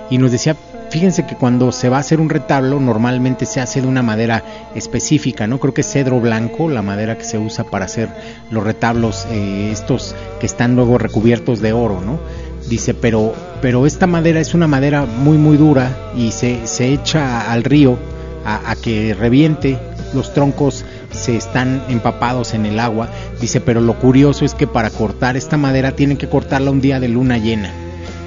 y 0.10 0.18
nos 0.18 0.32
decía, 0.32 0.56
fíjense 0.92 1.26
que 1.26 1.36
cuando 1.36 1.72
se 1.72 1.88
va 1.88 1.98
a 1.98 2.00
hacer 2.02 2.20
un 2.20 2.30
retablo 2.30 2.80
normalmente 2.82 3.46
se 3.46 3.62
hace 3.62 3.82
de 3.82 3.88
una 3.88 4.04
madera 4.04 4.44
específica, 4.76 5.48
¿no? 5.48 5.58
Creo 5.58 5.74
que 5.74 5.82
es 5.82 5.92
cedro 5.92 6.20
blanco, 6.20 6.70
la 6.70 6.82
madera 6.82 7.18
que 7.18 7.24
se 7.24 7.38
usa 7.38 7.64
para 7.64 7.86
hacer 7.86 8.10
los 8.52 8.64
retablos 8.64 9.26
eh, 9.32 9.70
estos 9.72 10.14
que 10.42 10.46
están 10.46 10.76
luego 10.76 10.98
recubiertos 10.98 11.62
de 11.62 11.72
oro, 11.72 12.02
¿no? 12.02 12.20
Dice, 12.68 12.94
pero, 12.94 13.34
pero 13.62 13.88
esta 13.88 14.06
madera 14.06 14.42
es 14.42 14.54
una 14.54 14.68
madera 14.68 15.06
muy 15.06 15.38
muy 15.38 15.56
dura 15.56 15.98
y 16.16 16.32
se, 16.32 16.68
se 16.68 16.94
echa 16.94 17.50
al 17.50 17.64
río 17.64 17.98
a, 18.46 18.72
a, 18.72 18.76
que 18.76 19.14
reviente, 19.14 19.80
los 20.14 20.34
troncos 20.34 20.84
se 21.12 21.38
están 21.38 21.84
empapados 21.88 22.54
en 22.54 22.66
el 22.66 22.80
agua. 22.80 23.10
Dice, 23.40 23.62
pero 23.62 23.80
lo 23.80 23.98
curioso 23.98 24.44
es 24.44 24.56
que 24.56 24.68
para 24.68 24.90
cortar 24.90 25.38
esta 25.38 25.56
madera 25.56 25.94
tienen 25.94 26.18
que 26.18 26.28
cortarla 26.28 26.70
un 26.70 26.82
día 26.82 27.00
de 27.00 27.08
luna 27.08 27.38
llena. 27.38 27.72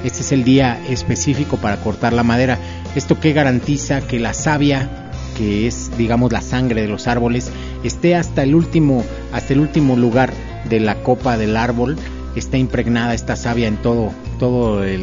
Este 0.05 0.21
es 0.21 0.33
el 0.33 0.45
día 0.45 0.81
específico 0.89 1.57
para 1.57 1.79
cortar 1.79 2.13
la 2.13 2.23
madera. 2.23 2.59
Esto 2.95 3.19
que 3.19 3.33
garantiza 3.33 4.03
que 4.03 4.21
la 4.21 4.35
savia, 4.35 5.11
que 5.37 5.67
es 5.67 5.91
digamos 5.97 6.31
la 6.31 6.43
sangre 6.43 6.83
de 6.83 6.89
los 6.89 7.09
árboles, 7.09 7.51
esté 7.83 8.15
hasta 8.15 8.43
el 8.43 8.55
último, 8.55 9.03
hasta 9.33 9.55
el 9.55 9.61
último 9.61 9.97
lugar 9.97 10.33
de 10.69 10.79
la 10.79 11.03
copa 11.03 11.39
del 11.39 11.57
árbol, 11.57 11.97
está 12.37 12.59
impregnada 12.59 13.15
esta 13.15 13.35
savia 13.35 13.67
en 13.67 13.79
todo, 13.79 14.13
todo 14.39 14.85
el, 14.85 15.03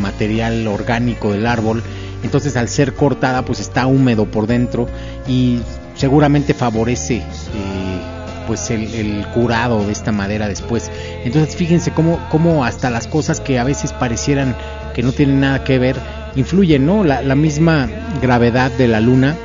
material 0.00 0.66
orgánico 0.66 1.30
del 1.30 1.46
árbol 1.46 1.82
entonces 2.22 2.56
al 2.56 2.68
ser 2.68 2.94
cortada 2.94 3.44
pues 3.44 3.60
está 3.60 3.86
húmedo 3.86 4.24
por 4.30 4.46
dentro 4.46 4.88
y 5.28 5.60
seguramente 5.94 6.54
favorece 6.54 7.16
eh, 7.16 8.19
pues 8.50 8.68
el, 8.72 8.92
el, 8.94 9.24
curado 9.28 9.86
de 9.86 9.92
esta 9.92 10.10
madera 10.10 10.48
después. 10.48 10.90
Entonces 11.24 11.54
fíjense 11.54 11.92
cómo, 11.92 12.18
cómo 12.32 12.64
hasta 12.64 12.90
las 12.90 13.06
cosas 13.06 13.38
que 13.38 13.60
a 13.60 13.64
veces 13.64 13.92
parecieran 13.92 14.56
que 14.92 15.04
no 15.04 15.12
tienen 15.12 15.38
nada 15.38 15.62
que 15.62 15.78
ver 15.78 15.94
influyen 16.34 16.84
no 16.84 17.04
la, 17.04 17.22
misma 17.36 17.88
gravedad 18.20 18.72
de 18.72 18.88
la 18.88 18.98
luna 18.98 19.36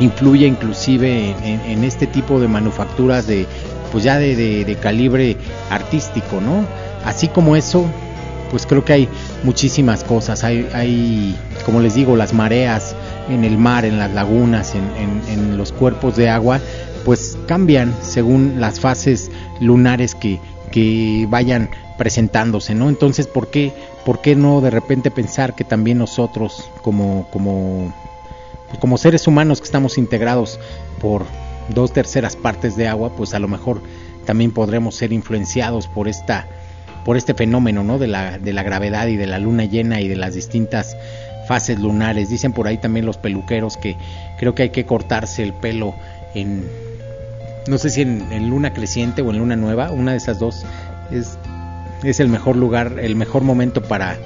influye 0.00 0.46
inclusive 0.46 1.34
en, 1.44 1.84
este 1.84 2.06
tipo 2.06 2.40
de 2.40 2.48
manufacturas 2.48 3.26
de 3.26 3.46
pues 3.90 4.02
ya 4.02 4.16
de, 4.16 4.78
calibre 4.80 5.36
artístico 5.68 6.40
no 6.40 6.64
así 7.04 7.28
como 7.28 7.54
eso 7.54 7.84
pues 8.50 8.66
creo 8.66 8.84
que 8.84 8.92
hay 8.92 9.08
muchísimas 9.44 10.04
cosas. 10.04 10.44
Hay, 10.44 10.68
hay, 10.74 11.34
como 11.64 11.80
les 11.80 11.94
digo, 11.94 12.16
las 12.16 12.34
mareas 12.34 12.94
en 13.30 13.44
el 13.44 13.56
mar, 13.56 13.86
en 13.86 13.98
las 13.98 14.12
lagunas, 14.12 14.74
en, 14.74 15.56
los 15.56 15.72
cuerpos 15.72 16.16
de 16.16 16.28
agua, 16.28 16.60
pues 17.04 17.38
cambian 17.46 17.94
según 18.02 18.60
las 18.60 18.80
fases 18.80 19.30
lunares 19.60 20.14
que, 20.14 20.40
que 20.70 21.26
vayan 21.28 21.70
presentándose, 21.98 22.74
¿no? 22.74 22.88
Entonces, 22.88 23.26
¿por 23.26 23.48
qué, 23.48 23.72
¿por 24.04 24.20
qué 24.20 24.34
no 24.34 24.60
de 24.60 24.70
repente 24.70 25.10
pensar 25.10 25.54
que 25.54 25.64
también 25.64 25.98
nosotros, 25.98 26.68
como, 26.82 27.28
como, 27.30 27.92
pues 28.68 28.78
como 28.78 28.98
seres 28.98 29.26
humanos 29.26 29.60
que 29.60 29.66
estamos 29.66 29.98
integrados 29.98 30.58
por 31.00 31.24
dos 31.68 31.92
terceras 31.92 32.36
partes 32.36 32.76
de 32.76 32.88
agua, 32.88 33.10
pues 33.16 33.34
a 33.34 33.38
lo 33.38 33.48
mejor 33.48 33.82
también 34.24 34.52
podremos 34.52 34.96
ser 34.96 35.12
influenciados 35.12 35.86
por 35.86 36.08
esta 36.08 36.46
por 37.04 37.16
este 37.16 37.34
fenómeno 37.34 37.82
¿no? 37.82 37.98
de, 37.98 38.06
la, 38.06 38.38
de 38.38 38.52
la 38.52 38.62
gravedad 38.62 39.08
y 39.08 39.16
de 39.16 39.26
la 39.26 39.40
luna 39.40 39.64
llena 39.64 40.00
y 40.00 40.06
de 40.06 40.14
las 40.14 40.34
distintas 40.34 40.96
fases 41.48 41.80
lunares. 41.80 42.28
Dicen 42.28 42.52
por 42.52 42.68
ahí 42.68 42.78
también 42.78 43.06
los 43.06 43.18
peluqueros 43.18 43.76
que 43.76 43.96
creo 44.38 44.54
que 44.54 44.62
hay 44.64 44.70
que 44.70 44.86
cortarse 44.86 45.42
el 45.42 45.52
pelo 45.52 45.94
en, 46.34 46.64
no 47.66 47.78
sé 47.78 47.90
si 47.90 48.02
en, 48.02 48.50
luna 48.50 48.72
creciente 48.72 49.22
o 49.22 49.30
en 49.30 49.38
luna 49.38 49.56
nueva, 49.56 49.90
una 49.90 50.12
de 50.12 50.18
esas 50.18 50.38
dos 50.38 50.64
es, 51.10 51.38
el 52.20 52.28
mejor 52.28 52.56
lugar, 52.56 52.98
el 53.00 53.14
mejor 53.14 53.42
momento 53.42 53.82
para, 53.82 54.16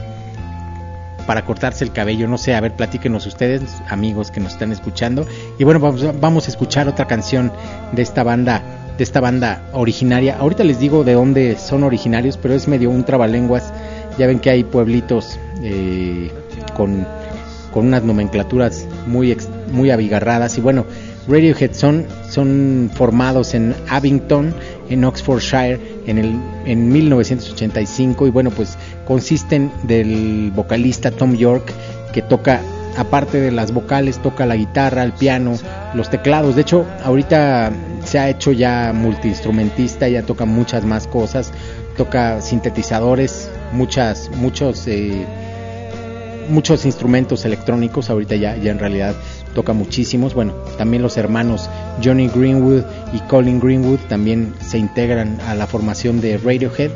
para 1.27 1.45
cortarse 1.45 1.85
el 1.85 1.93
cabello. 1.93 2.29
No 2.29 2.39
sé, 2.39 2.55
a 2.55 2.61
ver, 2.61 2.73
platíquenos 2.73 3.27
ustedes, 3.27 3.63
amigos 3.89 4.31
que 4.31 4.41
nos 4.41 4.53
están 4.53 4.73
escuchando. 4.73 5.27
Y 5.59 5.65
bueno, 5.65 5.81
vamos, 5.81 6.21
vamos 6.21 6.47
a 6.47 6.51
escuchar 6.51 6.89
otra 6.89 7.07
canción 7.07 7.53
de 7.93 8.03
esta 8.03 8.23
banda 8.23 8.63
de 8.97 9.05
esta 9.05 9.21
banda 9.21 9.63
originaria. 9.73 10.39
Ahorita 10.39 10.65
les 10.65 10.79
digo 10.79 11.05
de 11.05 11.15
dónde 11.15 11.57
son 11.59 11.85
originarios, 11.85 12.37
pero 12.37 12.55
es 12.55 12.67
medio 12.67 12.91
un 12.91 13.05
trabalenguas. 13.05 13.73
Ya 14.19 14.27
ven 14.27 14.41
que 14.41 14.51
hay 14.51 14.65
pueblitos 14.65 15.39
eh, 15.63 16.31
con, 16.75 17.07
con, 17.73 17.87
unas 17.87 18.03
nomenclaturas 18.05 18.87
muy, 19.07 19.37
muy 19.71 19.91
abigarradas. 19.91 20.57
Y 20.57 20.63
bueno, 20.63 20.87
Radiohead 21.29 21.73
son, 21.73 22.07
son 22.29 22.91
formados 22.95 23.55
en 23.55 23.75
Abington, 23.89 24.55
en 24.89 25.05
Oxfordshire, 25.05 25.81
en, 26.07 26.19
el, 26.19 26.41
en 26.65 26.89
1985. 26.93 28.27
Y 28.27 28.31
bueno, 28.31 28.51
pues 28.51 28.79
consisten 29.07 29.73
del 29.83 30.53
vocalista 30.55 31.11
Tom 31.11 31.37
York, 31.37 31.73
que 32.13 32.23
toca 32.23 32.61
aparte 32.97 33.41
de 33.41 33.51
las 33.51 33.73
vocales, 33.73 34.19
toca 34.19 34.47
la 34.47 34.57
guitarra, 34.57 35.03
el 35.03 35.13
piano, 35.13 35.59
los 35.95 36.11
teclados. 36.11 36.55
De 36.55 36.63
hecho, 36.63 36.87
ahorita 37.05 37.73
se 38.05 38.19
ha 38.19 38.29
hecho 38.29 38.53
ya 38.53 38.93
multiinstrumentista, 38.95 40.09
ya 40.09 40.23
toca 40.23 40.45
muchas 40.45 40.85
más 40.85 41.07
cosas, 41.07 41.53
toca 41.97 42.41
sintetizadores, 42.41 43.51
muchas, 43.73 44.31
muchos, 44.37 44.87
eh, 44.87 45.27
muchos 46.49 46.87
instrumentos 46.87 47.45
electrónicos. 47.45 48.11
Ahorita 48.11 48.37
ya, 48.37 48.57
ya 48.57 48.71
en 48.71 48.79
realidad 48.79 49.15
toca 49.57 49.73
muchísimos. 49.73 50.35
Bueno, 50.35 50.53
también 50.77 51.03
los 51.03 51.17
hermanos 51.17 51.69
Johnny 52.05 52.29
Greenwood 52.29 52.83
y 53.15 53.19
Colin 53.21 53.59
Greenwood 53.59 53.99
también 54.07 54.53
se 54.61 54.77
integran 54.77 55.41
a 55.41 55.55
la 55.55 55.67
formación 55.67 56.21
de 56.21 56.37
Radiohead. 56.37 56.91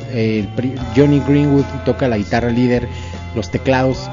Johnny 0.94 1.20
Greenwood 1.26 1.64
toca 1.86 2.06
la 2.06 2.18
guitarra 2.18 2.50
líder, 2.50 2.86
los 3.34 3.50
teclados 3.50 4.10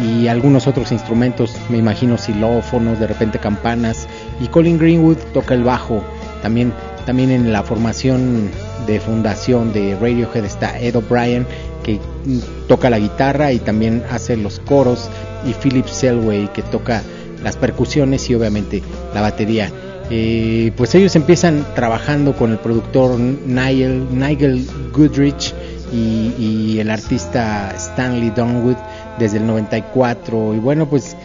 y, 0.00 0.28
algunos 0.28 0.66
otros 0.66 0.92
instrumentos, 0.92 1.56
me 1.70 1.78
imagino 1.78 2.18
xilófonos, 2.18 3.00
de 3.00 3.06
repente 3.06 3.38
campanas. 3.38 4.06
Y 4.40 4.48
Colin 4.48 4.78
Greenwood 4.78 5.16
toca 5.32 5.54
el 5.54 5.64
bajo. 5.64 6.04
También, 6.42 6.74
también 7.06 7.30
en 7.30 7.52
la 7.52 7.62
formación 7.62 8.50
de 8.86 9.00
fundación 9.00 9.72
de 9.72 9.94
Radiohead 9.94 10.44
está 10.44 10.78
Ed 10.78 10.94
O'Brien, 10.94 11.46
que 11.82 12.00
toca 12.66 12.90
la 12.90 12.98
guitarra 12.98 13.50
y 13.50 13.58
también 13.60 14.02
hace 14.10 14.36
los 14.36 14.60
coros, 14.60 15.08
y 15.46 15.54
Philip 15.54 15.86
Selway, 15.86 16.52
que 16.52 16.62
toca 16.62 17.02
las 17.42 17.56
percusiones 17.56 18.28
y 18.30 18.34
obviamente 18.34 18.82
la 19.14 19.20
batería. 19.20 19.70
Eh, 20.10 20.72
pues 20.76 20.94
ellos 20.94 21.14
empiezan 21.16 21.66
trabajando 21.74 22.34
con 22.34 22.52
el 22.52 22.58
productor 22.58 23.18
Nigel, 23.18 24.06
Nigel 24.10 24.66
Goodrich 24.92 25.54
y, 25.92 26.78
el 26.78 26.90
artista 26.90 27.72
Stanley 27.76 28.30
Donwood 28.30 28.76
desde 29.18 29.38
el 29.38 29.46
94 29.46 30.54
y 30.54 30.58
bueno 30.58 30.88
pues 30.88 31.16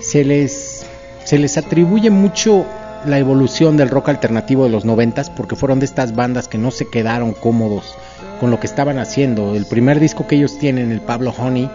se 0.00 0.24
les 0.24 0.86
se 1.24 1.38
les 1.38 1.58
atribuye 1.58 2.08
mucho 2.10 2.64
la 3.04 3.18
evolución 3.18 3.76
del 3.76 3.88
rock 3.88 4.10
alternativo 4.10 4.64
de 4.64 4.70
los 4.70 4.84
noventas 4.84 5.28
porque 5.28 5.56
fueron 5.56 5.80
de 5.80 5.86
estas 5.86 6.14
bandas 6.14 6.46
que 6.46 6.56
no 6.56 6.70
se 6.70 6.88
quedaron 6.88 7.32
cómodos 7.32 7.96
con 8.40 8.50
lo 8.50 8.60
que 8.60 8.66
estaban 8.66 8.98
haciendo. 8.98 9.54
El 9.54 9.66
primer 9.66 10.00
disco 10.00 10.26
que 10.26 10.36
ellos 10.36 10.58
tienen, 10.58 10.92
el 10.92 11.00
Pablo 11.00 11.34
Honey, 11.36 11.70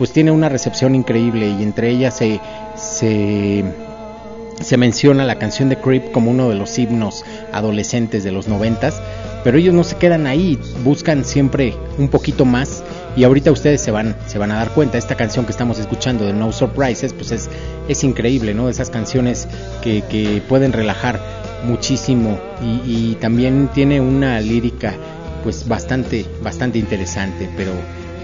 pues 0.00 0.14
tiene 0.14 0.30
una 0.30 0.48
recepción 0.48 0.94
increíble 0.94 1.46
y 1.46 1.62
entre 1.62 1.90
ellas 1.90 2.16
se, 2.16 2.40
se, 2.74 3.62
se 4.58 4.76
menciona 4.78 5.26
la 5.26 5.38
canción 5.38 5.68
de 5.68 5.76
Creep 5.76 6.10
como 6.10 6.30
uno 6.30 6.48
de 6.48 6.54
los 6.54 6.78
himnos 6.78 7.22
adolescentes 7.52 8.24
de 8.24 8.32
los 8.32 8.48
noventas, 8.48 9.02
pero 9.44 9.58
ellos 9.58 9.74
no 9.74 9.84
se 9.84 9.96
quedan 9.96 10.26
ahí, 10.26 10.58
buscan 10.82 11.26
siempre 11.26 11.74
un 11.98 12.08
poquito 12.08 12.46
más 12.46 12.82
y 13.14 13.24
ahorita 13.24 13.52
ustedes 13.52 13.82
se 13.82 13.90
van 13.90 14.16
se 14.26 14.38
van 14.38 14.52
a 14.52 14.54
dar 14.54 14.70
cuenta. 14.70 14.96
Esta 14.96 15.16
canción 15.16 15.44
que 15.44 15.52
estamos 15.52 15.78
escuchando 15.78 16.24
de 16.24 16.32
No 16.32 16.50
Surprises 16.50 17.12
pues 17.12 17.30
es 17.30 17.50
es 17.86 18.02
increíble 18.02 18.54
no 18.54 18.70
esas 18.70 18.88
canciones 18.88 19.48
que, 19.82 20.00
que 20.08 20.42
pueden 20.48 20.72
relajar 20.72 21.20
muchísimo 21.66 22.40
y, 22.62 23.10
y 23.10 23.18
también 23.20 23.68
tiene 23.74 24.00
una 24.00 24.40
lírica 24.40 24.94
pues 25.42 25.68
bastante 25.68 26.24
bastante 26.42 26.78
interesante 26.78 27.50
pero 27.54 27.72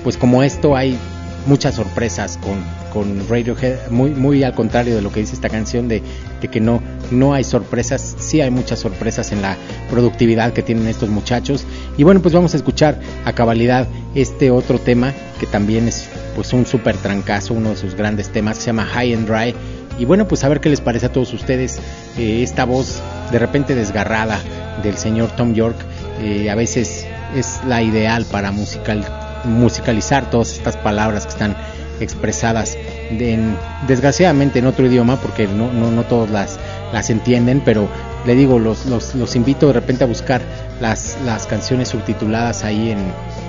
pues 0.02 0.16
como 0.16 0.42
esto 0.42 0.74
hay 0.74 0.98
muchas 1.46 1.76
sorpresas 1.76 2.38
con, 2.38 2.62
con 2.92 3.28
Radiohead, 3.28 3.90
muy, 3.90 4.10
muy 4.10 4.42
al 4.42 4.54
contrario 4.54 4.96
de 4.96 5.02
lo 5.02 5.12
que 5.12 5.20
dice 5.20 5.34
esta 5.34 5.48
canción 5.48 5.88
de, 5.88 6.02
que 6.50 6.60
no, 6.60 6.80
no 7.10 7.34
hay 7.34 7.42
sorpresas, 7.42 8.16
sí 8.18 8.40
hay 8.40 8.50
muchas 8.50 8.78
sorpresas 8.78 9.32
en 9.32 9.42
la 9.42 9.56
productividad 9.90 10.52
que 10.52 10.62
tienen 10.62 10.86
estos 10.86 11.08
muchachos. 11.08 11.64
Y 11.96 12.04
bueno, 12.04 12.20
pues 12.20 12.34
vamos 12.34 12.54
a 12.54 12.56
escuchar 12.56 13.00
a 13.24 13.32
cabalidad 13.32 13.88
este 14.14 14.50
otro 14.50 14.78
tema 14.78 15.12
que 15.40 15.46
también 15.46 15.88
es 15.88 16.08
pues 16.34 16.52
un 16.52 16.66
súper 16.66 16.96
trancazo, 16.96 17.54
uno 17.54 17.70
de 17.70 17.76
sus 17.76 17.94
grandes 17.94 18.30
temas, 18.30 18.58
se 18.58 18.66
llama 18.66 18.84
High 18.84 19.14
and 19.14 19.28
Dry. 19.28 19.54
Y 19.98 20.04
bueno, 20.04 20.28
pues 20.28 20.44
a 20.44 20.48
ver 20.48 20.60
qué 20.60 20.68
les 20.68 20.80
parece 20.80 21.06
a 21.06 21.12
todos 21.12 21.32
ustedes 21.32 21.78
eh, 22.18 22.42
esta 22.42 22.64
voz 22.64 23.00
de 23.32 23.38
repente 23.38 23.74
desgarrada 23.74 24.38
del 24.82 24.96
señor 24.98 25.30
Tom 25.36 25.54
York. 25.54 25.76
Eh, 26.20 26.50
a 26.50 26.54
veces 26.54 27.06
es 27.34 27.60
la 27.66 27.82
ideal 27.82 28.24
para 28.30 28.52
musical 28.52 29.25
musicalizar 29.46 30.30
todas 30.30 30.52
estas 30.52 30.76
palabras 30.76 31.24
que 31.24 31.32
están 31.32 31.56
expresadas 32.00 32.76
en, 33.10 33.56
desgraciadamente 33.86 34.58
en 34.58 34.66
otro 34.66 34.86
idioma 34.86 35.16
porque 35.16 35.46
no, 35.46 35.72
no, 35.72 35.90
no 35.90 36.02
todos 36.04 36.30
las, 36.30 36.58
las 36.92 37.08
entienden 37.08 37.62
pero 37.64 37.88
le 38.26 38.34
digo 38.34 38.58
los, 38.58 38.86
los, 38.86 39.14
los 39.14 39.34
invito 39.36 39.68
de 39.68 39.72
repente 39.72 40.04
a 40.04 40.06
buscar 40.06 40.42
las, 40.80 41.16
las 41.24 41.46
canciones 41.46 41.88
subtituladas 41.88 42.64
ahí 42.64 42.90
en, 42.90 42.98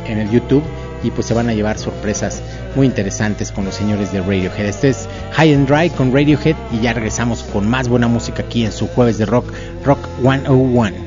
en 0.08 0.20
el 0.20 0.30
YouTube 0.30 0.64
y 1.04 1.12
pues 1.12 1.28
se 1.28 1.34
van 1.34 1.50
a 1.50 1.54
llevar 1.54 1.78
sorpresas 1.78 2.42
muy 2.76 2.88
interesantes 2.88 3.52
con 3.52 3.66
los 3.66 3.76
señores 3.76 4.12
de 4.12 4.20
Radiohead. 4.22 4.66
Este 4.66 4.90
es 4.90 5.08
High 5.34 5.54
and 5.54 5.68
Dry 5.68 5.90
con 5.90 6.12
Radiohead 6.14 6.56
y 6.72 6.82
ya 6.82 6.94
regresamos 6.94 7.44
con 7.44 7.70
más 7.70 7.88
buena 7.88 8.08
música 8.08 8.44
aquí 8.44 8.66
en 8.66 8.72
su 8.72 8.88
jueves 8.88 9.18
de 9.18 9.26
rock, 9.26 9.52
Rock 9.84 10.00
101. 10.22 11.07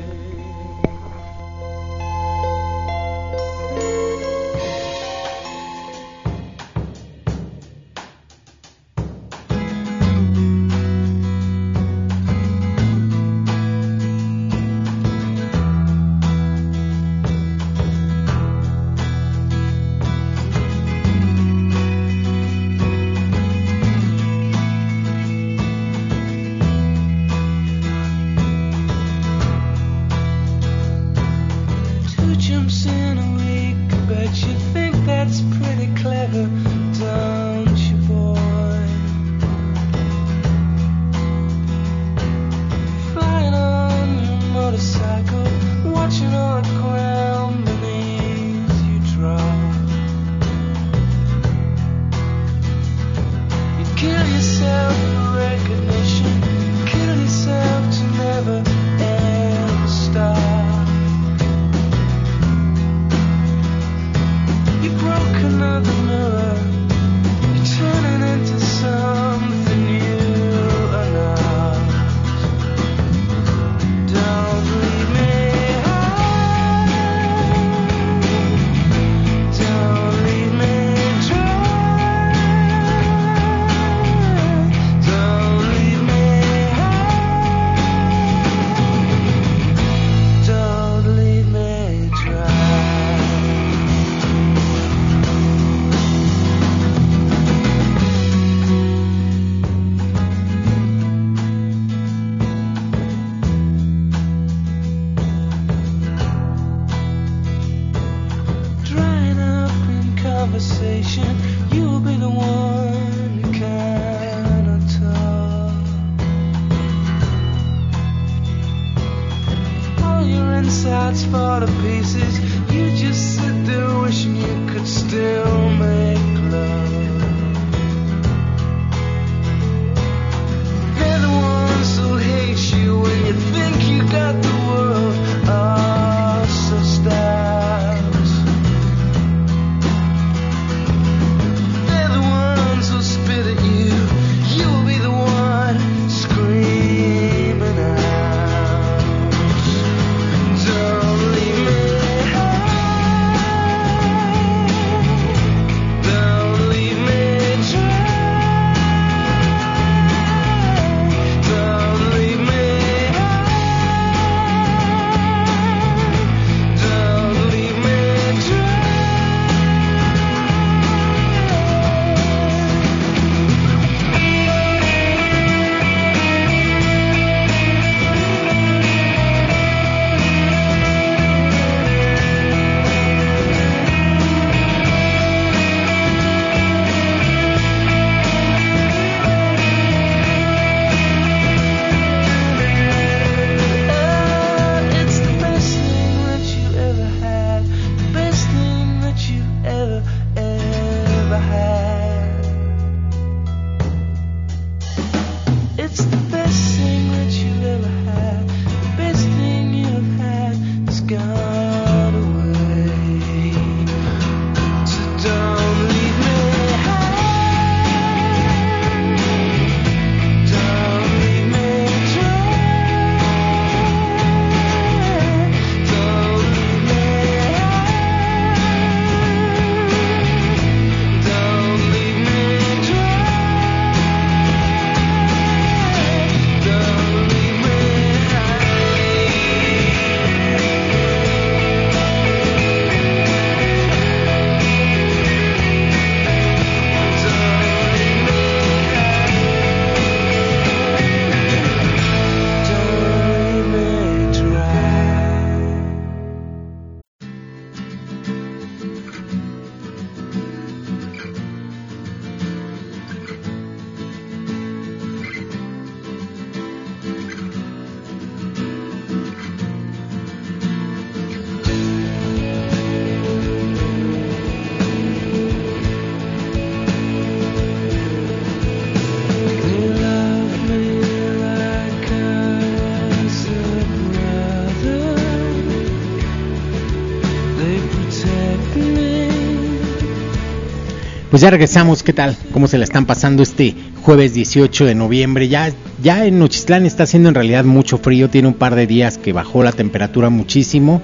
Ya 291.41 291.49
regresamos, 291.49 292.03
¿qué 292.03 292.13
tal? 292.13 292.37
¿Cómo 292.53 292.67
se 292.67 292.77
la 292.77 292.83
están 292.83 293.07
pasando 293.07 293.41
este 293.41 293.73
jueves 294.03 294.35
18 294.35 294.85
de 294.85 294.93
noviembre? 294.93 295.47
Ya, 295.47 295.71
ya 295.99 296.23
en 296.27 296.37
Nochistlán 296.37 296.85
está 296.85 297.01
haciendo 297.01 297.29
en 297.29 297.33
realidad 297.33 297.65
mucho 297.65 297.97
frío, 297.97 298.29
tiene 298.29 298.47
un 298.47 298.53
par 298.53 298.75
de 298.75 298.85
días 298.85 299.17
que 299.17 299.33
bajó 299.33 299.63
la 299.63 299.71
temperatura 299.71 300.29
muchísimo. 300.29 301.01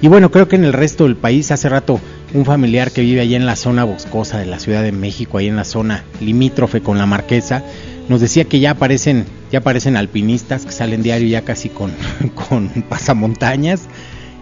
Y 0.00 0.06
bueno, 0.06 0.30
creo 0.30 0.46
que 0.46 0.54
en 0.54 0.62
el 0.62 0.72
resto 0.72 1.02
del 1.02 1.16
país, 1.16 1.50
hace 1.50 1.68
rato 1.68 1.98
un 2.32 2.44
familiar 2.44 2.92
que 2.92 3.00
vive 3.00 3.22
allá 3.22 3.36
en 3.36 3.44
la 3.44 3.56
zona 3.56 3.82
boscosa 3.82 4.38
de 4.38 4.46
la 4.46 4.60
Ciudad 4.60 4.84
de 4.84 4.92
México, 4.92 5.38
ahí 5.38 5.48
en 5.48 5.56
la 5.56 5.64
zona 5.64 6.04
limítrofe 6.20 6.80
con 6.80 6.96
la 6.96 7.06
Marquesa, 7.06 7.64
nos 8.08 8.20
decía 8.20 8.44
que 8.44 8.60
ya 8.60 8.70
aparecen, 8.70 9.24
ya 9.50 9.58
aparecen 9.58 9.96
alpinistas 9.96 10.64
que 10.64 10.70
salen 10.70 11.02
diario 11.02 11.26
ya 11.26 11.42
casi 11.42 11.70
con, 11.70 11.90
con 12.48 12.68
pasamontañas 12.88 13.88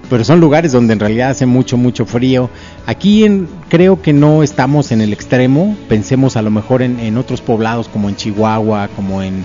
pero 0.08 0.24
son 0.24 0.40
lugares 0.40 0.72
donde 0.72 0.92
en 0.92 1.00
realidad 1.00 1.30
hace 1.30 1.46
mucho, 1.46 1.76
mucho 1.76 2.06
frío. 2.06 2.50
Aquí 2.86 3.24
en, 3.24 3.48
creo 3.68 4.00
que 4.00 4.12
no 4.12 4.42
estamos 4.42 4.92
en 4.92 5.00
el 5.00 5.12
extremo, 5.12 5.76
pensemos 5.88 6.36
a 6.36 6.42
lo 6.42 6.50
mejor 6.50 6.82
en, 6.82 7.16
otros 7.16 7.40
poblados 7.40 7.88
como 7.88 8.08
en 8.08 8.16
Chihuahua, 8.16 8.88
como 8.96 9.22
en, 9.22 9.44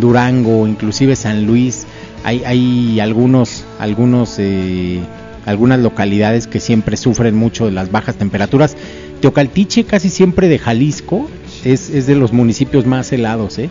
Durango, 0.00 0.66
inclusive 0.66 1.14
San 1.16 1.46
Luis, 1.46 1.86
hay, 2.24 2.42
hay 2.44 3.00
algunos, 3.00 3.64
algunos, 3.78 4.36
eh, 4.38 5.00
algunas 5.44 5.78
localidades 5.80 6.46
que 6.46 6.58
siempre 6.58 6.96
sufren 6.96 7.34
mucho 7.34 7.66
de 7.66 7.72
las 7.72 7.90
bajas 7.90 8.16
temperaturas. 8.16 8.76
Teocaltiche, 9.20 9.84
casi 9.84 10.08
siempre 10.08 10.48
de 10.48 10.58
Jalisco, 10.58 11.28
es, 11.64 11.90
es 11.90 12.06
de 12.06 12.14
los 12.14 12.32
municipios 12.32 12.86
más 12.86 13.12
helados, 13.12 13.58
¿eh? 13.58 13.68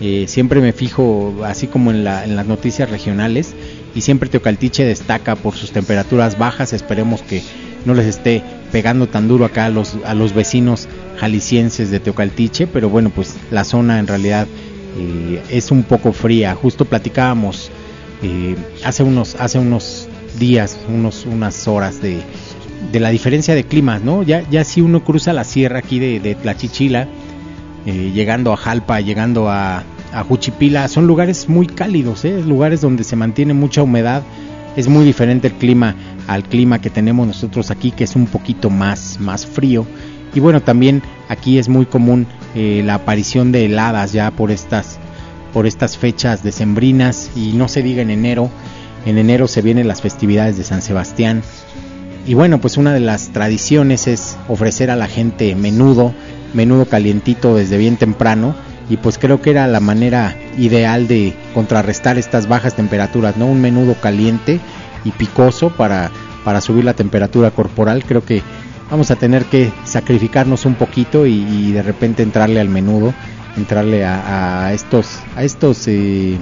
Eh, 0.00 0.26
siempre 0.28 0.60
me 0.60 0.72
fijo, 0.72 1.34
así 1.44 1.66
como 1.66 1.90
en, 1.90 2.04
la, 2.04 2.24
en 2.24 2.36
las 2.36 2.46
noticias 2.46 2.88
regionales, 2.88 3.54
y 3.98 4.00
siempre 4.00 4.28
Teocaltiche 4.28 4.84
destaca 4.84 5.34
por 5.34 5.56
sus 5.56 5.72
temperaturas 5.72 6.38
bajas. 6.38 6.72
Esperemos 6.72 7.20
que 7.22 7.42
no 7.84 7.94
les 7.94 8.06
esté 8.06 8.44
pegando 8.70 9.08
tan 9.08 9.26
duro 9.26 9.44
acá 9.44 9.64
a 9.64 9.70
los, 9.70 9.96
a 10.04 10.14
los 10.14 10.34
vecinos 10.34 10.88
jaliscienses 11.16 11.90
de 11.90 11.98
Teocaltiche, 11.98 12.68
pero 12.68 12.88
bueno, 12.88 13.10
pues 13.10 13.34
la 13.50 13.64
zona 13.64 13.98
en 13.98 14.06
realidad 14.06 14.46
eh, 14.96 15.42
es 15.50 15.72
un 15.72 15.82
poco 15.82 16.12
fría. 16.12 16.54
Justo 16.54 16.84
platicábamos 16.84 17.72
eh, 18.22 18.54
hace 18.84 19.02
unos 19.02 19.34
hace 19.34 19.58
unos 19.58 20.08
días, 20.38 20.78
unos 20.88 21.26
unas 21.26 21.66
horas 21.66 22.00
de, 22.00 22.20
de 22.92 23.00
la 23.00 23.08
diferencia 23.08 23.56
de 23.56 23.64
climas, 23.64 24.00
¿no? 24.00 24.22
Ya 24.22 24.48
ya 24.48 24.62
si 24.62 24.80
uno 24.80 25.02
cruza 25.02 25.32
la 25.32 25.42
sierra 25.42 25.80
aquí 25.80 25.98
de, 25.98 26.20
de 26.20 26.36
Tlachichila, 26.36 27.08
eh, 27.84 28.12
llegando 28.14 28.52
a 28.52 28.56
Jalpa, 28.56 29.00
llegando 29.00 29.50
a, 29.50 29.82
a 30.12 30.24
Juchipila, 30.24 30.88
son 30.88 31.06
lugares 31.06 31.48
muy 31.48 31.66
cálidos, 31.66 32.24
¿eh? 32.24 32.42
lugares 32.42 32.80
donde 32.80 33.04
se 33.04 33.16
mantiene 33.16 33.54
mucha 33.54 33.82
humedad. 33.82 34.22
Es 34.76 34.88
muy 34.88 35.04
diferente 35.04 35.48
el 35.48 35.54
clima 35.54 35.94
al 36.26 36.44
clima 36.44 36.80
que 36.80 36.90
tenemos 36.90 37.26
nosotros 37.26 37.70
aquí, 37.70 37.90
que 37.90 38.04
es 38.04 38.14
un 38.14 38.26
poquito 38.26 38.70
más, 38.70 39.18
más 39.18 39.46
frío. 39.46 39.86
Y 40.34 40.40
bueno, 40.40 40.60
también 40.60 41.02
aquí 41.28 41.58
es 41.58 41.68
muy 41.68 41.86
común 41.86 42.26
eh, 42.54 42.82
la 42.84 42.94
aparición 42.94 43.50
de 43.50 43.64
heladas 43.64 44.12
ya 44.12 44.30
por 44.30 44.50
estas, 44.50 44.98
por 45.52 45.66
estas 45.66 45.96
fechas 45.96 46.42
decembrinas 46.42 47.30
y 47.34 47.52
no 47.52 47.68
se 47.68 47.82
diga 47.82 48.02
en 48.02 48.10
enero. 48.10 48.50
En 49.06 49.16
enero 49.16 49.48
se 49.48 49.62
vienen 49.62 49.88
las 49.88 50.02
festividades 50.02 50.58
de 50.58 50.64
San 50.64 50.82
Sebastián. 50.82 51.42
Y 52.26 52.34
bueno, 52.34 52.60
pues 52.60 52.76
una 52.76 52.92
de 52.92 53.00
las 53.00 53.30
tradiciones 53.30 54.06
es 54.06 54.36
ofrecer 54.48 54.90
a 54.90 54.96
la 54.96 55.06
gente 55.06 55.54
menudo, 55.54 56.12
menudo 56.52 56.84
calientito 56.84 57.56
desde 57.56 57.78
bien 57.78 57.96
temprano 57.96 58.54
y 58.88 58.96
pues 58.96 59.18
creo 59.18 59.40
que 59.40 59.50
era 59.50 59.66
la 59.66 59.80
manera 59.80 60.36
ideal 60.56 61.08
de 61.08 61.34
contrarrestar 61.54 62.18
estas 62.18 62.48
bajas 62.48 62.74
temperaturas, 62.74 63.36
¿no? 63.36 63.46
Un 63.46 63.60
menudo 63.60 63.94
caliente 63.94 64.60
y 65.04 65.10
picoso 65.10 65.70
para, 65.70 66.10
para 66.44 66.60
subir 66.60 66.84
la 66.84 66.94
temperatura 66.94 67.50
corporal. 67.50 68.04
Creo 68.04 68.24
que 68.24 68.42
vamos 68.90 69.10
a 69.10 69.16
tener 69.16 69.44
que 69.44 69.70
sacrificarnos 69.84 70.64
un 70.64 70.74
poquito 70.74 71.26
y, 71.26 71.72
de 71.72 71.82
repente 71.82 72.22
entrarle 72.22 72.60
al 72.60 72.68
menudo, 72.68 73.12
entrarle 73.56 74.04
a, 74.06 74.72
estos, 74.72 75.18
a 75.36 75.44
estos 75.44 75.86
eh, 75.88 76.38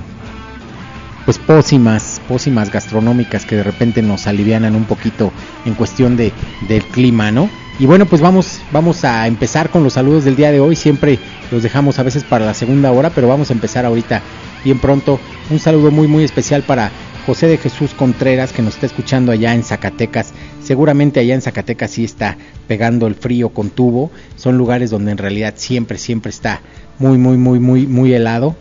pues 1.24 1.38
pócimas 1.38 2.70
gastronómicas 2.72 3.44
que 3.44 3.56
de 3.56 3.64
repente 3.64 4.02
nos 4.02 4.28
alivianan 4.28 4.76
un 4.76 4.84
poquito 4.84 5.32
en 5.64 5.74
cuestión 5.74 6.16
de, 6.16 6.32
del 6.68 6.84
clima, 6.84 7.32
¿no? 7.32 7.50
Y 7.78 7.84
bueno, 7.84 8.06
pues 8.06 8.22
vamos, 8.22 8.62
vamos 8.72 9.04
a 9.04 9.26
empezar 9.26 9.68
con 9.68 9.84
los 9.84 9.92
saludos 9.92 10.24
del 10.24 10.34
día 10.34 10.50
de 10.50 10.60
hoy. 10.60 10.76
Siempre 10.76 11.18
los 11.50 11.62
dejamos 11.62 11.98
a 11.98 12.02
veces 12.02 12.24
para 12.24 12.46
la 12.46 12.54
segunda 12.54 12.90
hora, 12.90 13.10
pero 13.10 13.28
vamos 13.28 13.50
a 13.50 13.52
empezar 13.52 13.84
ahorita 13.84 14.22
bien 14.64 14.78
pronto. 14.78 15.20
Un 15.50 15.58
saludo 15.58 15.90
muy, 15.90 16.06
muy 16.06 16.24
especial 16.24 16.62
para 16.62 16.90
José 17.26 17.48
de 17.48 17.58
Jesús 17.58 17.92
Contreras, 17.92 18.52
que 18.52 18.62
nos 18.62 18.74
está 18.74 18.86
escuchando 18.86 19.30
allá 19.30 19.54
en 19.54 19.62
Zacatecas. 19.62 20.32
Seguramente 20.62 21.20
allá 21.20 21.34
en 21.34 21.42
Zacatecas 21.42 21.90
sí 21.90 22.04
está 22.04 22.38
pegando 22.66 23.06
el 23.06 23.14
frío 23.14 23.50
con 23.50 23.68
tubo. 23.68 24.10
Son 24.36 24.56
lugares 24.56 24.88
donde 24.88 25.12
en 25.12 25.18
realidad 25.18 25.52
siempre, 25.56 25.98
siempre 25.98 26.30
está 26.30 26.62
muy, 26.98 27.18
muy, 27.18 27.36
muy, 27.36 27.60
muy, 27.60 27.86
muy 27.86 28.14
helado. 28.14 28.56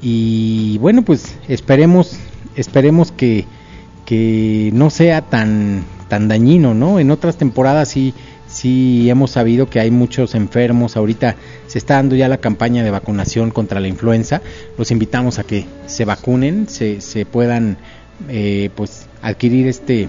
Y 0.00 0.78
bueno, 0.78 1.02
pues 1.02 1.34
esperemos, 1.48 2.16
esperemos 2.54 3.10
que, 3.10 3.44
que 4.04 4.70
no 4.72 4.90
sea 4.90 5.22
tan, 5.22 5.82
tan 6.08 6.28
dañino, 6.28 6.74
¿no? 6.74 7.00
En 7.00 7.10
otras 7.10 7.38
temporadas 7.38 7.88
sí 7.88 8.14
sí 8.56 9.10
hemos 9.10 9.32
sabido 9.32 9.68
que 9.68 9.80
hay 9.80 9.90
muchos 9.90 10.34
enfermos. 10.34 10.96
Ahorita 10.96 11.36
se 11.66 11.78
está 11.78 11.94
dando 11.94 12.16
ya 12.16 12.28
la 12.28 12.38
campaña 12.38 12.82
de 12.82 12.90
vacunación 12.90 13.50
contra 13.50 13.80
la 13.80 13.88
influenza. 13.88 14.40
Los 14.78 14.90
invitamos 14.90 15.38
a 15.38 15.44
que 15.44 15.66
se 15.86 16.06
vacunen, 16.06 16.66
se, 16.68 17.02
se 17.02 17.26
puedan 17.26 17.76
eh, 18.28 18.70
pues 18.74 19.06
adquirir 19.20 19.66
este, 19.66 20.08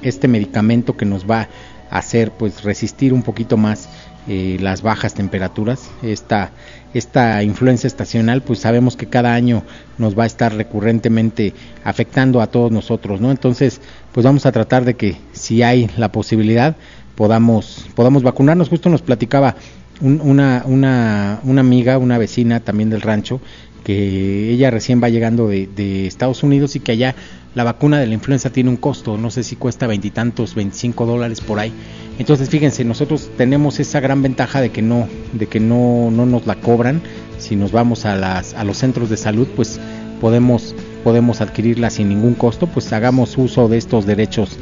este 0.00 0.26
medicamento 0.26 0.96
que 0.96 1.04
nos 1.04 1.30
va 1.30 1.48
a 1.90 1.98
hacer 1.98 2.30
pues 2.30 2.64
resistir 2.64 3.12
un 3.12 3.22
poquito 3.22 3.58
más 3.58 3.90
eh, 4.26 4.56
las 4.58 4.80
bajas 4.80 5.12
temperaturas. 5.12 5.90
Esta, 6.02 6.52
esta 6.94 7.42
influencia 7.42 7.88
estacional 7.88 8.40
pues 8.40 8.60
sabemos 8.60 8.96
que 8.96 9.06
cada 9.06 9.34
año 9.34 9.64
nos 9.98 10.18
va 10.18 10.22
a 10.22 10.26
estar 10.26 10.54
recurrentemente 10.54 11.52
afectando 11.84 12.40
a 12.40 12.46
todos 12.46 12.72
nosotros, 12.72 13.20
¿no? 13.20 13.30
Entonces 13.30 13.82
pues 14.12 14.24
vamos 14.24 14.46
a 14.46 14.52
tratar 14.52 14.86
de 14.86 14.94
que 14.94 15.16
si 15.32 15.62
hay 15.62 15.90
la 15.98 16.10
posibilidad 16.10 16.76
podamos, 17.14 17.86
podamos 17.94 18.22
vacunarnos. 18.22 18.68
Justo 18.68 18.88
nos 18.88 19.02
platicaba 19.02 19.56
un, 20.00 20.20
una, 20.20 20.62
una, 20.66 21.40
una 21.44 21.60
amiga, 21.60 21.98
una 21.98 22.18
vecina 22.18 22.60
también 22.60 22.90
del 22.90 23.00
rancho, 23.00 23.40
que 23.84 24.50
ella 24.50 24.70
recién 24.70 25.02
va 25.02 25.08
llegando 25.08 25.48
de, 25.48 25.66
de, 25.66 26.06
Estados 26.06 26.42
Unidos 26.42 26.76
y 26.76 26.80
que 26.80 26.92
allá 26.92 27.14
la 27.54 27.64
vacuna 27.64 27.98
de 27.98 28.06
la 28.06 28.14
influenza 28.14 28.50
tiene 28.50 28.70
un 28.70 28.76
costo, 28.76 29.18
no 29.18 29.30
sé 29.30 29.42
si 29.42 29.56
cuesta 29.56 29.86
veintitantos, 29.86 30.54
veinticinco 30.54 31.04
dólares 31.04 31.40
por 31.40 31.58
ahí. 31.58 31.72
Entonces, 32.18 32.48
fíjense, 32.48 32.84
nosotros 32.84 33.30
tenemos 33.36 33.80
esa 33.80 34.00
gran 34.00 34.22
ventaja 34.22 34.60
de 34.60 34.70
que 34.70 34.82
no, 34.82 35.08
de 35.32 35.46
que 35.46 35.60
no, 35.60 36.10
no 36.10 36.26
nos 36.26 36.46
la 36.46 36.56
cobran. 36.56 37.02
Si 37.38 37.56
nos 37.56 37.72
vamos 37.72 38.04
a 38.04 38.14
las, 38.14 38.54
a 38.54 38.64
los 38.64 38.78
centros 38.78 39.10
de 39.10 39.16
salud, 39.16 39.48
pues 39.56 39.80
podemos, 40.20 40.74
podemos 41.02 41.40
adquirirla 41.40 41.90
sin 41.90 42.08
ningún 42.08 42.34
costo, 42.34 42.68
pues 42.68 42.92
hagamos 42.92 43.36
uso 43.36 43.68
de 43.68 43.78
estos 43.78 44.06
derechos 44.06 44.56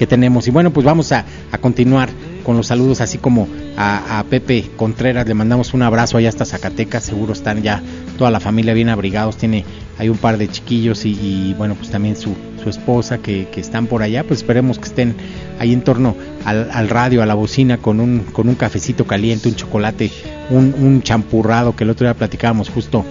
que 0.00 0.06
tenemos. 0.06 0.48
Y 0.48 0.50
bueno, 0.50 0.72
pues 0.72 0.86
vamos 0.86 1.12
a, 1.12 1.26
a 1.52 1.58
continuar 1.58 2.08
con 2.42 2.56
los 2.56 2.68
saludos, 2.68 3.02
así 3.02 3.18
como 3.18 3.46
a, 3.76 4.18
a, 4.18 4.24
Pepe 4.24 4.70
Contreras, 4.74 5.28
le 5.28 5.34
mandamos 5.34 5.74
un 5.74 5.82
abrazo 5.82 6.16
allá 6.16 6.30
hasta 6.30 6.46
Zacatecas, 6.46 7.04
seguro 7.04 7.34
están 7.34 7.62
ya 7.62 7.82
toda 8.16 8.30
la 8.30 8.40
familia 8.40 8.72
bien 8.72 8.88
abrigados, 8.88 9.36
tiene 9.36 9.66
hay 9.98 10.08
un 10.08 10.16
par 10.16 10.38
de 10.38 10.48
chiquillos 10.48 11.04
y, 11.04 11.54
bueno, 11.58 11.74
pues 11.74 11.90
también 11.90 12.16
su, 12.16 12.34
su 12.62 12.70
esposa 12.70 13.18
que, 13.18 13.48
que, 13.52 13.60
están 13.60 13.88
por 13.88 14.02
allá, 14.02 14.24
pues 14.24 14.40
esperemos 14.40 14.78
que 14.78 14.86
estén 14.86 15.16
ahí 15.58 15.74
en 15.74 15.82
torno 15.82 16.16
al, 16.46 16.70
al, 16.72 16.88
radio, 16.88 17.22
a 17.22 17.26
la 17.26 17.34
bocina, 17.34 17.76
con 17.76 18.00
un, 18.00 18.20
con 18.20 18.48
un 18.48 18.54
cafecito 18.54 19.06
caliente, 19.06 19.50
un 19.50 19.56
chocolate, 19.56 20.10
un, 20.48 20.74
un 20.78 21.02
champurrado, 21.02 21.76
que 21.76 21.84
el 21.84 21.90
otro 21.90 22.06
día 22.06 22.14
platicábamos 22.14 22.70
justo, 22.70 23.04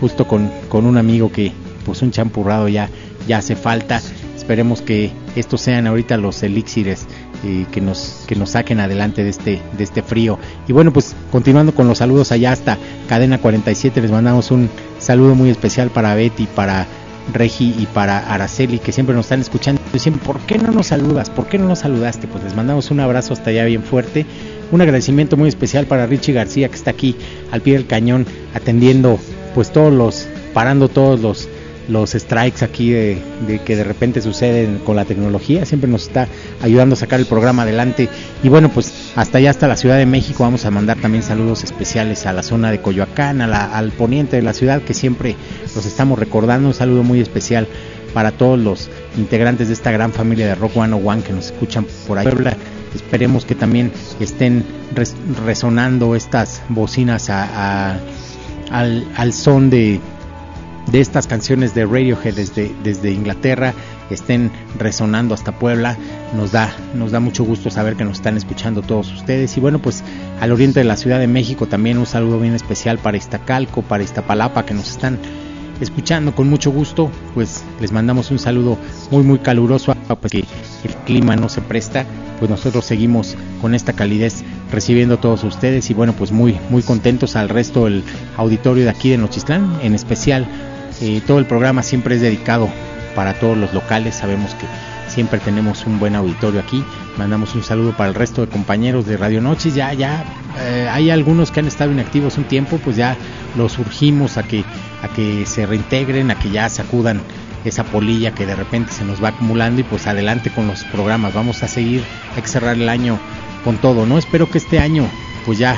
justo 0.00 0.26
con, 0.26 0.50
con 0.68 0.84
un 0.84 0.98
amigo 0.98 1.30
que 1.30 1.52
pues 1.84 2.02
un 2.02 2.10
champurrado 2.10 2.66
ya, 2.66 2.88
ya 3.28 3.38
hace 3.38 3.54
falta 3.54 4.02
esperemos 4.44 4.82
que 4.82 5.10
estos 5.36 5.60
sean 5.60 5.86
ahorita 5.86 6.16
los 6.16 6.42
elixires 6.42 7.06
eh, 7.44 7.66
que 7.72 7.80
nos 7.80 8.24
que 8.26 8.36
nos 8.36 8.50
saquen 8.50 8.80
adelante 8.80 9.24
de 9.24 9.30
este 9.30 9.62
de 9.76 9.84
este 9.84 10.02
frío 10.02 10.38
y 10.68 10.72
bueno 10.72 10.92
pues 10.92 11.14
continuando 11.30 11.74
con 11.74 11.88
los 11.88 11.98
saludos 11.98 12.32
allá 12.32 12.52
hasta 12.52 12.78
cadena 13.08 13.38
47 13.38 14.00
les 14.00 14.10
mandamos 14.10 14.50
un 14.50 14.68
saludo 14.98 15.34
muy 15.34 15.50
especial 15.50 15.90
para 15.90 16.14
Betty 16.14 16.46
para 16.46 16.86
Regi 17.32 17.74
y 17.78 17.86
para 17.86 18.18
Araceli 18.32 18.78
que 18.78 18.92
siempre 18.92 19.14
nos 19.14 19.26
están 19.26 19.40
escuchando 19.40 19.80
siempre 19.96 20.22
¿por 20.24 20.40
qué 20.40 20.58
no 20.58 20.70
nos 20.70 20.88
saludas? 20.88 21.30
¿por 21.30 21.46
qué 21.46 21.58
no 21.58 21.66
nos 21.68 21.80
saludaste? 21.80 22.26
pues 22.26 22.44
les 22.44 22.54
mandamos 22.54 22.90
un 22.90 23.00
abrazo 23.00 23.32
hasta 23.32 23.50
allá 23.50 23.64
bien 23.64 23.82
fuerte 23.82 24.26
un 24.70 24.80
agradecimiento 24.80 25.36
muy 25.36 25.48
especial 25.48 25.86
para 25.86 26.06
Richie 26.06 26.32
García 26.32 26.68
que 26.68 26.76
está 26.76 26.90
aquí 26.90 27.16
al 27.50 27.60
pie 27.60 27.74
del 27.74 27.86
cañón 27.86 28.26
atendiendo 28.54 29.18
pues 29.54 29.72
todos 29.72 29.92
los 29.92 30.26
parando 30.52 30.88
todos 30.88 31.20
los 31.20 31.48
los 31.88 32.10
strikes 32.12 32.64
aquí 32.64 32.90
de, 32.90 33.18
de, 33.46 33.58
que 33.60 33.76
de 33.76 33.84
repente 33.84 34.22
suceden 34.22 34.80
con 34.84 34.96
la 34.96 35.04
tecnología, 35.04 35.64
siempre 35.66 35.90
nos 35.90 36.04
está 36.06 36.28
ayudando 36.62 36.94
a 36.94 36.96
sacar 36.96 37.20
el 37.20 37.26
programa 37.26 37.62
adelante. 37.62 38.08
Y 38.42 38.48
bueno, 38.48 38.70
pues 38.70 39.12
hasta 39.16 39.38
allá, 39.38 39.50
hasta 39.50 39.68
la 39.68 39.76
Ciudad 39.76 39.98
de 39.98 40.06
México, 40.06 40.44
vamos 40.44 40.64
a 40.64 40.70
mandar 40.70 40.98
también 40.98 41.22
saludos 41.22 41.62
especiales 41.64 42.24
a 42.26 42.32
la 42.32 42.42
zona 42.42 42.70
de 42.70 42.80
Coyoacán, 42.80 43.40
a 43.40 43.46
la, 43.46 43.64
al 43.76 43.92
poniente 43.92 44.36
de 44.36 44.42
la 44.42 44.52
ciudad, 44.54 44.82
que 44.82 44.94
siempre 44.94 45.36
los 45.74 45.84
estamos 45.86 46.18
recordando. 46.18 46.68
Un 46.68 46.74
saludo 46.74 47.02
muy 47.02 47.20
especial 47.20 47.66
para 48.14 48.30
todos 48.32 48.58
los 48.58 48.88
integrantes 49.18 49.66
de 49.68 49.74
esta 49.74 49.90
gran 49.90 50.12
familia 50.12 50.46
de 50.46 50.54
Rock 50.54 50.72
101 50.74 51.24
que 51.24 51.32
nos 51.32 51.46
escuchan 51.46 51.84
por 52.06 52.16
ahí. 52.18 52.24
Esperemos 52.94 53.44
que 53.44 53.56
también 53.56 53.90
estén 54.20 54.64
res- 54.94 55.16
resonando 55.44 56.14
estas 56.14 56.62
bocinas 56.68 57.28
a- 57.28 57.90
a- 57.92 57.98
al, 58.70 59.04
al 59.16 59.32
son 59.32 59.68
de, 59.68 60.00
de 60.90 61.00
estas 61.00 61.26
canciones 61.26 61.74
de 61.74 61.84
Radiohead 61.84 62.34
desde, 62.34 62.74
desde 62.82 63.10
Inglaterra 63.10 63.74
estén 64.10 64.50
resonando 64.78 65.34
hasta 65.34 65.52
Puebla. 65.52 65.96
Nos 66.36 66.52
da, 66.52 66.74
nos 66.94 67.12
da 67.12 67.20
mucho 67.20 67.44
gusto 67.44 67.70
saber 67.70 67.96
que 67.96 68.04
nos 68.04 68.18
están 68.18 68.36
escuchando 68.36 68.82
todos 68.82 69.12
ustedes. 69.12 69.56
Y 69.56 69.60
bueno, 69.60 69.78
pues 69.78 70.02
al 70.40 70.52
oriente 70.52 70.80
de 70.80 70.84
la 70.84 70.96
Ciudad 70.96 71.18
de 71.18 71.26
México 71.26 71.66
también 71.66 71.98
un 71.98 72.06
saludo 72.06 72.38
bien 72.40 72.54
especial 72.54 72.98
para 72.98 73.16
Iztacalco, 73.16 73.82
para 73.82 74.02
Iztapalapa, 74.02 74.66
que 74.66 74.74
nos 74.74 74.90
están 74.90 75.18
escuchando 75.80 76.34
con 76.34 76.48
mucho 76.48 76.70
gusto. 76.70 77.10
Pues 77.34 77.64
les 77.80 77.92
mandamos 77.92 78.30
un 78.30 78.38
saludo 78.38 78.78
muy, 79.10 79.22
muy 79.22 79.38
caluroso, 79.38 79.94
pues 80.20 80.32
que 80.32 80.38
el 80.38 80.94
clima 81.06 81.36
no 81.36 81.48
se 81.48 81.60
presta. 81.60 82.04
Pues 82.38 82.50
nosotros 82.50 82.84
seguimos 82.84 83.36
con 83.62 83.74
esta 83.74 83.92
calidez 83.92 84.42
recibiendo 84.72 85.14
a 85.14 85.20
todos 85.20 85.44
ustedes 85.44 85.88
y 85.90 85.94
bueno, 85.94 86.14
pues 86.14 86.32
muy, 86.32 86.58
muy 86.68 86.82
contentos 86.82 87.36
al 87.36 87.48
resto 87.48 87.84
del 87.84 88.02
auditorio 88.36 88.84
de 88.84 88.90
aquí 88.90 89.10
de 89.10 89.18
Nochistlán, 89.18 89.78
en 89.82 89.94
especial 89.94 90.46
eh, 91.00 91.20
todo 91.26 91.38
el 91.38 91.46
programa 91.46 91.82
siempre 91.82 92.16
es 92.16 92.20
dedicado 92.20 92.68
para 93.14 93.34
todos 93.34 93.56
los 93.56 93.72
locales. 93.72 94.14
Sabemos 94.16 94.54
que 94.54 94.66
siempre 95.08 95.38
tenemos 95.38 95.86
un 95.86 95.98
buen 95.98 96.16
auditorio 96.16 96.60
aquí. 96.60 96.84
Mandamos 97.16 97.54
un 97.54 97.62
saludo 97.62 97.96
para 97.96 98.08
el 98.08 98.14
resto 98.14 98.40
de 98.40 98.48
compañeros 98.48 99.06
de 99.06 99.16
Radio 99.16 99.40
Noches. 99.40 99.74
Ya, 99.74 99.92
ya 99.92 100.24
eh, 100.58 100.88
hay 100.90 101.10
algunos 101.10 101.50
que 101.50 101.60
han 101.60 101.66
estado 101.66 101.92
inactivos 101.92 102.38
un 102.38 102.44
tiempo, 102.44 102.78
pues 102.78 102.96
ya 102.96 103.16
los 103.56 103.78
urgimos 103.78 104.36
a 104.36 104.42
que, 104.42 104.64
a 105.02 105.08
que 105.08 105.46
se 105.46 105.66
reintegren, 105.66 106.30
a 106.30 106.38
que 106.38 106.50
ya 106.50 106.68
sacudan 106.68 107.20
esa 107.64 107.84
polilla 107.84 108.34
que 108.34 108.44
de 108.44 108.54
repente 108.54 108.92
se 108.92 109.04
nos 109.04 109.22
va 109.24 109.28
acumulando 109.28 109.80
y 109.80 109.84
pues 109.84 110.06
adelante 110.06 110.50
con 110.50 110.66
los 110.66 110.84
programas. 110.84 111.32
Vamos 111.32 111.62
a 111.62 111.68
seguir, 111.68 112.02
hay 112.36 112.42
que 112.42 112.48
cerrar 112.48 112.76
el 112.76 112.88
año 112.88 113.18
con 113.64 113.78
todo, 113.78 114.06
¿no? 114.06 114.18
Espero 114.18 114.50
que 114.50 114.58
este 114.58 114.78
año 114.78 115.08
pues 115.46 115.58
ya, 115.58 115.76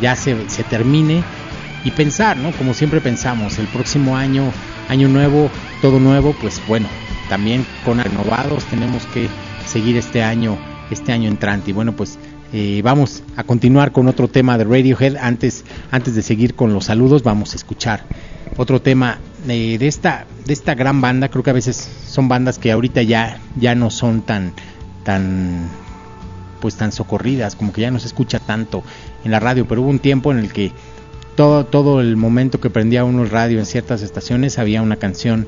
ya 0.00 0.16
se, 0.16 0.48
se 0.48 0.64
termine 0.64 1.22
y 1.84 1.90
pensar, 1.90 2.36
¿no? 2.36 2.50
Como 2.52 2.74
siempre 2.74 3.00
pensamos, 3.00 3.58
el 3.58 3.66
próximo 3.66 4.16
año, 4.16 4.50
año 4.88 5.08
nuevo, 5.08 5.50
todo 5.82 6.00
nuevo, 6.00 6.34
pues 6.40 6.60
bueno, 6.66 6.88
también 7.28 7.66
con 7.84 7.98
renovados 7.98 8.64
tenemos 8.64 9.04
que 9.06 9.28
seguir 9.66 9.96
este 9.96 10.22
año, 10.22 10.58
este 10.90 11.12
año 11.12 11.28
entrante. 11.28 11.70
Y 11.70 11.74
bueno, 11.74 11.92
pues 11.92 12.18
eh, 12.52 12.80
vamos 12.82 13.22
a 13.36 13.44
continuar 13.44 13.92
con 13.92 14.08
otro 14.08 14.28
tema 14.28 14.56
de 14.56 14.64
Radiohead. 14.64 15.16
Antes, 15.16 15.64
antes 15.90 16.14
de 16.14 16.22
seguir 16.22 16.54
con 16.54 16.72
los 16.72 16.86
saludos, 16.86 17.22
vamos 17.22 17.52
a 17.52 17.56
escuchar 17.56 18.04
otro 18.56 18.80
tema 18.80 19.18
eh, 19.48 19.76
de 19.78 19.86
esta, 19.86 20.26
de 20.46 20.52
esta 20.52 20.74
gran 20.74 21.00
banda. 21.00 21.28
Creo 21.28 21.42
que 21.42 21.50
a 21.50 21.54
veces 21.54 21.88
son 22.06 22.28
bandas 22.28 22.58
que 22.58 22.72
ahorita 22.72 23.02
ya, 23.02 23.40
ya 23.56 23.74
no 23.74 23.90
son 23.90 24.22
tan, 24.22 24.52
tan 25.04 25.68
pues 26.60 26.76
tan 26.76 26.92
socorridas, 26.92 27.56
como 27.56 27.74
que 27.74 27.82
ya 27.82 27.90
no 27.90 27.98
se 27.98 28.06
escucha 28.06 28.38
tanto 28.38 28.82
en 29.22 29.30
la 29.30 29.38
radio, 29.38 29.68
pero 29.68 29.82
hubo 29.82 29.90
un 29.90 29.98
tiempo 29.98 30.32
en 30.32 30.38
el 30.38 30.50
que 30.50 30.72
todo, 31.36 31.64
todo 31.66 32.00
el 32.00 32.16
momento 32.16 32.60
que 32.60 32.70
prendía 32.70 33.04
uno 33.04 33.22
el 33.22 33.30
radio 33.30 33.58
en 33.58 33.66
ciertas 33.66 34.02
estaciones 34.02 34.58
había 34.58 34.82
una 34.82 34.96
canción, 34.96 35.46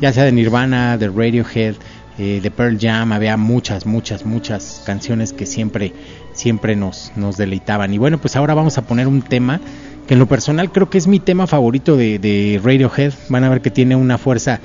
ya 0.00 0.12
sea 0.12 0.24
de 0.24 0.32
Nirvana, 0.32 0.98
de 0.98 1.08
Radiohead, 1.08 1.74
eh, 2.18 2.40
de 2.42 2.50
Pearl 2.50 2.78
Jam, 2.78 3.12
había 3.12 3.36
muchas, 3.36 3.86
muchas, 3.86 4.26
muchas 4.26 4.82
canciones 4.84 5.32
que 5.32 5.46
siempre, 5.46 5.92
siempre 6.34 6.76
nos, 6.76 7.12
nos 7.16 7.36
deleitaban. 7.36 7.94
Y 7.94 7.98
bueno, 7.98 8.18
pues 8.18 8.36
ahora 8.36 8.54
vamos 8.54 8.76
a 8.78 8.82
poner 8.82 9.08
un 9.08 9.22
tema 9.22 9.60
que 10.06 10.14
en 10.14 10.20
lo 10.20 10.26
personal 10.26 10.70
creo 10.70 10.90
que 10.90 10.98
es 10.98 11.06
mi 11.06 11.20
tema 11.20 11.46
favorito 11.46 11.96
de, 11.96 12.18
de 12.18 12.60
Radiohead. 12.62 13.14
Van 13.28 13.44
a 13.44 13.48
ver 13.48 13.62
que 13.62 13.70
tiene 13.70 13.96
una 13.96 14.18
fuerza 14.18 14.60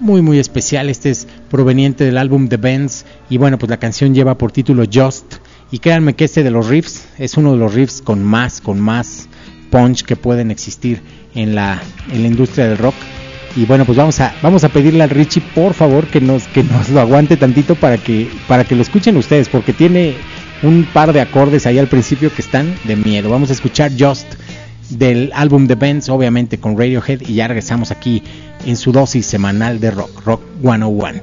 muy 0.00 0.22
muy 0.22 0.38
especial. 0.38 0.90
Este 0.90 1.10
es 1.10 1.26
proveniente 1.50 2.04
del 2.04 2.18
álbum 2.18 2.48
The 2.48 2.56
Bends 2.56 3.04
y 3.28 3.38
bueno, 3.38 3.58
pues 3.58 3.70
la 3.70 3.78
canción 3.78 4.14
lleva 4.14 4.36
por 4.36 4.50
título 4.50 4.84
Just 4.92 5.36
y 5.70 5.78
créanme 5.78 6.14
que 6.14 6.24
este 6.24 6.42
de 6.42 6.50
los 6.50 6.68
riffs 6.68 7.06
es 7.18 7.36
uno 7.36 7.52
de 7.52 7.58
los 7.58 7.74
riffs 7.74 8.02
con 8.02 8.24
más 8.24 8.60
con 8.60 8.80
más 8.80 9.28
punch 9.70 10.02
que 10.02 10.16
pueden 10.16 10.50
existir 10.50 11.00
en 11.34 11.54
la 11.54 11.80
en 12.12 12.22
la 12.22 12.28
industria 12.28 12.68
del 12.68 12.78
rock. 12.78 12.94
Y 13.56 13.64
bueno, 13.64 13.84
pues 13.84 13.98
vamos 13.98 14.20
a 14.20 14.34
vamos 14.42 14.62
a 14.64 14.68
pedirle 14.68 15.02
al 15.02 15.10
Richie 15.10 15.42
por 15.54 15.74
favor 15.74 16.06
que 16.06 16.20
nos 16.20 16.44
que 16.48 16.62
nos 16.62 16.88
lo 16.90 17.00
aguante 17.00 17.36
tantito 17.36 17.74
para 17.74 17.98
que 17.98 18.28
para 18.46 18.64
que 18.64 18.76
lo 18.76 18.82
escuchen 18.82 19.16
ustedes 19.16 19.48
porque 19.48 19.72
tiene 19.72 20.14
un 20.62 20.86
par 20.92 21.12
de 21.12 21.20
acordes 21.20 21.66
ahí 21.66 21.78
al 21.78 21.88
principio 21.88 22.32
que 22.32 22.42
están 22.42 22.74
de 22.84 22.96
miedo. 22.96 23.30
Vamos 23.30 23.50
a 23.50 23.54
escuchar 23.54 23.90
Just 23.98 24.34
del 24.90 25.30
álbum 25.34 25.66
The 25.66 25.76
Bends, 25.76 26.08
obviamente 26.08 26.58
con 26.58 26.76
Radiohead, 26.76 27.22
y 27.26 27.34
ya 27.34 27.48
regresamos 27.48 27.90
aquí 27.90 28.22
en 28.66 28.76
su 28.76 28.92
dosis 28.92 29.24
semanal 29.24 29.80
de 29.80 29.90
rock, 29.90 30.24
Rock 30.24 30.42
101. 30.60 31.22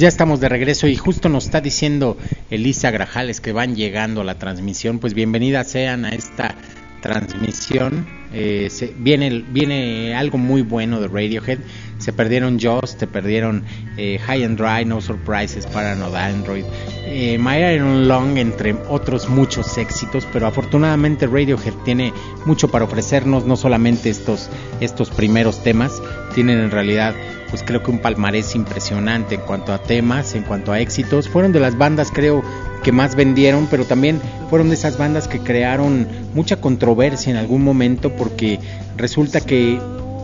Ya 0.00 0.08
estamos 0.08 0.40
de 0.40 0.48
regreso 0.48 0.88
y 0.88 0.96
justo 0.96 1.28
nos 1.28 1.44
está 1.44 1.60
diciendo 1.60 2.16
Elisa 2.50 2.90
Grajales 2.90 3.42
que 3.42 3.52
van 3.52 3.76
llegando 3.76 4.22
a 4.22 4.24
la 4.24 4.38
transmisión. 4.38 4.98
Pues 4.98 5.12
bienvenidas 5.12 5.68
sean 5.68 6.06
a 6.06 6.08
esta 6.08 6.54
transmisión. 7.02 8.06
Eh, 8.32 8.68
se, 8.70 8.94
viene, 8.96 10.14
algo 10.16 10.38
muy 10.38 10.62
bueno 10.62 11.02
de 11.02 11.08
Radiohead. 11.08 11.58
Se 11.98 12.14
perdieron 12.14 12.58
Jaws, 12.58 12.96
se 12.98 13.06
perdieron 13.06 13.64
eh, 13.98 14.18
High 14.18 14.44
and 14.44 14.58
Dry, 14.58 14.86
No 14.86 15.02
Surprises, 15.02 15.66
Paranoid 15.66 16.14
Android, 16.14 16.64
eh, 17.04 17.36
My 17.38 17.58
Iron 17.58 18.08
Long, 18.08 18.38
entre 18.38 18.72
otros 18.88 19.28
muchos 19.28 19.76
éxitos. 19.76 20.26
Pero 20.32 20.46
afortunadamente 20.46 21.26
Radiohead 21.26 21.74
tiene 21.84 22.14
mucho 22.46 22.70
para 22.70 22.86
ofrecernos, 22.86 23.44
no 23.44 23.54
solamente 23.54 24.08
estos, 24.08 24.48
estos 24.80 25.10
primeros 25.10 25.62
temas, 25.62 26.00
tienen 26.34 26.58
en 26.58 26.70
realidad 26.70 27.14
pues 27.50 27.62
creo 27.62 27.82
que 27.82 27.90
un 27.90 27.98
palmarés 27.98 28.54
impresionante 28.54 29.34
en 29.34 29.40
cuanto 29.42 29.72
a 29.72 29.82
temas, 29.82 30.34
en 30.34 30.44
cuanto 30.44 30.72
a 30.72 30.80
éxitos. 30.80 31.28
Fueron 31.28 31.52
de 31.52 31.60
las 31.60 31.76
bandas, 31.76 32.10
creo, 32.12 32.42
que 32.82 32.92
más 32.92 33.14
vendieron, 33.14 33.66
pero 33.70 33.84
también 33.84 34.20
fueron 34.48 34.68
de 34.68 34.74
esas 34.74 34.96
bandas 34.96 35.28
que 35.28 35.40
crearon 35.40 36.06
mucha 36.34 36.56
controversia 36.60 37.30
en 37.30 37.36
algún 37.36 37.62
momento 37.62 38.10
porque 38.16 38.58
resulta 38.96 39.40
que 39.40 39.78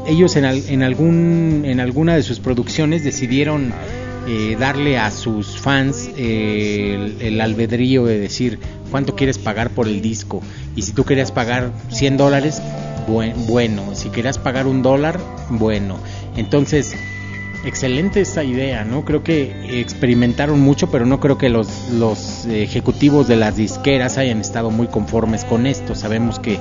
ellos 0.07 0.37
en, 0.37 0.45
al, 0.45 0.63
en 0.69 0.83
algún 0.83 1.63
en 1.65 1.81
alguna 1.81 2.15
de 2.15 2.23
sus 2.23 2.41
producciones 2.41 3.05
decidieron 3.05 3.73
eh, 4.29 4.57
darle 4.59 4.99
a 4.99 5.11
sus 5.11 5.59
fans 5.61 6.11
eh, 6.17 6.95
el, 6.95 7.27
el, 7.27 7.41
albedrío 7.41 8.05
de 8.07 8.19
decir 8.19 8.59
cuánto 8.91 9.15
quieres 9.15 9.39
pagar 9.39 9.71
por 9.71 9.87
el 9.87 10.01
disco 10.01 10.43
y 10.75 10.83
si 10.83 10.93
tú 10.93 11.05
querías 11.05 11.33
pagar 11.33 11.73
100 11.91 12.17
dólares 12.17 12.63
buen, 13.07 13.47
bueno. 13.47 13.95
Si 13.95 14.09
querías 14.09 14.39
pagar 14.39 14.67
un 14.67 14.83
dólar 14.83 15.21
bueno 15.51 15.99
entonces 16.37 16.97
excelente 17.67 18.21
esta 18.21 18.45
idea, 18.45 18.85
¿no? 18.85 19.05
Creo 19.05 19.23
que 19.23 19.81
experimentaron 19.81 20.61
mucho, 20.61 20.89
pero 20.89 21.05
no 21.05 21.19
creo 21.21 21.37
que 21.37 21.49
los, 21.49 22.47
ejecutivos 22.47 23.27
de 23.29 23.37
las 23.37 23.57
disqueras 23.57 24.19
hayan 24.19 24.41
estado 24.41 24.71
muy 24.71 24.87
conformes 24.87 25.45
con 25.45 25.67
esto. 25.67 25.95
Sabemos 25.95 26.39
que 26.39 26.59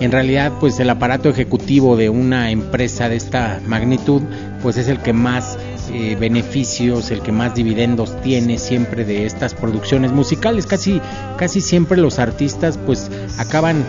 en 0.00 0.12
realidad 0.12 0.52
pues 0.60 0.78
el 0.78 0.88
aparato 0.90 1.28
ejecutivo 1.28 1.96
de 1.96 2.08
una 2.08 2.52
empresa 2.52 3.08
de 3.08 3.16
esta 3.16 3.60
magnitud 3.66 4.22
pues 4.62 4.76
es 4.76 4.86
el 4.86 5.00
que 5.00 5.12
más 5.12 5.58
eh, 5.92 6.16
beneficios, 6.18 7.10
el 7.10 7.20
que 7.20 7.32
más 7.32 7.56
dividendos 7.56 8.20
tiene 8.22 8.58
siempre 8.58 9.04
de 9.04 9.26
estas 9.26 9.54
producciones 9.54 10.12
musicales. 10.12 10.66
Casi, 10.66 11.00
casi 11.36 11.60
siempre 11.60 11.98
los 11.98 12.20
artistas 12.20 12.78
pues 12.78 13.10
acaban 13.38 13.84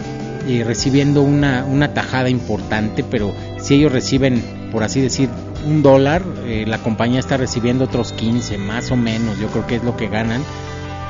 eh, 0.47 0.63
recibiendo 0.65 1.21
una 1.21 1.93
tajada 1.93 2.29
importante, 2.29 3.03
pero 3.03 3.35
si 3.59 3.75
ellos 3.75 3.91
reciben, 3.91 4.58
por 4.71 4.83
así 4.83 5.01
decir, 5.01 5.29
un 5.65 5.81
dólar, 5.81 6.23
eh, 6.45 6.65
la 6.67 6.77
compañía 6.77 7.19
está 7.19 7.37
recibiendo 7.37 7.85
otros 7.85 8.13
15, 8.13 8.57
más 8.57 8.91
o 8.91 8.95
menos, 8.95 9.39
yo 9.39 9.47
creo 9.47 9.67
que 9.67 9.75
es 9.75 9.83
lo 9.83 9.97
que 9.97 10.07
ganan. 10.07 10.41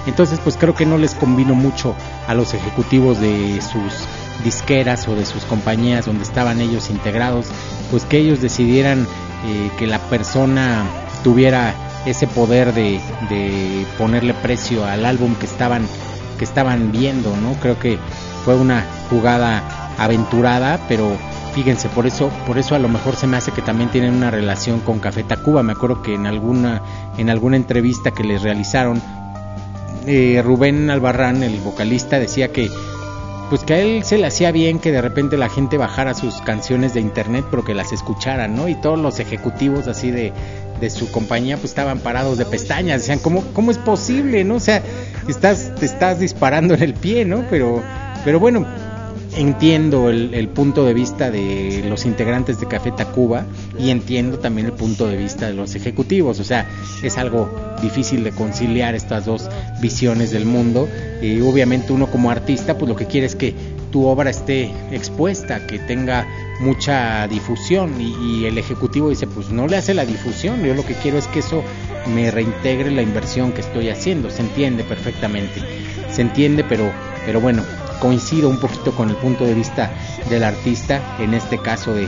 Entonces, 0.08 0.40
pues 0.44 0.58
creo 0.58 0.74
que 0.74 0.86
no 0.86 0.98
les 0.98 1.14
convino 1.14 1.56
mucho 1.56 1.96
a 2.28 2.34
los 2.34 2.54
ejecutivos 2.54 3.20
de 3.20 3.62
sus 3.62 4.08
disqueras 4.44 5.08
o 5.08 5.16
de 5.16 5.26
sus 5.26 5.44
compañías 5.44 6.06
donde 6.06 6.24
estaban 6.24 6.62
ellos 6.62 6.90
integrados, 6.90 7.48
pues 7.92 8.06
que 8.06 8.18
ellos 8.18 8.42
decidieran 8.42 9.06
eh, 9.46 9.72
que 9.78 9.88
la 9.88 10.00
persona 10.00 10.86
tuviera 11.24 11.74
ese 12.06 12.28
poder 12.28 12.74
de, 12.74 13.00
de, 13.30 13.86
ponerle 13.98 14.34
precio 14.34 14.86
al 14.86 15.06
álbum 15.06 15.36
que 15.36 15.46
estaban 15.46 15.86
que 16.38 16.46
estaban 16.46 16.94
viendo, 16.94 17.36
¿no? 17.36 17.54
Creo 17.60 17.78
que 17.78 18.00
fue 18.46 18.56
una 18.56 18.86
jugada 19.10 19.62
aventurada, 20.00 20.80
pero 20.88 21.12
fíjense, 21.54 21.90
por 21.90 22.08
eso, 22.08 22.30
por 22.48 22.58
eso 22.58 22.76
a 22.76 22.80
lo 22.80 22.90
mejor 22.90 23.16
se 23.16 23.28
me 23.28 23.38
hace 23.38 23.52
que 23.52 23.62
también 23.62 23.92
tienen 23.92 24.14
una 24.14 24.32
relación 24.32 24.80
con 24.80 25.00
Café 25.00 25.24
Tacuba. 25.24 25.62
Me 25.64 25.74
acuerdo 25.74 26.02
que 26.02 26.14
en 26.14 26.26
alguna, 26.26 26.82
en 27.18 27.30
alguna 27.30 27.58
entrevista 27.58 28.12
que 28.12 28.24
les 28.24 28.42
realizaron, 28.42 29.02
eh, 30.08 30.42
Rubén 30.44 30.90
Albarrán, 30.90 31.44
el 31.44 31.60
vocalista, 31.60 32.20
decía 32.20 32.52
que 32.52 32.70
pues 33.50 33.64
que 33.64 33.74
a 33.74 33.80
él 33.80 34.04
se 34.04 34.20
le 34.20 34.28
hacía 34.28 34.52
bien 34.52 34.78
que 34.78 34.92
de 34.92 35.02
repente 35.02 35.36
la 35.36 35.50
gente 35.50 35.78
bajara 35.78 36.14
sus 36.14 36.36
canciones 36.42 36.94
de 36.94 37.02
internet, 37.02 37.46
pero 37.50 37.66
que 37.66 37.74
las 37.74 37.92
escuchara, 37.92 38.48
¿no? 38.48 38.68
Y 38.68 38.76
todos 38.76 39.00
los 39.00 39.20
ejecutivos 39.20 39.88
así 39.88 40.12
de, 40.12 40.32
de 40.80 40.90
su 40.92 41.12
compañía 41.12 41.58
pues 41.58 41.72
estaban 41.72 42.00
parados 42.00 42.38
de 42.38 42.46
pestañas, 42.46 43.02
decían, 43.02 43.20
¿cómo, 43.20 43.44
cómo 43.54 43.72
es 43.72 43.80
posible, 43.80 44.44
no? 44.44 44.56
O 44.56 44.60
sea, 44.60 44.84
estás, 45.28 45.74
te 45.76 45.86
estás 45.86 46.20
disparando 46.20 46.76
en 46.76 46.84
el 46.84 46.94
pie, 46.94 47.26
¿no? 47.26 47.44
Pero, 47.50 47.82
pero 48.24 48.40
bueno, 48.40 48.68
entiendo 49.36 50.10
el, 50.10 50.34
el, 50.34 50.48
punto 50.50 50.86
de 50.86 50.94
vista 50.94 51.30
de 51.32 51.84
los 51.88 52.06
integrantes 52.06 52.60
de 52.60 52.68
Café 52.68 52.92
Tacuba 52.92 53.46
y 53.78 53.90
entiendo 53.90 54.40
también 54.40 54.68
el 54.68 54.74
punto 54.74 55.08
de 55.08 55.18
vista 55.18 55.48
de 55.48 55.54
los 55.54 55.76
ejecutivos. 55.76 56.40
O 56.40 56.44
sea, 56.44 56.68
es 57.04 57.18
algo 57.18 57.50
difícil 57.82 58.24
de 58.24 58.32
conciliar 58.32 58.96
estas 58.96 59.26
dos 59.26 59.50
visiones 59.82 60.32
del 60.32 60.46
mundo. 60.46 60.88
Y 61.22 61.42
obviamente 61.42 61.94
uno 61.94 62.08
como 62.08 62.32
artista, 62.32 62.78
pues 62.78 62.90
lo 62.90 62.96
que 62.96 63.06
quiere 63.06 63.28
es 63.28 63.36
que 63.36 63.54
tu 63.92 64.06
obra 64.06 64.30
esté 64.30 64.72
expuesta, 64.92 65.66
que 65.66 65.80
tenga 65.80 66.28
mucha 66.60 67.28
difusión 67.28 68.00
y, 68.00 68.42
y, 68.42 68.46
el 68.46 68.58
ejecutivo 68.58 69.10
dice 69.10 69.26
pues 69.28 69.50
no 69.50 69.68
le 69.68 69.78
hace 69.78 69.94
la 69.94 70.06
difusión, 70.06 70.62
yo 70.64 70.76
lo 70.76 70.86
que 70.86 70.94
quiero 70.94 71.18
es 71.18 71.28
que 71.28 71.40
eso 71.40 71.64
me 72.14 72.30
reintegre 72.32 72.92
la 72.92 73.02
inversión 73.02 73.52
que 73.52 73.62
estoy 73.62 73.90
haciendo, 73.90 74.30
se 74.30 74.42
entiende 74.42 74.84
perfectamente, 74.84 75.62
se 76.12 76.22
entiende 76.22 76.64
pero, 76.64 76.92
pero 77.26 77.42
bueno, 77.42 77.64
coincido 78.00 78.50
un 78.50 78.60
poquito 78.60 78.92
con 78.94 79.10
el 79.10 79.16
punto 79.16 79.46
de 79.46 79.54
vista 79.54 79.92
del 80.30 80.44
artista, 80.44 81.02
en 81.20 81.34
este 81.34 81.58
caso 81.60 81.94
de, 81.94 82.08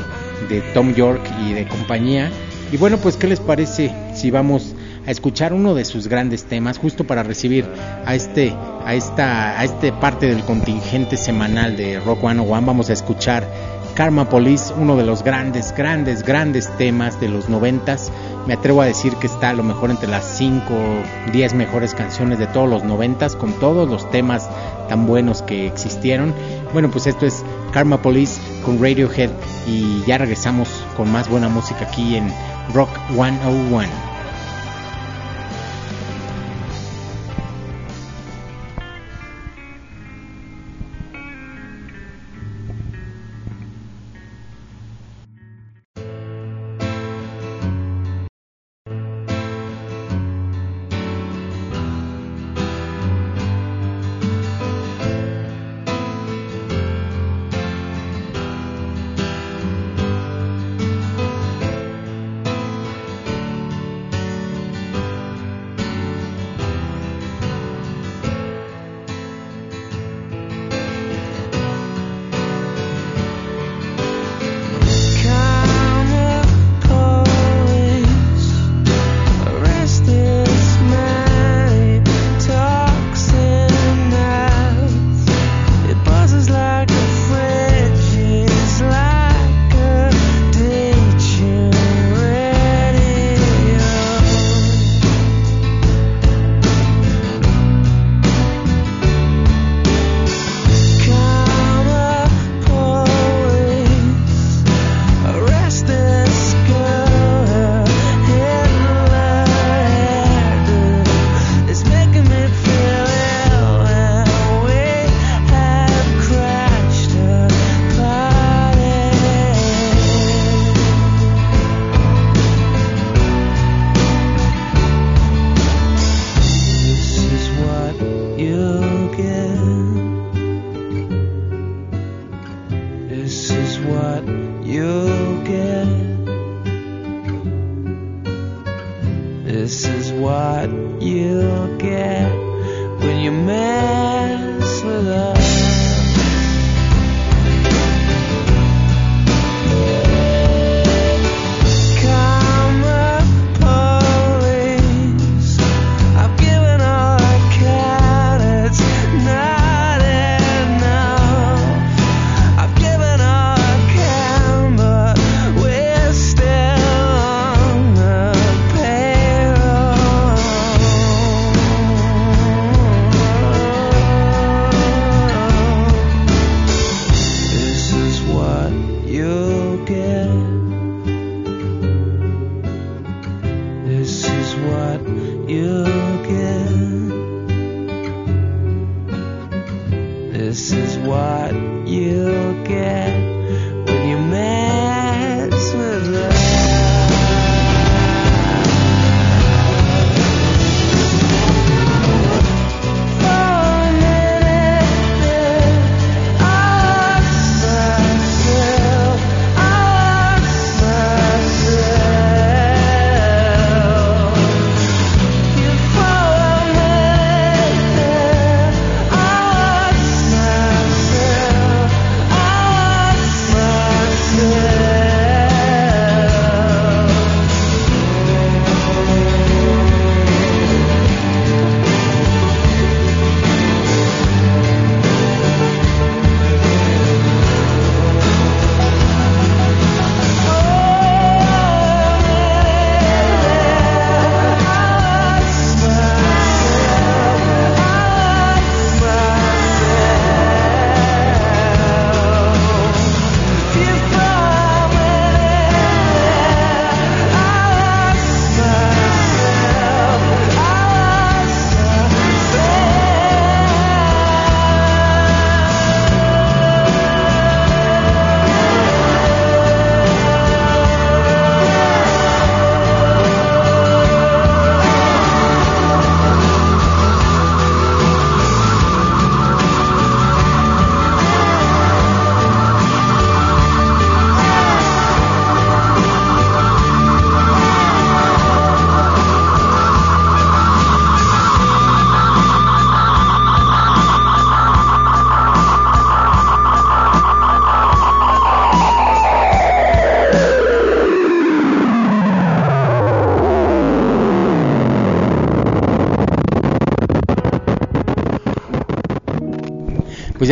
Tom 0.73 0.93
York 0.95 1.21
y 1.45 1.53
de 1.53 1.67
compañía. 1.67 2.31
Y 2.71 2.77
bueno, 2.77 2.97
pues 2.97 3.15
¿qué 3.15 3.27
les 3.27 3.39
parece 3.39 3.93
si 4.15 4.31
vamos 4.31 4.73
a 5.05 5.11
escuchar 5.11 5.53
uno 5.53 5.75
de 5.75 5.85
sus 5.85 6.07
grandes 6.07 6.45
temas 6.45 6.77
justo 6.77 7.05
para 7.05 7.21
recibir 7.21 7.67
a 8.05 8.15
este 8.15 8.55
a 8.85 8.95
esta 8.95 9.59
a 9.59 9.63
este 9.63 9.91
parte 9.91 10.27
del 10.27 10.43
contingente 10.43 11.17
semanal 11.17 11.75
de 11.75 11.99
Rock 11.99 12.21
101 12.21 12.65
vamos 12.65 12.89
a 12.89 12.93
escuchar 12.93 13.47
Karma 13.95 14.29
Police, 14.29 14.73
uno 14.77 14.95
de 14.95 15.03
los 15.03 15.23
grandes, 15.23 15.73
grandes, 15.75 16.23
grandes 16.23 16.69
temas 16.77 17.19
de 17.19 17.29
los 17.29 17.49
noventas. 17.49 18.11
Me 18.47 18.53
atrevo 18.53 18.81
a 18.81 18.85
decir 18.85 19.15
que 19.15 19.27
está 19.27 19.49
a 19.49 19.53
lo 19.53 19.63
mejor 19.63 19.91
entre 19.91 20.07
las 20.07 20.25
5 20.37 20.63
o 20.73 21.31
10 21.31 21.53
mejores 21.53 21.93
canciones 21.93 22.39
de 22.39 22.47
todos 22.47 22.69
los 22.69 22.83
noventas, 22.83 23.35
con 23.35 23.53
todos 23.53 23.89
los 23.89 24.09
temas 24.09 24.49
tan 24.87 25.05
buenos 25.05 25.41
que 25.41 25.67
existieron. 25.67 26.33
Bueno, 26.73 26.89
pues 26.89 27.07
esto 27.07 27.25
es 27.25 27.43
Karma 27.71 28.01
Police 28.01 28.41
con 28.63 28.81
Radiohead 28.81 29.29
y 29.67 30.03
ya 30.05 30.17
regresamos 30.17 30.69
con 30.95 31.11
más 31.11 31.29
buena 31.29 31.49
música 31.49 31.85
aquí 31.85 32.15
en 32.15 32.31
Rock 32.73 32.89
101. 33.13 34.10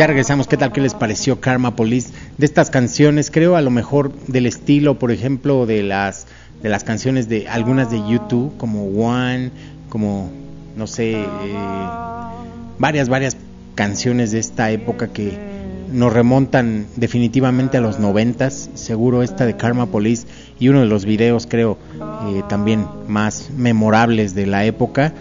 Ya 0.00 0.06
regresamos, 0.06 0.46
¿qué 0.46 0.56
tal? 0.56 0.72
¿Qué 0.72 0.80
les 0.80 0.94
pareció 0.94 1.42
Karma 1.42 1.76
Police? 1.76 2.10
De 2.38 2.46
estas 2.46 2.70
canciones, 2.70 3.30
creo 3.30 3.56
a 3.56 3.60
lo 3.60 3.70
mejor 3.70 4.14
del 4.28 4.46
estilo, 4.46 4.98
por 4.98 5.12
ejemplo, 5.12 5.66
de 5.66 5.82
las 5.82 6.26
de 6.62 6.70
las 6.70 6.84
canciones 6.84 7.28
de 7.28 7.48
algunas 7.48 7.90
de 7.90 7.98
YouTube, 8.08 8.56
como 8.56 8.86
One, 8.86 9.50
como 9.90 10.30
no 10.74 10.86
sé, 10.86 11.20
eh, 11.20 11.26
varias 12.78 13.10
varias 13.10 13.36
canciones 13.74 14.30
de 14.30 14.38
esta 14.38 14.70
época 14.70 15.08
que 15.08 15.36
nos 15.92 16.10
remontan 16.14 16.86
definitivamente 16.96 17.76
a 17.76 17.82
los 17.82 17.98
noventas, 17.98 18.70
seguro 18.72 19.22
esta 19.22 19.44
de 19.44 19.58
Karma 19.58 19.84
Police 19.84 20.26
y 20.58 20.68
uno 20.68 20.80
de 20.80 20.86
los 20.86 21.04
videos 21.04 21.46
creo 21.46 21.76
eh, 22.28 22.42
también 22.48 22.86
más 23.06 23.50
memorables 23.54 24.34
de 24.34 24.46
la 24.46 24.64
época. 24.64 25.12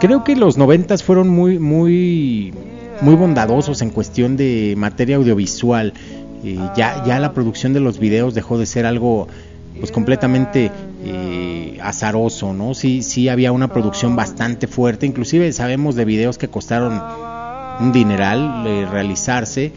Creo 0.00 0.22
que 0.22 0.36
los 0.36 0.58
noventas 0.58 1.02
fueron 1.02 1.30
muy 1.30 1.58
muy 1.58 2.52
muy 3.00 3.14
bondadosos 3.14 3.82
en 3.82 3.90
cuestión 3.90 4.36
de 4.36 4.74
materia 4.76 5.16
audiovisual. 5.16 5.92
Eh, 6.44 6.58
ya, 6.76 7.04
ya 7.04 7.18
la 7.18 7.32
producción 7.32 7.72
de 7.72 7.80
los 7.80 7.98
videos 7.98 8.34
dejó 8.34 8.58
de 8.58 8.66
ser 8.66 8.86
algo 8.86 9.28
pues 9.78 9.92
completamente 9.92 10.70
eh, 11.04 11.78
azaroso, 11.82 12.52
¿no? 12.52 12.74
Sí, 12.74 13.02
sí 13.02 13.28
había 13.28 13.52
una 13.52 13.68
producción 13.68 14.16
bastante 14.16 14.66
fuerte, 14.66 15.06
inclusive 15.06 15.52
sabemos 15.52 15.94
de 15.94 16.04
videos 16.04 16.38
que 16.38 16.48
costaron 16.48 17.00
un 17.80 17.92
dineral 17.92 18.66
eh, 18.66 18.86
realizarse, 18.90 19.72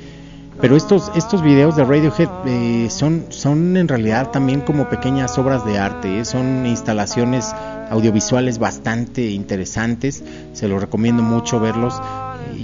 pero 0.60 0.76
estos, 0.76 1.12
estos 1.16 1.42
videos 1.42 1.76
de 1.76 1.84
Radiohead 1.84 2.30
eh, 2.46 2.88
son, 2.90 3.26
son 3.30 3.78
en 3.78 3.88
realidad 3.88 4.32
también 4.32 4.62
como 4.62 4.90
pequeñas 4.90 5.38
obras 5.38 5.66
de 5.66 5.78
arte, 5.78 6.20
¿eh? 6.20 6.26
son 6.26 6.66
instalaciones 6.66 7.54
audiovisuales 7.90 8.60
bastante 8.60 9.30
interesantes, 9.32 10.24
se 10.54 10.68
los 10.68 10.82
recomiendo 10.82 11.24
mucho 11.24 11.60
verlos. 11.60 12.02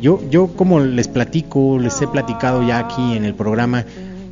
Yo, 0.01 0.21
yo 0.29 0.47
como 0.47 0.79
les 0.79 1.07
platico, 1.07 1.79
les 1.79 2.01
he 2.01 2.07
platicado 2.07 2.65
ya 2.65 2.79
aquí 2.79 3.15
en 3.15 3.25
el 3.25 3.33
programa, 3.33 3.85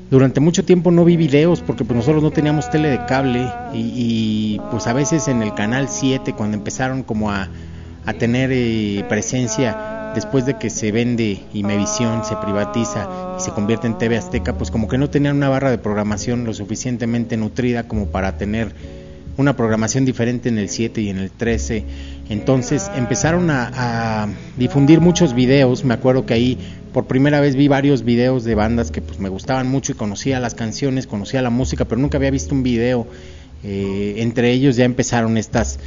durante 0.10 0.40
mucho 0.40 0.64
tiempo 0.64 0.92
no 0.92 1.04
vi 1.04 1.18
videos 1.18 1.62
porque 1.62 1.84
pues 1.84 1.98
nosotros 1.98 2.22
no 2.22 2.32
teníamos 2.32 2.70
tele 2.70 2.90
de 2.90 3.06
cable 3.06 3.50
y, 3.74 3.80
y, 3.80 4.62
pues 4.72 4.88
a 4.88 4.94
veces 4.94 5.28
en 5.28 5.42
el 5.42 5.54
canal 5.56 5.90
7 5.90 6.34
cuando 6.34 6.58
empezaron 6.58 7.04
como 7.04 7.32
a, 7.32 7.50
a 8.06 8.14
tener 8.14 8.52
eh, 8.54 9.04
presencia 9.10 10.12
después 10.14 10.46
de 10.46 10.58
que 10.58 10.70
se 10.70 10.92
vende 10.92 11.42
Imevisión, 11.54 12.24
se 12.24 12.36
privatiza 12.38 13.36
y 13.38 13.42
se 13.42 13.52
convierte 13.52 13.88
en 13.88 13.98
TV 13.98 14.18
Azteca, 14.18 14.54
pues 14.54 14.72
como 14.72 14.88
que 14.88 14.98
no 14.98 15.10
tenían 15.10 15.36
una 15.36 15.50
barra 15.50 15.72
de 15.72 15.78
programación 15.78 16.46
lo 16.46 16.54
suficientemente 16.54 17.36
nutrida 17.36 17.88
como 17.88 18.08
para 18.08 18.38
tener 18.38 18.74
una 19.38 19.58
programación 19.58 20.06
diferente 20.06 20.50
en 20.50 20.58
el 20.58 20.70
7 20.70 21.02
y 21.02 21.10
en 21.10 21.18
el 21.18 21.32
13. 21.32 21.84
Entonces 22.30 22.90
empezaron 22.96 23.50
a, 23.52 24.28
difundir 24.58 25.02
muchos 25.02 25.34
videos. 25.34 25.84
Me 25.84 25.94
acuerdo 25.94 26.26
que 26.26 26.34
ahí 26.34 26.58
por 26.94 27.06
primera 27.06 27.40
vez 27.40 27.56
vi 27.56 27.68
varios 27.68 28.04
videos 28.04 28.44
de 28.44 28.56
bandas 28.56 28.90
que 28.92 29.02
pues 29.02 29.20
me 29.20 29.30
gustaban 29.30 29.68
mucho 29.68 29.92
y 29.92 29.96
conocía 29.96 30.40
las 30.40 30.56
canciones, 30.56 31.08
conocía 31.08 31.42
la 31.42 31.50
música, 31.50 31.86
pero 31.86 32.02
nunca 32.02 32.18
había 32.18 32.32
visto 32.32 32.56
un 32.56 32.64
video. 32.64 33.08
Eh, 33.64 34.16
entre 34.18 34.52
ellos 34.52 34.76
ya 34.76 34.86
empezaron 34.86 35.38
estas 35.38 35.80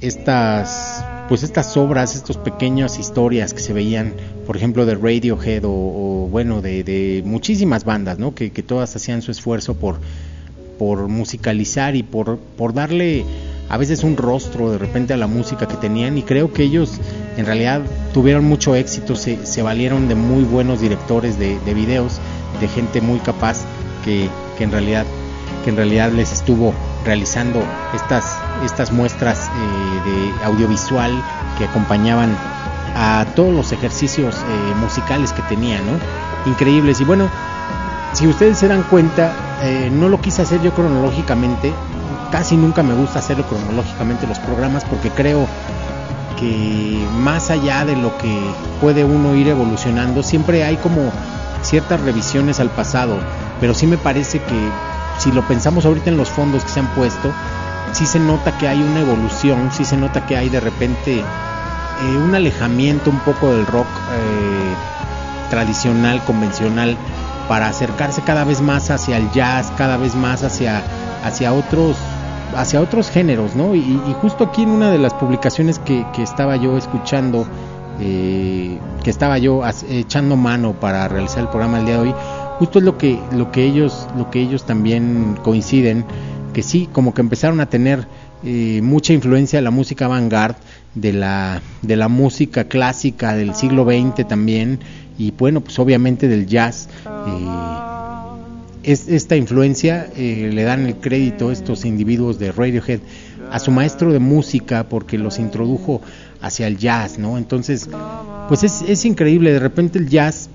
estas 0.00 1.04
pues 1.28 1.42
estas 1.42 1.76
obras, 1.76 2.14
estas 2.14 2.36
pequeñas 2.36 2.98
historias 2.98 3.54
que 3.54 3.60
se 3.60 3.72
veían, 3.72 4.12
por 4.46 4.56
ejemplo, 4.56 4.84
de 4.84 4.94
Radiohead 4.94 5.64
o, 5.64 5.70
o 5.70 6.28
bueno, 6.28 6.60
de, 6.60 6.84
de, 6.84 7.22
muchísimas 7.24 7.84
bandas, 7.84 8.18
¿no? 8.18 8.34
Que, 8.34 8.50
que 8.50 8.62
todas 8.62 8.94
hacían 8.94 9.22
su 9.22 9.30
esfuerzo 9.30 9.74
por, 9.74 10.00
por 10.78 11.08
musicalizar 11.08 11.96
y 11.96 12.02
por, 12.02 12.38
por 12.38 12.74
darle 12.74 13.24
a 13.68 13.76
veces 13.76 14.04
un 14.04 14.16
rostro 14.16 14.70
de 14.70 14.78
repente 14.78 15.14
a 15.14 15.16
la 15.16 15.26
música 15.26 15.66
que 15.66 15.76
tenían 15.76 16.18
y 16.18 16.22
creo 16.22 16.52
que 16.52 16.62
ellos 16.62 17.00
en 17.36 17.46
realidad 17.46 17.82
tuvieron 18.12 18.44
mucho 18.44 18.74
éxito, 18.74 19.16
se, 19.16 19.62
valieron 19.62 20.08
de 20.08 20.14
muy 20.14 20.44
buenos 20.44 20.80
directores 20.80 21.38
de, 21.38 21.58
de 21.60 21.74
videos, 21.74 22.20
de 22.60 22.68
gente 22.68 23.00
muy 23.00 23.18
capaz 23.20 23.64
que, 24.04 24.28
que 24.56 24.64
en 24.64 24.72
realidad 24.72 25.06
que 25.64 25.70
en 25.70 25.76
realidad 25.76 26.12
les 26.12 26.30
estuvo 26.30 26.74
realizando 27.04 27.62
estas, 27.94 28.38
estas 28.64 28.92
muestras 28.92 29.48
eh, 29.48 30.10
de 30.10 30.44
audiovisual 30.44 31.10
que 31.58 31.64
acompañaban 31.64 32.36
a 32.94 33.24
todos 33.34 33.52
los 33.52 33.72
ejercicios 33.72 34.36
eh, 34.36 34.74
musicales 34.78 35.32
que 35.32 35.42
tenían, 35.42 35.80
¿no? 35.86 36.50
Increíbles. 36.50 37.00
Y 37.00 37.04
bueno, 37.04 37.28
si 38.12 38.26
ustedes 38.26 38.58
se 38.58 38.68
dan 38.68 38.82
cuenta, 38.84 39.32
eh, 39.62 39.90
no 39.90 40.08
lo 40.08 40.20
quise 40.20 40.42
hacer 40.42 40.60
yo 40.62 40.72
cronológicamente, 40.72 41.72
casi 42.34 42.56
nunca 42.56 42.82
me 42.82 42.94
gusta 42.94 43.20
hacerlo 43.20 43.46
cronológicamente 43.46 44.26
los 44.26 44.40
programas 44.40 44.84
porque 44.84 45.08
creo 45.08 45.46
que 46.36 47.06
más 47.20 47.48
allá 47.50 47.84
de 47.84 47.94
lo 47.94 48.18
que 48.18 48.36
puede 48.80 49.04
uno 49.04 49.36
ir 49.36 49.46
evolucionando, 49.46 50.20
siempre 50.24 50.64
hay 50.64 50.76
como 50.78 51.12
ciertas 51.62 52.00
revisiones 52.00 52.58
al 52.58 52.70
pasado, 52.70 53.18
pero 53.60 53.72
sí 53.72 53.86
me 53.86 53.98
parece 53.98 54.40
que 54.40 54.68
si 55.16 55.30
lo 55.30 55.46
pensamos 55.46 55.86
ahorita 55.86 56.10
en 56.10 56.16
los 56.16 56.28
fondos 56.28 56.64
que 56.64 56.70
se 56.70 56.80
han 56.80 56.88
puesto, 56.96 57.32
sí 57.92 58.04
se 58.04 58.18
nota 58.18 58.58
que 58.58 58.66
hay 58.66 58.82
una 58.82 58.98
evolución, 58.98 59.70
sí 59.70 59.84
se 59.84 59.96
nota 59.96 60.26
que 60.26 60.36
hay 60.36 60.48
de 60.48 60.58
repente 60.58 61.20
eh, 61.20 62.16
un 62.16 62.34
alejamiento 62.34 63.10
un 63.10 63.20
poco 63.20 63.52
del 63.52 63.64
rock 63.64 63.86
eh, 63.86 64.74
tradicional, 65.50 66.20
convencional, 66.24 66.96
para 67.48 67.68
acercarse 67.68 68.22
cada 68.22 68.42
vez 68.42 68.60
más 68.60 68.90
hacia 68.90 69.18
el 69.18 69.30
jazz, 69.30 69.70
cada 69.78 69.96
vez 69.98 70.16
más 70.16 70.42
hacia, 70.42 70.82
hacia 71.22 71.52
otros 71.52 71.96
hacia 72.54 72.80
otros 72.80 73.10
géneros, 73.10 73.54
¿no? 73.56 73.74
Y, 73.74 74.00
justo 74.20 74.44
aquí 74.44 74.62
en 74.62 74.70
una 74.70 74.90
de 74.90 74.98
las 74.98 75.14
publicaciones 75.14 75.78
que, 75.78 76.06
que 76.14 76.22
estaba 76.22 76.56
yo 76.56 76.76
escuchando, 76.76 77.46
eh, 78.00 78.78
que 79.02 79.10
estaba 79.10 79.38
yo 79.38 79.62
echando 79.88 80.36
mano 80.36 80.72
para 80.72 81.08
realizar 81.08 81.40
el 81.40 81.48
programa 81.48 81.78
el 81.78 81.86
día 81.86 81.94
de 81.94 82.00
hoy, 82.00 82.14
justo 82.58 82.78
es 82.78 82.84
lo 82.84 82.98
que 82.98 83.18
lo 83.32 83.50
que 83.50 83.64
ellos 83.64 84.06
lo 84.16 84.30
que 84.30 84.40
ellos 84.40 84.64
también 84.64 85.36
coinciden 85.42 86.04
que 86.52 86.62
sí 86.62 86.88
como 86.92 87.14
que 87.14 87.20
empezaron 87.20 87.60
a 87.60 87.66
tener 87.66 88.06
eh, 88.44 88.80
mucha 88.82 89.12
influencia 89.12 89.58
de 89.58 89.62
la 89.62 89.70
música 89.70 90.06
avant-garde 90.06 90.58
de 90.94 91.12
la 91.12 91.62
de 91.82 91.96
la 91.96 92.08
música 92.08 92.64
clásica 92.64 93.34
del 93.34 93.54
siglo 93.54 93.84
XX 93.84 94.26
también 94.28 94.78
y 95.18 95.32
bueno 95.32 95.60
pues 95.60 95.78
obviamente 95.78 96.28
del 96.28 96.46
jazz 96.46 96.88
eh, 97.06 97.48
es, 98.84 99.08
esta 99.08 99.36
influencia 99.36 100.08
eh, 100.16 100.50
le 100.52 100.62
dan 100.62 100.86
el 100.86 100.96
crédito 100.96 101.50
estos 101.50 101.84
individuos 101.84 102.38
de 102.38 102.52
Radiohead 102.52 103.00
a 103.50 103.58
su 103.58 103.70
maestro 103.70 104.12
de 104.12 104.18
música 104.18 104.88
porque 104.88 105.18
los 105.18 105.38
introdujo 105.38 106.00
hacia 106.40 106.66
el 106.66 106.78
jazz, 106.78 107.18
¿no? 107.18 107.38
Entonces, 107.38 107.88
pues 108.48 108.64
es, 108.64 108.82
es 108.82 109.04
increíble, 109.04 109.52
de 109.52 109.58
repente 109.58 109.98
el 109.98 110.08
jazz 110.08 110.48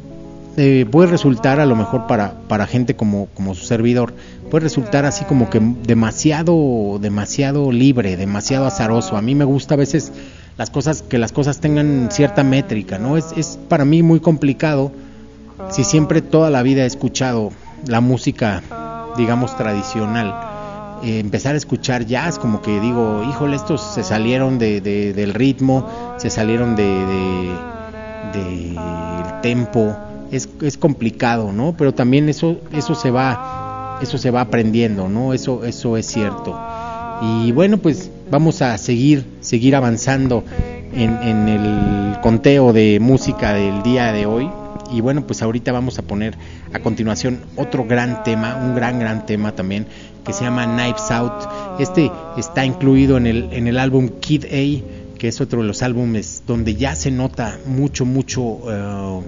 eh, 0.57 0.85
puede 0.89 1.07
resultar 1.07 1.59
a 1.59 1.65
lo 1.65 1.75
mejor 1.75 2.07
para, 2.07 2.33
para 2.47 2.67
gente 2.67 2.95
como, 2.95 3.27
como 3.33 3.55
su 3.55 3.65
servidor, 3.65 4.13
puede 4.51 4.63
resultar 4.63 5.05
así 5.05 5.25
como 5.25 5.49
que 5.49 5.59
demasiado, 5.59 6.99
demasiado 7.01 7.71
libre, 7.71 8.17
demasiado 8.17 8.65
azaroso. 8.65 9.15
A 9.15 9.21
mí 9.21 9.35
me 9.35 9.45
gusta 9.45 9.75
a 9.75 9.77
veces 9.77 10.11
las 10.57 10.69
cosas, 10.69 11.01
que 11.01 11.17
las 11.17 11.31
cosas 11.31 11.59
tengan 11.59 12.09
cierta 12.11 12.43
métrica, 12.43 12.99
¿no? 12.99 13.17
Es, 13.17 13.31
es 13.37 13.57
para 13.69 13.85
mí 13.85 14.03
muy 14.03 14.19
complicado 14.19 14.91
si 15.69 15.83
siempre 15.83 16.21
toda 16.21 16.49
la 16.49 16.63
vida 16.63 16.83
he 16.83 16.87
escuchado 16.87 17.51
la 17.87 18.01
música, 18.01 18.61
digamos, 19.17 19.55
tradicional, 19.55 20.33
eh, 21.03 21.19
empezar 21.19 21.55
a 21.55 21.57
escuchar 21.57 22.05
jazz, 22.05 22.37
como 22.39 22.61
que 22.61 22.79
digo, 22.79 23.23
híjole, 23.29 23.55
estos 23.55 23.81
se 23.81 24.03
salieron 24.03 24.59
de, 24.59 24.81
de- 24.81 25.13
del 25.13 25.33
ritmo, 25.33 25.87
se 26.17 26.29
salieron 26.29 26.75
de, 26.75 26.83
de- 26.83 27.59
del 28.33 29.41
tempo, 29.41 29.95
es, 30.31 30.49
es 30.61 30.77
complicado, 30.77 31.51
¿no? 31.51 31.73
Pero 31.77 31.93
también 31.93 32.29
eso, 32.29 32.57
eso 32.73 32.95
se 32.95 33.11
va, 33.11 33.97
eso 34.01 34.17
se 34.17 34.31
va 34.31 34.41
aprendiendo, 34.41 35.07
¿no? 35.07 35.33
Eso, 35.33 35.63
eso 35.63 35.97
es 35.97 36.05
cierto. 36.05 36.59
Y 37.21 37.51
bueno, 37.51 37.77
pues 37.77 38.11
vamos 38.29 38.61
a 38.61 38.77
seguir, 38.77 39.25
seguir 39.41 39.75
avanzando 39.75 40.43
en, 40.93 41.17
en 41.23 41.47
el 41.49 42.19
conteo 42.21 42.73
de 42.73 42.99
música 43.01 43.53
del 43.53 43.81
día 43.83 44.11
de 44.11 44.25
hoy. 44.25 44.49
Y 44.91 45.01
bueno, 45.01 45.25
pues 45.27 45.41
ahorita 45.41 45.71
vamos 45.71 45.99
a 45.99 46.01
poner 46.03 46.35
a 46.73 46.79
continuación 46.79 47.41
otro 47.55 47.85
gran 47.85 48.23
tema, 48.23 48.55
un 48.55 48.75
gran, 48.75 48.99
gran 48.99 49.25
tema 49.25 49.51
también, 49.53 49.85
que 50.25 50.33
se 50.33 50.43
llama 50.43 50.65
Knives 50.65 51.11
Out. 51.11 51.79
Este 51.79 52.11
está 52.37 52.65
incluido 52.65 53.17
en 53.17 53.27
el, 53.27 53.49
en 53.53 53.67
el 53.67 53.77
álbum 53.79 54.09
Kid 54.19 54.45
A, 54.45 55.17
que 55.17 55.27
es 55.27 55.41
otro 55.41 55.61
de 55.61 55.67
los 55.67 55.83
álbumes 55.83 56.43
donde 56.47 56.75
ya 56.75 56.95
se 56.95 57.11
nota 57.11 57.57
mucho, 57.65 58.05
mucho 58.05 58.59
eh, 58.71 59.21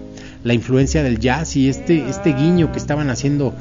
la 0.43 0.53
influencia 0.53 1.03
del 1.03 1.19
jazz 1.19 1.55
y 1.57 1.69
este, 1.69 2.09
este 2.09 2.33
guiño 2.33 2.71
que 2.71 2.79
estaban 2.79 3.09
haciendo 3.09 3.53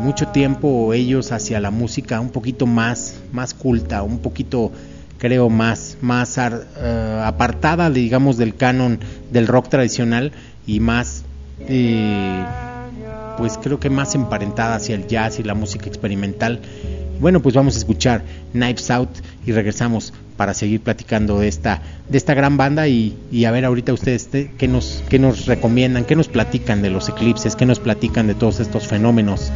mucho 0.00 0.28
tiempo 0.28 0.92
ellos 0.94 1.32
hacia 1.32 1.60
la 1.60 1.70
música 1.70 2.18
un 2.20 2.30
poquito 2.30 2.66
más, 2.66 3.16
más 3.32 3.52
culta, 3.54 4.02
un 4.02 4.18
poquito 4.18 4.72
creo 5.18 5.48
más, 5.50 5.98
más 6.00 6.38
ar- 6.38 6.66
eh, 6.78 7.22
apartada 7.24 7.90
digamos 7.90 8.36
del 8.38 8.54
canon 8.56 8.98
del 9.30 9.46
rock 9.46 9.68
tradicional 9.68 10.32
y 10.66 10.80
más 10.80 11.24
pues 13.38 13.58
creo 13.62 13.78
que 13.80 13.90
más 13.90 14.14
emparentada 14.14 14.76
hacia 14.76 14.94
el 14.94 15.06
jazz 15.06 15.38
y 15.38 15.42
la 15.42 15.54
música 15.54 15.86
experimental. 15.86 16.60
Bueno, 17.20 17.40
pues 17.40 17.54
vamos 17.54 17.76
a 17.76 17.78
escuchar 17.78 18.22
Knives 18.52 18.90
Out 18.90 19.08
y 19.46 19.52
regresamos 19.52 20.12
para 20.36 20.52
seguir 20.52 20.82
platicando 20.82 21.40
de 21.40 21.48
esta 21.48 21.80
de 22.10 22.18
esta 22.18 22.34
gran 22.34 22.58
banda 22.58 22.88
y, 22.88 23.16
y 23.32 23.46
a 23.46 23.50
ver 23.50 23.64
ahorita 23.64 23.94
ustedes 23.94 24.28
te- 24.28 24.50
qué 24.58 24.68
nos 24.68 25.02
qué 25.08 25.18
nos 25.18 25.46
recomiendan, 25.46 26.04
qué 26.04 26.14
nos 26.14 26.28
platican 26.28 26.82
de 26.82 26.90
los 26.90 27.08
eclipses, 27.08 27.56
qué 27.56 27.64
nos 27.64 27.80
platican 27.80 28.26
de 28.26 28.34
todos 28.34 28.60
estos 28.60 28.86
fenómenos 28.86 29.50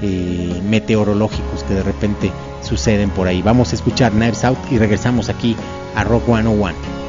eh, 0.00 0.60
meteorológicos 0.70 1.64
que 1.64 1.74
de 1.74 1.82
repente 1.82 2.30
suceden 2.62 3.10
por 3.10 3.26
ahí. 3.26 3.42
Vamos 3.42 3.72
a 3.72 3.74
escuchar 3.74 4.12
Knives 4.12 4.44
Out 4.44 4.58
y 4.70 4.78
regresamos 4.78 5.28
aquí 5.28 5.56
a 5.96 6.04
Rock 6.04 6.26
101. 6.26 7.01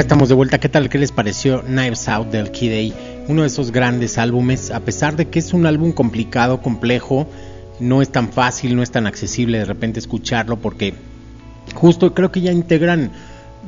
Estamos 0.00 0.30
de 0.30 0.34
vuelta. 0.34 0.58
¿Qué 0.58 0.68
tal? 0.68 0.88
¿Qué 0.88 0.98
les 0.98 1.12
pareció 1.12 1.62
Knives 1.62 2.08
Out 2.08 2.28
del 2.28 2.50
Kid 2.50 2.72
A? 2.72 3.28
Uno 3.28 3.42
de 3.42 3.48
esos 3.48 3.70
grandes 3.70 4.16
álbumes, 4.18 4.70
a 4.70 4.80
pesar 4.80 5.14
de 5.14 5.28
que 5.28 5.38
es 5.38 5.52
un 5.52 5.66
álbum 5.66 5.92
complicado, 5.92 6.62
complejo, 6.62 7.28
no 7.80 8.00
es 8.00 8.10
tan 8.10 8.32
fácil, 8.32 8.76
no 8.76 8.82
es 8.82 8.90
tan 8.90 9.06
accesible 9.06 9.58
de 9.58 9.64
repente 9.66 10.00
escucharlo 10.00 10.58
porque 10.58 10.94
justo 11.74 12.14
creo 12.14 12.32
que 12.32 12.40
ya 12.40 12.50
integran 12.50 13.10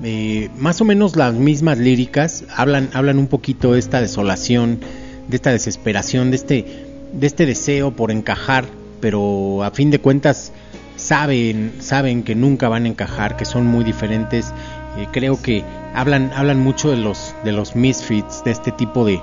eh, 0.02 0.48
más 0.56 0.80
o 0.80 0.84
menos 0.84 1.16
las 1.16 1.34
mismas 1.34 1.78
líricas, 1.78 2.44
hablan, 2.54 2.88
hablan 2.94 3.18
un 3.18 3.26
poquito 3.26 3.74
de 3.74 3.78
esta 3.78 4.00
desolación, 4.00 4.80
de 5.28 5.36
esta 5.36 5.50
desesperación, 5.50 6.30
de 6.30 6.36
este, 6.36 6.66
de 7.12 7.26
este 7.26 7.46
deseo 7.46 7.92
por 7.92 8.10
encajar, 8.10 8.64
pero 9.00 9.62
a 9.62 9.70
fin 9.70 9.90
de 9.90 9.98
cuentas 9.98 10.52
saben, 10.96 11.74
saben 11.80 12.22
que 12.22 12.34
nunca 12.34 12.68
van 12.68 12.84
a 12.84 12.88
encajar, 12.88 13.36
que 13.36 13.44
son 13.44 13.66
muy 13.66 13.84
diferentes. 13.84 14.52
Eh, 14.96 15.08
creo 15.10 15.40
que 15.40 15.64
hablan, 15.94 16.32
hablan 16.34 16.60
mucho 16.60 16.90
de 16.90 16.96
los, 16.96 17.34
de 17.44 17.52
los 17.52 17.74
misfits, 17.74 18.44
de 18.44 18.50
este 18.50 18.72
tipo 18.72 19.04
de, 19.04 19.20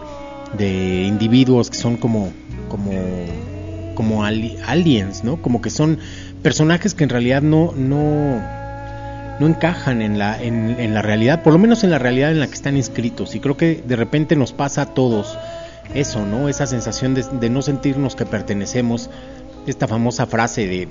de 0.57 1.03
individuos 1.03 1.69
que 1.69 1.77
son 1.77 1.97
como, 1.97 2.31
como, 2.69 2.91
como 3.95 4.23
ali- 4.25 4.57
aliens, 4.65 5.23
¿no? 5.23 5.41
Como 5.41 5.61
que 5.61 5.69
son 5.69 5.99
personajes 6.41 6.95
que 6.95 7.03
en 7.03 7.09
realidad 7.11 7.41
no, 7.43 7.73
no, 7.75 8.41
no 9.39 9.47
encajan 9.47 10.01
en 10.01 10.17
la, 10.17 10.41
en, 10.41 10.79
en 10.79 10.93
la 10.93 11.01
realidad, 11.03 11.43
por 11.43 11.53
lo 11.53 11.59
menos 11.59 11.83
en 11.83 11.91
la 11.91 11.99
realidad 11.99 12.31
en 12.31 12.39
la 12.39 12.47
que 12.47 12.55
están 12.55 12.75
inscritos. 12.75 13.35
Y 13.35 13.39
creo 13.39 13.55
que 13.55 13.83
de 13.85 13.95
repente 13.95 14.35
nos 14.35 14.53
pasa 14.53 14.81
a 14.81 14.85
todos 14.93 15.37
eso, 15.93 16.25
¿no? 16.25 16.49
Esa 16.49 16.65
sensación 16.65 17.13
de, 17.13 17.23
de 17.23 17.49
no 17.49 17.61
sentirnos 17.61 18.15
que 18.15 18.25
pertenecemos, 18.25 19.09
esta 19.67 19.87
famosa 19.87 20.25
frase 20.25 20.65
de 20.67 20.87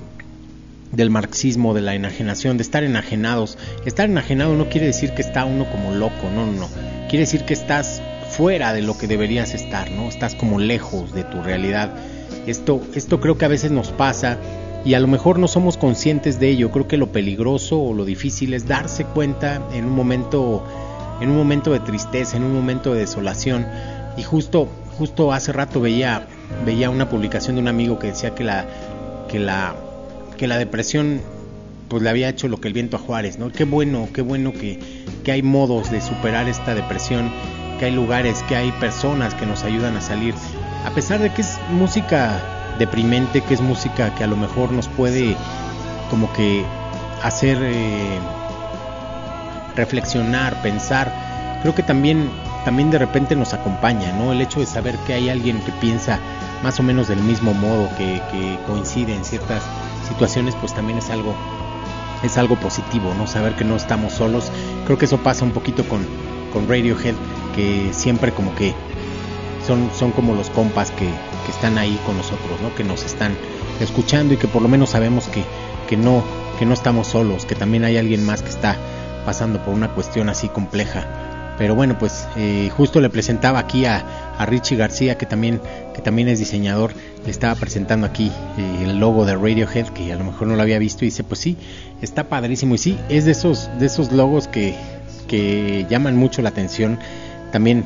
del 0.91 1.09
marxismo, 1.09 1.73
de 1.73 1.81
la 1.81 1.95
enajenación, 1.95 2.57
de 2.57 2.63
estar 2.63 2.83
enajenados. 2.83 3.57
Estar 3.85 4.09
enajenado 4.09 4.55
no 4.55 4.69
quiere 4.69 4.87
decir 4.87 5.13
que 5.13 5.21
está 5.21 5.45
uno 5.45 5.69
como 5.69 5.93
loco, 5.93 6.29
no, 6.33 6.45
no, 6.45 6.53
no. 6.53 6.69
Quiere 7.09 7.25
decir 7.25 7.43
que 7.45 7.53
estás 7.53 8.01
fuera 8.29 8.73
de 8.73 8.81
lo 8.81 8.97
que 8.97 9.07
deberías 9.07 9.53
estar, 9.53 9.91
¿no? 9.91 10.07
Estás 10.07 10.35
como 10.35 10.59
lejos 10.59 11.13
de 11.13 11.23
tu 11.23 11.41
realidad. 11.41 11.93
Esto, 12.47 12.81
esto 12.95 13.19
creo 13.19 13.37
que 13.37 13.45
a 13.45 13.49
veces 13.49 13.71
nos 13.71 13.91
pasa 13.91 14.37
y 14.85 14.93
a 14.93 14.99
lo 14.99 15.07
mejor 15.07 15.39
no 15.39 15.47
somos 15.47 15.77
conscientes 15.77 16.39
de 16.39 16.49
ello. 16.49 16.71
Creo 16.71 16.87
que 16.87 16.97
lo 16.97 17.11
peligroso 17.11 17.79
o 17.79 17.93
lo 17.93 18.05
difícil 18.05 18.53
es 18.53 18.67
darse 18.67 19.03
cuenta 19.05 19.61
en 19.73 19.85
un 19.85 19.95
momento, 19.95 20.63
en 21.21 21.29
un 21.29 21.37
momento 21.37 21.71
de 21.71 21.79
tristeza, 21.79 22.37
en 22.37 22.43
un 22.43 22.53
momento 22.53 22.93
de 22.93 23.01
desolación. 23.01 23.67
Y 24.17 24.23
justo, 24.23 24.69
justo 24.97 25.33
hace 25.33 25.51
rato 25.51 25.81
veía, 25.81 26.27
veía 26.65 26.89
una 26.89 27.09
publicación 27.09 27.55
de 27.55 27.61
un 27.61 27.67
amigo 27.67 27.99
que 27.99 28.07
decía 28.07 28.35
que 28.35 28.43
la, 28.43 28.65
que 29.27 29.39
la, 29.39 29.75
que 30.39 30.47
la 30.47 30.57
depresión 30.57 31.21
pues 31.89 32.01
le 32.01 32.09
había 32.09 32.29
hecho 32.29 32.47
lo 32.47 32.61
que 32.61 32.69
el 32.69 32.73
viento 32.73 32.95
a 32.95 32.99
Juárez, 32.99 33.39
¿no? 33.39 33.51
Qué 33.51 33.65
bueno, 33.65 34.07
qué 34.13 34.21
bueno 34.21 34.53
que, 34.53 34.79
que 35.25 35.33
hay 35.33 35.43
modos 35.43 35.91
de 35.91 35.99
superar 35.99 36.47
esta 36.47 36.73
depresión, 36.73 37.29
que 37.77 37.85
hay 37.85 37.91
lugares, 37.91 38.41
que 38.43 38.55
hay 38.55 38.71
personas 38.73 39.33
que 39.33 39.45
nos 39.45 39.63
ayudan 39.63 39.97
a 39.97 40.01
salir. 40.01 40.33
A 40.85 40.91
pesar 40.91 41.19
de 41.19 41.33
que 41.33 41.41
es 41.41 41.59
música 41.71 42.41
deprimente, 42.79 43.41
que 43.41 43.53
es 43.53 43.59
música 43.59 44.15
que 44.15 44.23
a 44.23 44.27
lo 44.27 44.37
mejor 44.37 44.71
nos 44.71 44.87
puede 44.87 45.35
como 46.09 46.31
que 46.31 46.63
hacer 47.21 47.57
eh, 47.61 48.17
reflexionar, 49.75 50.61
pensar, 50.61 51.11
creo 51.63 51.75
que 51.75 51.83
también, 51.83 52.29
también 52.63 52.91
de 52.91 52.99
repente 52.99 53.35
nos 53.35 53.53
acompaña, 53.53 54.13
¿no? 54.13 54.31
El 54.31 54.39
hecho 54.39 54.61
de 54.61 54.67
saber 54.67 54.95
que 55.05 55.15
hay 55.15 55.27
alguien 55.27 55.59
que 55.63 55.73
piensa 55.73 56.17
más 56.63 56.79
o 56.79 56.83
menos 56.83 57.09
del 57.09 57.19
mismo 57.19 57.53
modo, 57.53 57.89
que, 57.97 58.21
que 58.31 58.57
coincide 58.65 59.13
en 59.13 59.25
ciertas 59.25 59.63
situaciones, 60.09 60.55
pues 60.55 60.73
también 60.73 60.97
es 60.97 61.09
algo, 61.09 61.33
es 62.23 62.37
algo 62.37 62.55
positivo, 62.57 63.13
¿no? 63.17 63.27
Saber 63.27 63.55
que 63.55 63.63
no 63.63 63.75
estamos 63.75 64.13
solos. 64.13 64.51
Creo 64.85 64.97
que 64.97 65.05
eso 65.05 65.17
pasa 65.17 65.45
un 65.45 65.51
poquito 65.51 65.87
con, 65.87 66.05
con 66.51 66.67
Radiohead, 66.67 67.15
que 67.55 67.93
siempre 67.93 68.31
como 68.33 68.53
que 68.55 68.73
son, 69.65 69.89
son 69.97 70.11
como 70.11 70.35
los 70.35 70.49
compas 70.49 70.91
que, 70.91 71.05
que 71.05 71.51
están 71.51 71.77
ahí 71.77 71.97
con 72.05 72.17
nosotros, 72.17 72.59
¿no? 72.61 72.75
Que 72.75 72.83
nos 72.83 73.05
están 73.05 73.37
escuchando 73.79 74.33
y 74.33 74.37
que 74.37 74.47
por 74.47 74.61
lo 74.61 74.67
menos 74.67 74.89
sabemos 74.89 75.27
que, 75.27 75.43
que 75.87 75.95
no, 75.95 76.23
que 76.57 76.65
no 76.65 76.73
estamos 76.73 77.07
solos, 77.07 77.45
que 77.45 77.55
también 77.55 77.85
hay 77.85 77.97
alguien 77.97 78.25
más 78.25 78.41
que 78.41 78.49
está 78.49 78.75
pasando 79.25 79.63
por 79.63 79.73
una 79.73 79.89
cuestión 79.89 80.29
así 80.29 80.49
compleja. 80.49 81.07
Pero 81.57 81.75
bueno, 81.75 81.97
pues 81.99 82.27
eh, 82.37 82.71
justo 82.75 83.01
le 83.01 83.09
presentaba 83.09 83.59
aquí 83.59 83.85
a, 83.85 84.28
a 84.39 84.45
Richie 84.45 84.77
García, 84.77 85.17
que 85.17 85.25
también, 85.25 85.61
que 85.93 86.01
también 86.01 86.29
es 86.29 86.39
diseñador, 86.39 86.93
le 87.25 87.29
estaba 87.29 87.53
presentando 87.55 88.07
aquí 88.07 88.31
eh, 88.57 88.85
el 88.85 88.97
logo 88.97 89.25
de 89.25 89.35
Radiohead, 89.35 89.89
que 89.89 90.13
a 90.13 90.15
lo 90.15 90.23
mejor 90.23 90.47
no 90.47 90.55
lo 90.55 90.61
había 90.61 90.79
visto, 90.79 91.03
y 91.03 91.09
dice, 91.09 91.25
pues 91.25 91.41
sí, 91.41 91.57
está 92.01 92.29
padrísimo. 92.29 92.73
Y 92.75 92.77
sí, 92.77 92.97
es 93.09 93.25
de 93.25 93.31
esos, 93.31 93.69
de 93.79 93.85
esos 93.85 94.13
logos 94.13 94.47
que, 94.47 94.75
que 95.27 95.85
llaman 95.89 96.15
mucho 96.15 96.41
la 96.41 96.49
atención. 96.49 96.99
También 97.51 97.83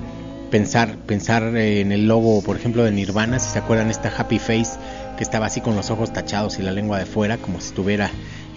pensar, 0.51 0.95
pensar 1.07 1.57
en 1.57 1.91
el 1.91 2.07
logo, 2.07 2.43
por 2.43 2.55
ejemplo, 2.55 2.83
de 2.83 2.91
Nirvana, 2.91 3.39
si 3.39 3.49
se 3.49 3.57
acuerdan, 3.57 3.89
esta 3.89 4.13
Happy 4.15 4.37
Face, 4.37 4.77
que 5.17 5.23
estaba 5.23 5.47
así 5.47 5.59
con 5.59 5.75
los 5.75 5.89
ojos 5.89 6.13
tachados 6.13 6.59
y 6.59 6.61
la 6.61 6.71
lengua 6.71 6.99
de 6.99 7.07
fuera, 7.07 7.37
como 7.37 7.59
si 7.59 7.69
estuviera 7.69 8.11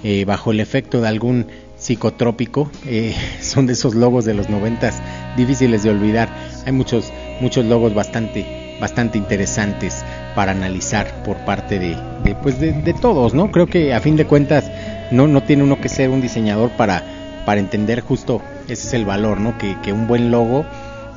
eh, 0.05 0.27
bajo 0.27 0.53
el 0.53 0.61
efecto 0.61 1.01
de 1.01 1.09
algún 1.09 1.47
psicotrópico, 1.79 2.71
eh, 2.85 3.15
son 3.41 3.67
de 3.67 3.73
esos 3.73 3.95
logos 3.95 4.27
de 4.27 4.35
los 4.35 4.51
noventas 4.51 5.01
difíciles 5.39 5.83
de 5.83 5.91
olvidar. 5.91 6.29
Hay 6.67 6.73
muchos, 6.73 7.11
muchos 7.41 7.65
logos 7.65 7.95
bastante, 7.95 8.77
bastante 8.81 9.19
interesantes 9.19 10.05
para 10.35 10.53
analizar 10.53 11.23
por 11.25 11.37
parte 11.39 11.79
de, 11.79 11.97
de, 12.25 12.35
pues 12.35 12.61
de, 12.61 12.73
de 12.73 12.95
todos, 12.95 13.35
¿no? 13.35 13.51
Creo 13.51 13.67
que 13.67 13.95
a 13.95 14.01
fin 14.01 14.17
de 14.17 14.27
cuentas 14.27 14.71
no, 15.11 15.27
no 15.27 15.43
tiene 15.43 15.63
uno 15.63 15.81
que 15.81 15.89
ser 15.89 16.11
un 16.11 16.21
diseñador 16.21 16.71
para, 16.71 17.03
para 17.45 17.61
entender 17.61 18.01
justo 18.01 18.43
ese 18.69 18.89
es 18.89 18.95
el 18.95 19.05
valor, 19.05 19.41
¿no? 19.41 19.57
Que, 19.59 19.77
que 19.83 19.93
un 19.93 20.07
buen 20.07 20.31
logo 20.31 20.65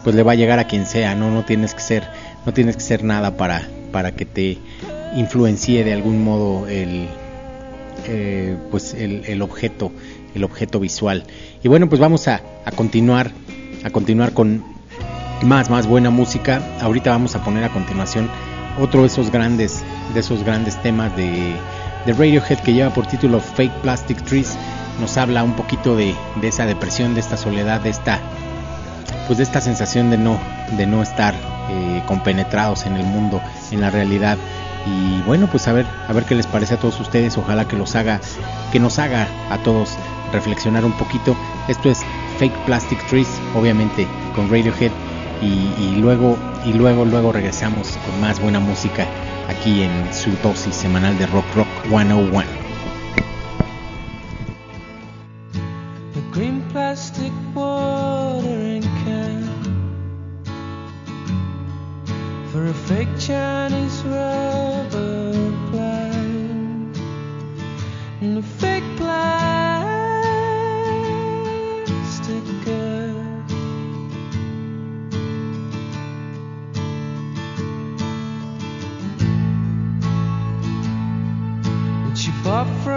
pues 0.04 0.16
le 0.16 0.24
va 0.24 0.32
a 0.32 0.36
llegar 0.36 0.60
a 0.60 0.66
quien 0.66 0.86
sea, 0.86 1.16
¿no? 1.16 1.30
No 1.32 1.44
tienes 1.44 1.74
que 1.74 1.82
ser, 1.82 2.04
no 2.46 2.54
tienes 2.54 2.76
que 2.76 2.84
ser 2.84 3.04
nada 3.04 3.36
para, 3.36 3.68
para 3.92 4.12
que 4.14 4.26
te 4.26 4.58
influencie 5.16 5.84
de 5.84 5.94
algún 5.94 6.24
modo 6.24 6.68
el, 6.68 7.08
eh, 8.08 8.56
pues 8.72 8.94
el, 8.94 9.24
el 9.26 9.42
objeto 9.42 9.92
el 10.36 10.44
objeto 10.44 10.80
visual. 10.80 11.24
Y 11.64 11.68
bueno, 11.68 11.90
pues 11.90 12.00
vamos 12.00 12.28
a, 12.28 12.42
a, 12.66 12.72
continuar, 12.72 13.32
a 13.84 13.90
continuar 13.90 14.34
con 14.34 14.64
más, 15.44 15.70
más 15.70 15.88
buena 15.88 16.10
música. 16.10 16.62
Ahorita 16.82 17.12
vamos 17.12 17.36
a 17.36 17.44
poner 17.44 17.64
a 17.64 17.70
continuación 17.70 18.30
otro 18.80 19.02
de 19.02 19.08
esos 19.08 19.32
grandes, 19.32 19.84
de 20.14 20.20
esos 20.20 20.44
grandes 20.44 20.82
temas 20.82 21.16
de, 21.16 21.56
Radiohead 22.06 22.60
que 22.60 22.74
lleva 22.74 22.90
por 22.90 23.06
título 23.06 23.40
Fake 23.40 23.74
Plastic 23.82 24.24
Trees. 24.24 24.58
Nos 25.00 25.18
habla 25.18 25.44
un 25.44 25.54
poquito 25.54 25.96
de, 25.96 26.16
de 26.42 26.48
esa 26.48 26.66
depresión, 26.66 27.14
de 27.14 27.20
esta 27.20 27.38
soledad, 27.38 27.82
de 27.82 27.90
esta, 27.90 28.20
pues 29.28 29.38
de 29.38 29.44
esta 29.44 29.62
sensación 29.62 30.10
de 30.10 30.18
no, 30.18 30.40
de 30.78 30.88
no 30.88 31.02
estar 31.04 31.36
eh, 31.70 32.04
compenetrados 32.08 32.86
en 32.86 32.96
el 32.96 33.06
mundo, 33.06 33.42
en 33.72 33.82
la 33.82 33.90
realidad 33.90 34.38
y 34.88 35.22
bueno 35.24 35.48
pues 35.48 35.68
a 35.68 35.74
ver 35.74 35.86
a 36.08 36.14
ver 36.14 36.24
qué 36.24 36.36
les 36.36 36.48
parece 36.48 36.76
a 36.76 36.78
todos 36.78 36.98
ustedes 37.02 37.38
ojalá 37.38 37.68
que 37.68 37.76
los 37.76 37.98
haga 37.98 38.22
que 38.72 38.80
nos 38.80 38.98
haga 38.98 39.28
a 39.50 39.58
todos 39.58 39.90
reflexionar 40.32 40.86
un 40.86 40.94
poquito 40.94 41.36
esto 41.68 41.90
es 41.90 42.00
Fake 42.38 42.58
Plastic 42.66 43.06
Trees 43.08 43.28
obviamente 43.56 44.08
con 44.34 44.50
Radiohead 44.50 44.92
y, 45.42 45.96
luego 46.00 46.38
y 46.66 46.74
luego 46.74 47.06
luego 47.06 47.32
regresamos 47.32 47.98
con 48.06 48.20
más 48.22 48.42
buena 48.42 48.60
música 48.60 49.06
aquí 49.48 49.84
en 49.84 50.14
su 50.14 50.32
dosis 50.44 50.76
semanal 50.76 51.18
de 51.18 51.26
Rock 51.28 51.46
Rock 51.56 51.68
101 51.90 52.46
The 56.14 56.22
green 56.32 56.62
plastic 56.72 57.32
watering 57.56 58.84
can 59.06 59.50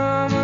mama. 0.03 0.42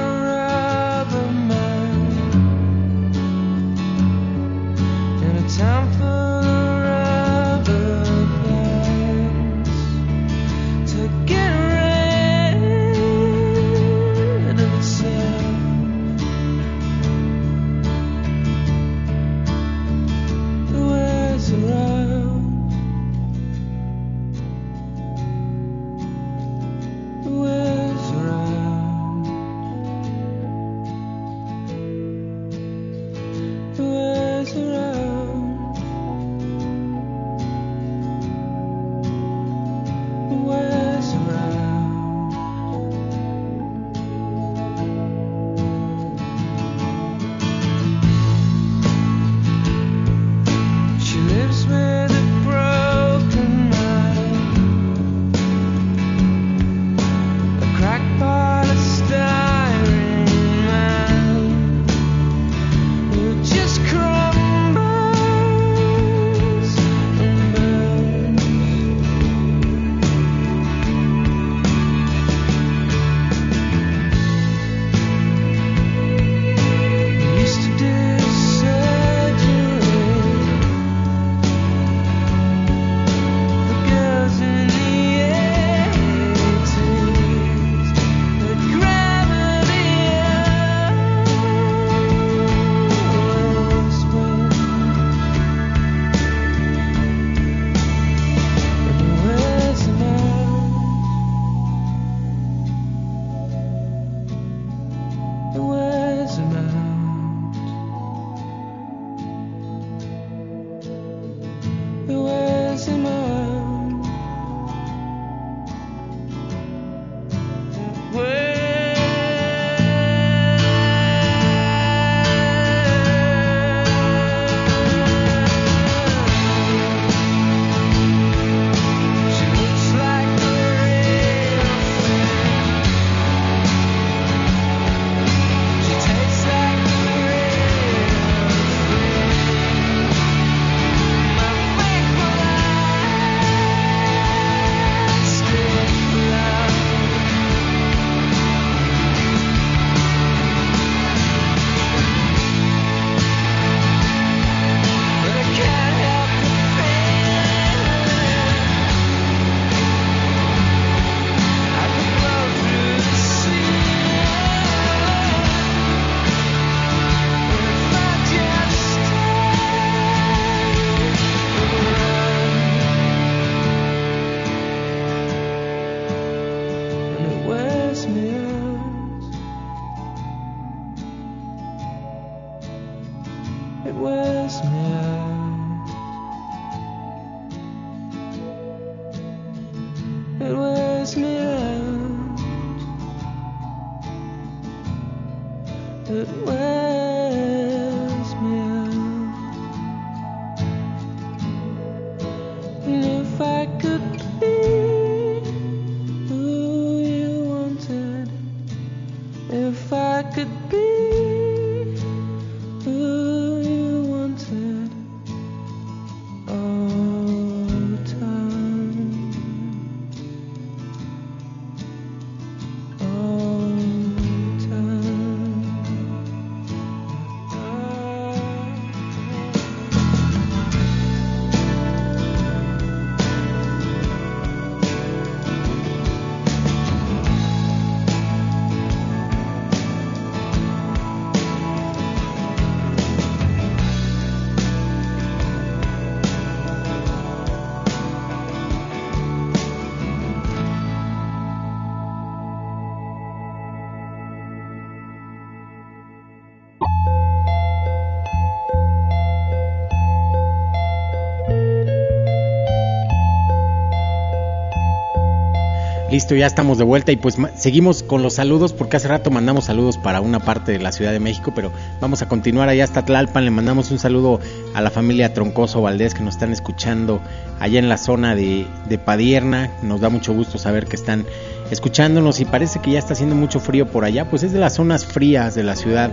Listo, 266.19 266.35
ya 266.35 266.49
estamos 266.49 266.79
de 266.79 266.85
vuelta 266.85 267.13
y 267.13 267.17
pues 267.17 267.37
seguimos 267.55 268.03
con 268.03 268.25
los 268.25 268.35
saludos 268.35 268.73
porque 268.73 268.97
hace 268.97 269.07
rato 269.07 269.31
mandamos 269.31 269.67
saludos 269.67 269.99
para 269.99 270.21
una 270.21 270.41
parte 270.41 270.73
de 270.73 270.81
la 270.81 270.91
Ciudad 270.91 271.13
de 271.13 271.21
México, 271.21 271.53
pero 271.55 271.71
vamos 272.01 272.23
a 272.23 272.27
continuar 272.27 272.69
allá 272.69 272.83
hasta 272.83 273.05
Tlalpan. 273.05 273.45
Le 273.45 273.53
mandamos 273.53 273.93
un 273.93 274.01
saludo 274.01 274.41
a 274.75 274.81
la 274.81 274.91
familia 274.91 275.33
Troncoso 275.33 275.81
Valdés 275.81 276.15
que 276.15 276.25
nos 276.25 276.35
están 276.35 276.51
escuchando 276.51 277.21
allá 277.61 277.79
en 277.79 277.89
la 277.89 277.99
zona 277.99 278.35
de, 278.35 278.67
de 278.89 278.99
Padierna. 278.99 279.71
Nos 279.85 280.01
da 280.01 280.09
mucho 280.09 280.35
gusto 280.35 280.59
saber 280.59 280.87
que 280.87 280.97
están 280.97 281.25
escuchándonos 281.71 282.41
y 282.41 282.47
parece 282.47 282.81
que 282.81 282.91
ya 282.91 282.99
está 282.99 283.13
haciendo 283.13 283.37
mucho 283.37 283.61
frío 283.61 283.87
por 283.87 284.05
allá, 284.05 284.29
pues 284.29 284.43
es 284.43 284.53
de 284.53 284.59
las 284.59 284.75
zonas 284.75 285.07
frías 285.07 285.55
de 285.55 285.63
la 285.63 285.77
ciudad. 285.77 286.11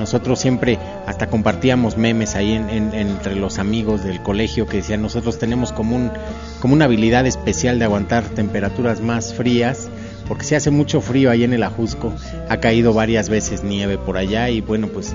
Nosotros 0.00 0.40
siempre 0.40 0.78
hasta 1.06 1.28
compartíamos 1.28 1.96
memes 1.98 2.34
ahí 2.34 2.54
en- 2.54 2.70
en- 2.70 2.94
entre 2.94 3.36
los 3.36 3.58
amigos 3.58 4.02
del 4.02 4.20
colegio 4.22 4.66
que 4.66 4.78
decían 4.78 5.02
nosotros 5.02 5.38
tenemos 5.38 5.72
como, 5.72 5.94
un, 5.94 6.10
como 6.60 6.72
una 6.74 6.86
habilidad 6.86 7.26
especial 7.26 7.78
de 7.78 7.84
aguantar 7.84 8.24
temperaturas 8.24 9.00
más 9.02 9.34
frías 9.34 9.88
porque 10.26 10.44
se 10.44 10.56
hace 10.56 10.70
mucho 10.70 11.00
frío 11.00 11.30
ahí 11.30 11.44
en 11.44 11.52
el 11.52 11.62
Ajusco. 11.62 12.12
Ha 12.48 12.56
caído 12.58 12.94
varias 12.94 13.28
veces 13.28 13.62
nieve 13.62 13.98
por 13.98 14.16
allá 14.16 14.48
y 14.48 14.60
bueno 14.62 14.88
pues 14.88 15.12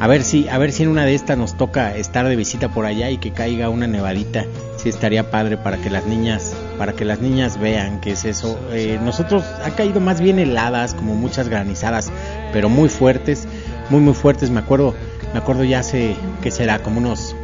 a 0.00 0.06
ver 0.06 0.22
si 0.22 0.46
a 0.48 0.58
ver 0.58 0.70
si 0.70 0.84
en 0.84 0.90
una 0.90 1.04
de 1.04 1.14
estas 1.16 1.36
nos 1.36 1.56
toca 1.56 1.96
estar 1.96 2.28
de 2.28 2.36
visita 2.36 2.68
por 2.68 2.84
allá 2.86 3.10
y 3.10 3.18
que 3.18 3.32
caiga 3.32 3.68
una 3.68 3.86
nevadita. 3.88 4.44
Sí 4.76 4.88
estaría 4.88 5.28
padre 5.32 5.56
para 5.56 5.76
que 5.78 5.90
las 5.90 6.06
niñas 6.06 6.54
para 6.78 6.92
que 6.92 7.04
las 7.04 7.20
niñas 7.20 7.58
vean 7.58 8.00
qué 8.00 8.12
es 8.12 8.24
eso. 8.24 8.56
Eh, 8.72 8.98
nosotros 9.02 9.42
ha 9.64 9.70
caído 9.70 9.98
más 10.00 10.20
bien 10.20 10.38
heladas 10.38 10.94
como 10.94 11.14
muchas 11.16 11.48
granizadas 11.48 12.12
pero 12.52 12.68
muy 12.68 12.88
fuertes 12.88 13.46
muy 13.90 14.00
muy 14.00 14.14
fuertes. 14.14 14.50
Me 14.50 14.60
acuerdo 14.60 14.94
me 15.32 15.38
acuerdo 15.38 15.64
ya 15.64 15.80
hace 15.80 16.16
que 16.42 16.50
será 16.50 16.82
como 16.82 16.98
unos 16.98 17.34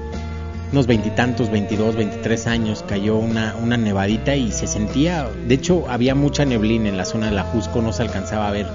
unos 0.72 0.86
veintitantos, 0.88 1.50
22, 1.50 1.94
23 1.94 2.46
años, 2.48 2.84
cayó 2.88 3.16
una, 3.16 3.54
una 3.62 3.76
nevadita 3.76 4.34
y 4.34 4.50
se 4.50 4.66
sentía, 4.66 5.28
de 5.46 5.54
hecho 5.54 5.84
había 5.88 6.16
mucha 6.16 6.44
neblina 6.44 6.88
en 6.88 6.96
la 6.96 7.04
zona 7.04 7.26
de 7.26 7.32
la 7.32 7.44
Jusco, 7.44 7.80
no 7.80 7.92
se 7.92 8.02
alcanzaba 8.02 8.48
a 8.48 8.50
ver 8.50 8.66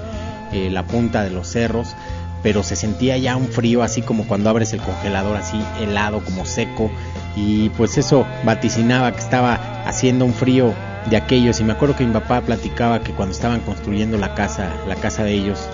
eh, 0.52 0.70
la 0.70 0.86
punta 0.86 1.22
de 1.22 1.28
los 1.28 1.48
cerros, 1.48 1.94
pero 2.42 2.62
se 2.62 2.74
sentía 2.74 3.18
ya 3.18 3.36
un 3.36 3.48
frío 3.48 3.82
así 3.82 4.00
como 4.00 4.26
cuando 4.26 4.48
abres 4.48 4.72
el 4.72 4.80
congelador 4.80 5.36
así 5.36 5.60
helado, 5.78 6.24
como 6.24 6.46
seco, 6.46 6.90
y 7.36 7.68
pues 7.70 7.98
eso 7.98 8.26
vaticinaba 8.44 9.12
que 9.12 9.20
estaba 9.20 9.84
haciendo 9.84 10.24
un 10.24 10.32
frío 10.32 10.72
de 11.10 11.18
aquellos. 11.18 11.60
Y 11.60 11.64
me 11.64 11.72
acuerdo 11.72 11.96
que 11.96 12.04
mi 12.04 12.12
papá 12.12 12.40
platicaba 12.40 13.00
que 13.00 13.12
cuando 13.12 13.34
estaban 13.34 13.60
construyendo 13.60 14.16
la 14.16 14.34
casa, 14.34 14.70
la 14.88 14.96
casa 14.96 15.22
de 15.22 15.34
ellos, 15.34 15.68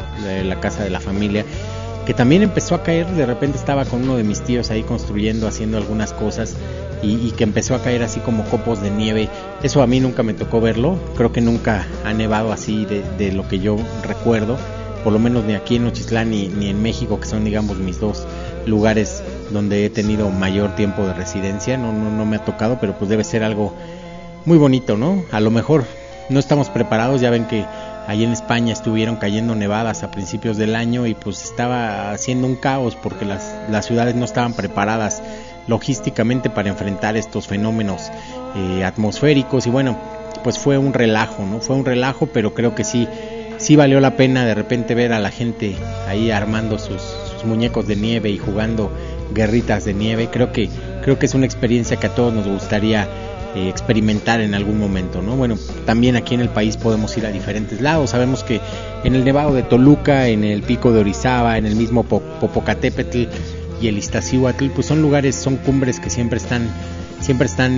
la 0.44 0.58
casa 0.58 0.82
de 0.82 0.90
la 0.90 0.98
familia, 0.98 1.44
que 2.06 2.14
también 2.14 2.42
empezó 2.42 2.76
a 2.76 2.84
caer, 2.84 3.06
de 3.08 3.26
repente 3.26 3.58
estaba 3.58 3.84
con 3.84 4.04
uno 4.04 4.16
de 4.16 4.22
mis 4.22 4.40
tíos 4.40 4.70
ahí 4.70 4.84
construyendo, 4.84 5.48
haciendo 5.48 5.76
algunas 5.76 6.12
cosas 6.12 6.56
y, 7.02 7.32
que 7.32 7.44
empezó 7.44 7.74
a 7.74 7.82
caer 7.82 8.02
así 8.04 8.20
como 8.20 8.44
copos 8.44 8.80
de 8.80 8.90
nieve. 8.90 9.28
Eso 9.62 9.82
a 9.82 9.86
mí 9.88 9.98
nunca 9.98 10.22
me 10.22 10.32
tocó 10.32 10.60
verlo, 10.60 10.98
creo 11.16 11.32
que 11.32 11.40
nunca 11.40 11.84
ha 12.04 12.12
nevado 12.12 12.52
así 12.52 12.84
de, 12.84 13.02
de 13.18 13.32
lo 13.32 13.48
que 13.48 13.58
yo 13.58 13.76
recuerdo, 14.06 14.56
por 15.02 15.12
lo 15.12 15.18
menos 15.18 15.44
ni 15.44 15.54
aquí 15.54 15.76
en 15.76 15.84
Nochislán 15.84 16.30
ni, 16.30 16.48
ni 16.48 16.68
en 16.68 16.80
México, 16.80 17.18
que 17.18 17.26
son 17.26 17.44
digamos 17.44 17.78
mis 17.78 17.98
dos 17.98 18.24
lugares 18.66 19.22
donde 19.50 19.84
he 19.84 19.90
tenido 19.90 20.30
mayor 20.30 20.76
tiempo 20.76 21.04
de 21.04 21.12
residencia, 21.12 21.76
no, 21.76 21.92
no, 21.92 22.10
no 22.10 22.24
me 22.24 22.36
ha 22.36 22.44
tocado, 22.44 22.78
pero 22.80 22.96
pues 22.96 23.10
debe 23.10 23.24
ser 23.24 23.42
algo 23.42 23.74
muy 24.44 24.58
bonito, 24.58 24.96
¿no? 24.96 25.24
A 25.32 25.40
lo 25.40 25.50
mejor 25.50 25.84
no 26.28 26.38
estamos 26.38 26.70
preparados, 26.70 27.20
ya 27.20 27.30
ven 27.30 27.46
que 27.46 27.64
ahí 28.06 28.24
en 28.24 28.32
España 28.32 28.72
estuvieron 28.72 29.16
cayendo 29.16 29.54
nevadas 29.54 30.02
a 30.02 30.10
principios 30.10 30.56
del 30.56 30.76
año 30.76 31.06
y 31.06 31.14
pues 31.14 31.44
estaba 31.44 32.12
haciendo 32.12 32.46
un 32.46 32.56
caos 32.56 32.96
porque 32.96 33.24
las, 33.24 33.54
las 33.70 33.86
ciudades 33.86 34.14
no 34.14 34.24
estaban 34.24 34.54
preparadas 34.54 35.22
logísticamente 35.66 36.50
para 36.50 36.68
enfrentar 36.68 37.16
estos 37.16 37.46
fenómenos 37.46 38.10
eh, 38.54 38.84
atmosféricos 38.84 39.66
y 39.66 39.70
bueno, 39.70 39.98
pues 40.44 40.58
fue 40.58 40.78
un 40.78 40.92
relajo, 40.92 41.44
¿no? 41.44 41.60
Fue 41.60 41.74
un 41.74 41.84
relajo, 41.84 42.26
pero 42.26 42.54
creo 42.54 42.74
que 42.74 42.84
sí, 42.84 43.08
sí 43.58 43.74
valió 43.74 44.00
la 44.00 44.16
pena 44.16 44.44
de 44.44 44.54
repente 44.54 44.94
ver 44.94 45.12
a 45.12 45.18
la 45.18 45.30
gente 45.30 45.74
ahí 46.08 46.30
armando 46.30 46.78
sus, 46.78 47.02
sus 47.02 47.44
muñecos 47.44 47.86
de 47.88 47.96
nieve 47.96 48.30
y 48.30 48.38
jugando 48.38 48.92
guerritas 49.34 49.84
de 49.84 49.94
nieve. 49.94 50.28
Creo 50.30 50.52
que, 50.52 50.68
creo 51.02 51.18
que 51.18 51.26
es 51.26 51.34
una 51.34 51.46
experiencia 51.46 51.96
que 51.96 52.06
a 52.06 52.14
todos 52.14 52.32
nos 52.32 52.46
gustaría 52.46 53.08
eh, 53.56 53.68
experimentar 53.70 54.40
en 54.40 54.54
algún 54.54 54.78
momento, 54.78 55.22
¿no? 55.22 55.34
Bueno, 55.34 55.56
también 55.86 56.14
aquí 56.14 56.34
en 56.34 56.42
el 56.42 56.50
país 56.50 56.76
podemos 56.76 57.16
ir 57.16 57.24
a 57.26 57.30
diferentes 57.32 57.80
lados. 57.80 58.10
Sabemos 58.10 58.44
que 58.44 58.60
en 59.02 59.14
el 59.14 59.24
Nevado 59.24 59.54
de 59.54 59.62
Toluca, 59.62 60.28
en 60.28 60.44
el 60.44 60.62
Pico 60.62 60.92
de 60.92 61.00
Orizaba, 61.00 61.56
en 61.56 61.64
el 61.64 61.74
mismo 61.74 62.02
Po- 62.04 62.20
Popocatépetl 62.40 63.24
y 63.80 63.88
el 63.88 63.98
Iztaccíhuatl, 63.98 64.68
pues 64.74 64.86
son 64.86 65.00
lugares, 65.02 65.34
son 65.34 65.56
cumbres 65.56 66.00
que 66.00 66.10
siempre 66.10 66.38
están, 66.38 66.68
siempre 67.20 67.46
están 67.46 67.72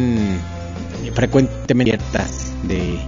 eh, 1.05 1.13
frecuentemente 1.15 1.73
abiertas 1.75 2.53
de, 2.65 2.99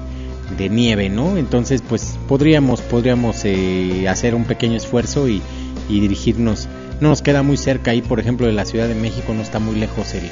nieve, 0.69 1.09
¿no? 1.09 1.37
Entonces, 1.37 1.83
pues 1.87 2.17
podríamos, 2.29 2.81
podríamos 2.83 3.45
eh, 3.45 4.07
hacer 4.09 4.35
un 4.35 4.45
pequeño 4.45 4.77
esfuerzo 4.77 5.29
y, 5.29 5.43
dirigirnos. 5.89 6.69
No 7.01 7.09
nos 7.09 7.21
queda 7.21 7.43
muy 7.43 7.57
cerca 7.57 7.91
ahí, 7.91 8.01
por 8.01 8.21
ejemplo, 8.21 8.47
de 8.47 8.53
la 8.53 8.65
Ciudad 8.65 8.87
de 8.87 8.95
México, 8.95 9.33
no 9.35 9.43
está 9.43 9.59
muy 9.59 9.75
lejos 9.75 10.15
el, 10.15 10.31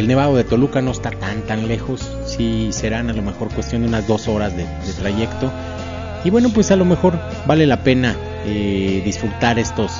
el 0.00 0.08
Nevado 0.08 0.36
de 0.36 0.44
Toluca, 0.44 0.80
no 0.80 0.90
está 0.90 1.10
tan 1.10 1.42
tan 1.42 1.68
lejos, 1.68 2.08
sí 2.26 2.68
serán 2.72 3.10
a 3.10 3.12
lo 3.12 3.22
mejor 3.22 3.48
cuestión 3.48 3.82
de 3.82 3.88
unas 3.88 4.06
dos 4.06 4.28
horas 4.28 4.56
de, 4.56 4.64
trayecto. 4.98 5.50
Y 6.24 6.30
bueno, 6.30 6.50
pues 6.50 6.70
a 6.70 6.76
lo 6.76 6.84
mejor 6.84 7.18
vale 7.46 7.66
la 7.66 7.82
pena 7.82 8.16
eh, 8.44 9.02
disfrutar 9.04 9.58
estos, 9.58 9.92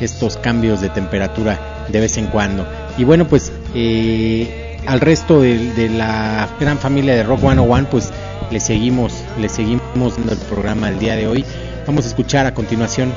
estos 0.00 0.36
cambios 0.36 0.80
de 0.80 0.88
temperatura 0.88 1.86
de 1.88 2.00
vez 2.00 2.16
en 2.18 2.26
cuando. 2.26 2.66
Y 2.98 3.04
bueno, 3.04 3.26
pues 3.26 3.52
eh, 3.74 4.78
al 4.86 5.00
resto 5.00 5.40
de, 5.40 5.72
de 5.72 5.88
la 5.88 6.48
gran 6.58 6.78
familia 6.78 7.14
de 7.14 7.22
Rock 7.22 7.40
101, 7.40 7.88
pues 7.90 8.12
le 8.50 8.60
seguimos, 8.60 9.12
le 9.40 9.48
seguimos 9.48 10.16
dando 10.16 10.32
el 10.32 10.38
programa 10.38 10.88
el 10.88 10.98
día 10.98 11.16
de 11.16 11.26
hoy. 11.26 11.44
Vamos 11.86 12.04
a 12.04 12.08
escuchar 12.08 12.46
a 12.46 12.54
continuación, 12.54 13.12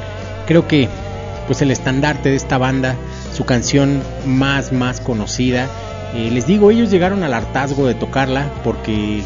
creo 0.48 0.68
que 0.68 0.88
pues 1.46 1.62
el 1.62 1.72
estandarte 1.72 2.30
de 2.30 2.36
esta 2.36 2.58
banda, 2.58 2.96
su 3.34 3.46
canción 3.46 4.02
más 4.26 4.72
más 4.72 5.00
conocida. 5.00 5.68
Eh, 6.16 6.32
les 6.32 6.48
digo, 6.48 6.72
ellos 6.72 6.90
llegaron 6.90 7.24
al 7.24 7.34
hartazgo 7.34 7.86
de 7.86 7.94
tocarla 7.94 8.50
porque 8.64 9.22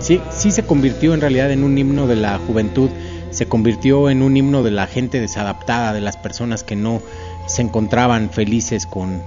sí, 0.00 0.20
sí 0.30 0.50
se 0.50 0.64
convirtió 0.64 1.14
en 1.14 1.20
realidad 1.20 1.52
en 1.52 1.62
un 1.62 1.78
himno 1.78 2.08
de 2.08 2.16
la 2.16 2.38
juventud, 2.38 2.90
se 3.30 3.46
convirtió 3.46 4.10
en 4.10 4.22
un 4.22 4.36
himno 4.36 4.64
de 4.64 4.72
la 4.72 4.88
gente 4.88 5.20
desadaptada, 5.20 5.92
de 5.92 6.00
las 6.00 6.16
personas 6.16 6.64
que 6.64 6.74
no 6.74 7.00
se 7.46 7.62
encontraban 7.62 8.30
felices 8.30 8.86
con, 8.86 9.22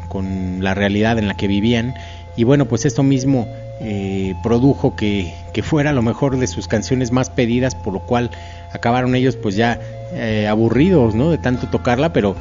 la 0.62 0.74
realidad 0.74 1.18
en 1.18 1.28
la 1.28 1.36
que 1.36 1.48
vivían. 1.48 1.96
Y 2.36 2.44
bueno, 2.44 2.66
pues 2.66 2.86
esto 2.86 3.02
mismo 3.02 3.48
eh, 3.80 4.36
produjo 4.44 4.96
que, 4.96 5.34
fuera 5.64 5.94
lo 5.94 6.02
mejor 6.02 6.38
de 6.38 6.48
sus 6.48 6.68
canciones 6.68 7.14
más 7.14 7.30
pedidas, 7.30 7.76
por 7.76 7.94
lo 7.94 8.02
cual 8.02 8.30
acabaron 8.74 9.16
ellos 9.16 9.38
pues 9.38 9.56
ya 9.56 9.80
eh, 10.14 10.48
aburridos 10.50 11.16
¿no? 11.16 11.32
de 11.32 11.38
tanto 11.38 11.68
tocarla, 11.68 12.12
pero 12.12 12.36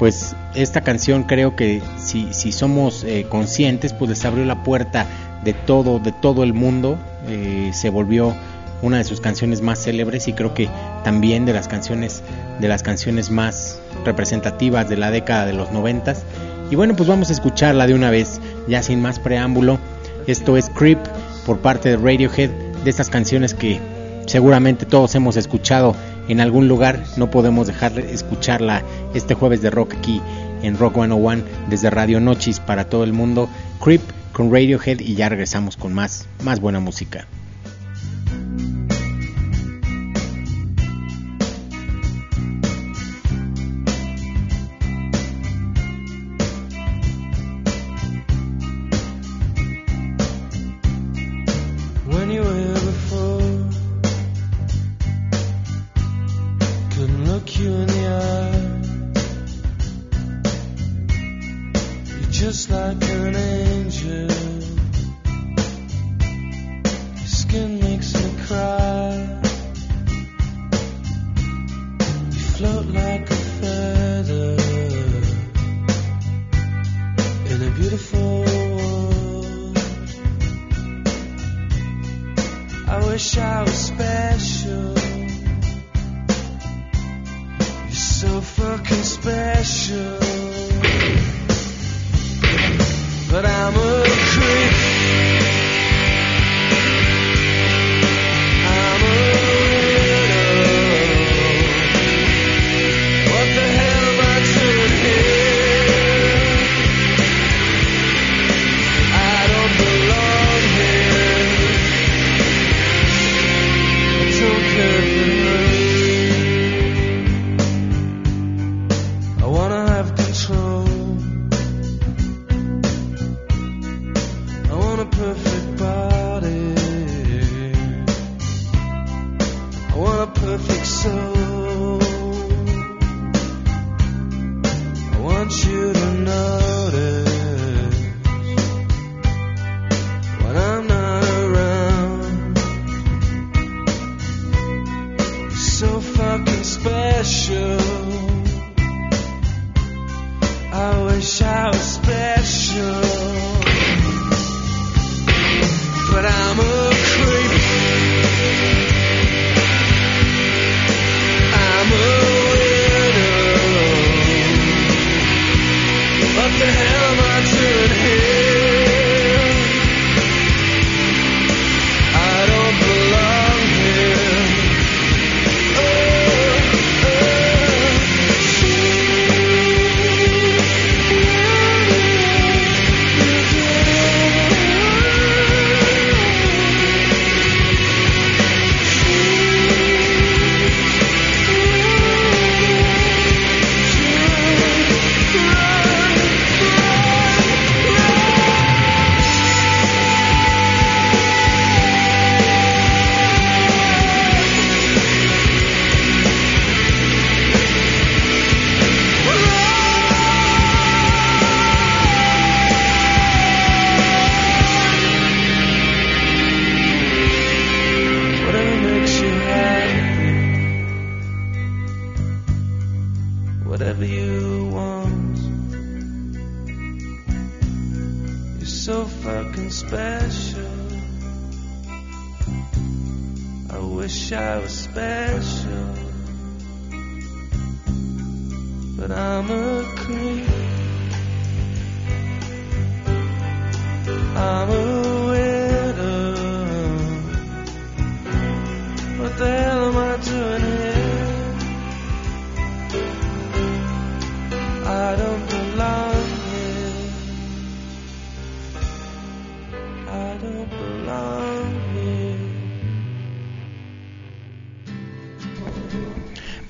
pues 0.00 0.34
esta 0.54 0.80
canción 0.80 1.24
creo 1.24 1.56
que 1.56 1.82
si, 1.98 2.32
si 2.32 2.52
somos 2.52 3.04
eh, 3.04 3.26
conscientes 3.28 3.92
pues 3.92 4.08
les 4.08 4.24
abrió 4.24 4.46
la 4.46 4.62
puerta 4.62 5.04
de 5.44 5.52
todo, 5.52 5.98
de 5.98 6.10
todo 6.10 6.42
el 6.42 6.54
mundo, 6.54 6.98
eh, 7.28 7.70
se 7.74 7.90
volvió 7.90 8.34
una 8.80 8.96
de 8.96 9.04
sus 9.04 9.20
canciones 9.20 9.60
más 9.60 9.84
célebres 9.84 10.26
y 10.26 10.32
creo 10.32 10.54
que 10.54 10.70
también 11.04 11.44
de 11.44 11.52
las 11.52 11.68
canciones 11.68 12.22
de 12.60 12.66
las 12.66 12.82
canciones 12.82 13.30
más 13.30 13.78
representativas 14.02 14.88
de 14.88 14.96
la 14.96 15.10
década 15.10 15.44
de 15.44 15.52
los 15.52 15.70
noventas. 15.70 16.22
Y 16.70 16.76
bueno 16.76 16.96
pues 16.96 17.06
vamos 17.06 17.28
a 17.28 17.34
escucharla 17.34 17.86
de 17.86 17.92
una 17.92 18.08
vez 18.08 18.40
ya 18.68 18.82
sin 18.82 19.02
más 19.02 19.18
preámbulo. 19.18 19.78
Esto 20.26 20.56
es 20.56 20.70
Creep 20.70 20.98
por 21.44 21.58
parte 21.58 21.90
de 21.90 21.96
Radiohead 21.98 22.48
de 22.48 22.88
estas 22.88 23.10
canciones 23.10 23.52
que 23.52 23.78
seguramente 24.24 24.86
todos 24.86 25.14
hemos 25.14 25.36
escuchado 25.36 25.94
en 26.28 26.40
algún 26.40 26.68
lugar 26.68 27.04
no 27.16 27.30
podemos 27.30 27.66
dejar 27.66 27.92
de 27.92 28.12
escucharla 28.12 28.82
este 29.14 29.34
jueves 29.34 29.62
de 29.62 29.70
rock 29.70 29.94
aquí 29.98 30.20
en 30.62 30.78
Rock 30.78 30.94
101 30.94 31.42
desde 31.68 31.90
Radio 31.90 32.20
Nochis 32.20 32.60
para 32.60 32.84
todo 32.84 33.04
el 33.04 33.12
mundo. 33.12 33.48
Creep 33.82 34.02
con 34.32 34.52
Radiohead 34.52 35.00
y 35.00 35.14
ya 35.14 35.28
regresamos 35.28 35.76
con 35.76 35.92
más 35.92 36.26
más 36.42 36.60
buena 36.60 36.80
música 36.80 37.26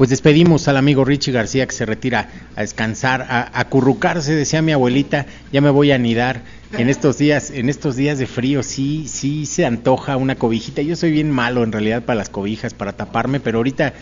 Pues 0.00 0.08
despedimos 0.08 0.66
al 0.66 0.78
amigo 0.78 1.04
Richie 1.04 1.30
García 1.30 1.66
que 1.66 1.74
se 1.74 1.84
retira 1.84 2.30
a 2.56 2.62
descansar, 2.62 3.26
a 3.28 3.60
acurrucarse, 3.60 4.34
decía 4.34 4.62
mi 4.62 4.72
abuelita, 4.72 5.26
ya 5.52 5.60
me 5.60 5.68
voy 5.68 5.92
a 5.92 5.96
anidar. 5.96 6.40
En 6.72 6.88
estos 6.88 7.18
días, 7.18 7.50
en 7.50 7.68
estos 7.68 7.96
días 7.96 8.18
de 8.18 8.26
frío, 8.26 8.62
sí, 8.62 9.04
sí 9.08 9.44
se 9.44 9.66
antoja 9.66 10.16
una 10.16 10.36
cobijita. 10.36 10.80
Yo 10.80 10.96
soy 10.96 11.10
bien 11.10 11.30
malo 11.30 11.64
en 11.64 11.70
realidad 11.70 12.02
para 12.02 12.16
las 12.16 12.30
cobijas, 12.30 12.72
para 12.72 12.94
taparme, 12.94 13.40
pero 13.40 13.58
ahorita 13.58 13.92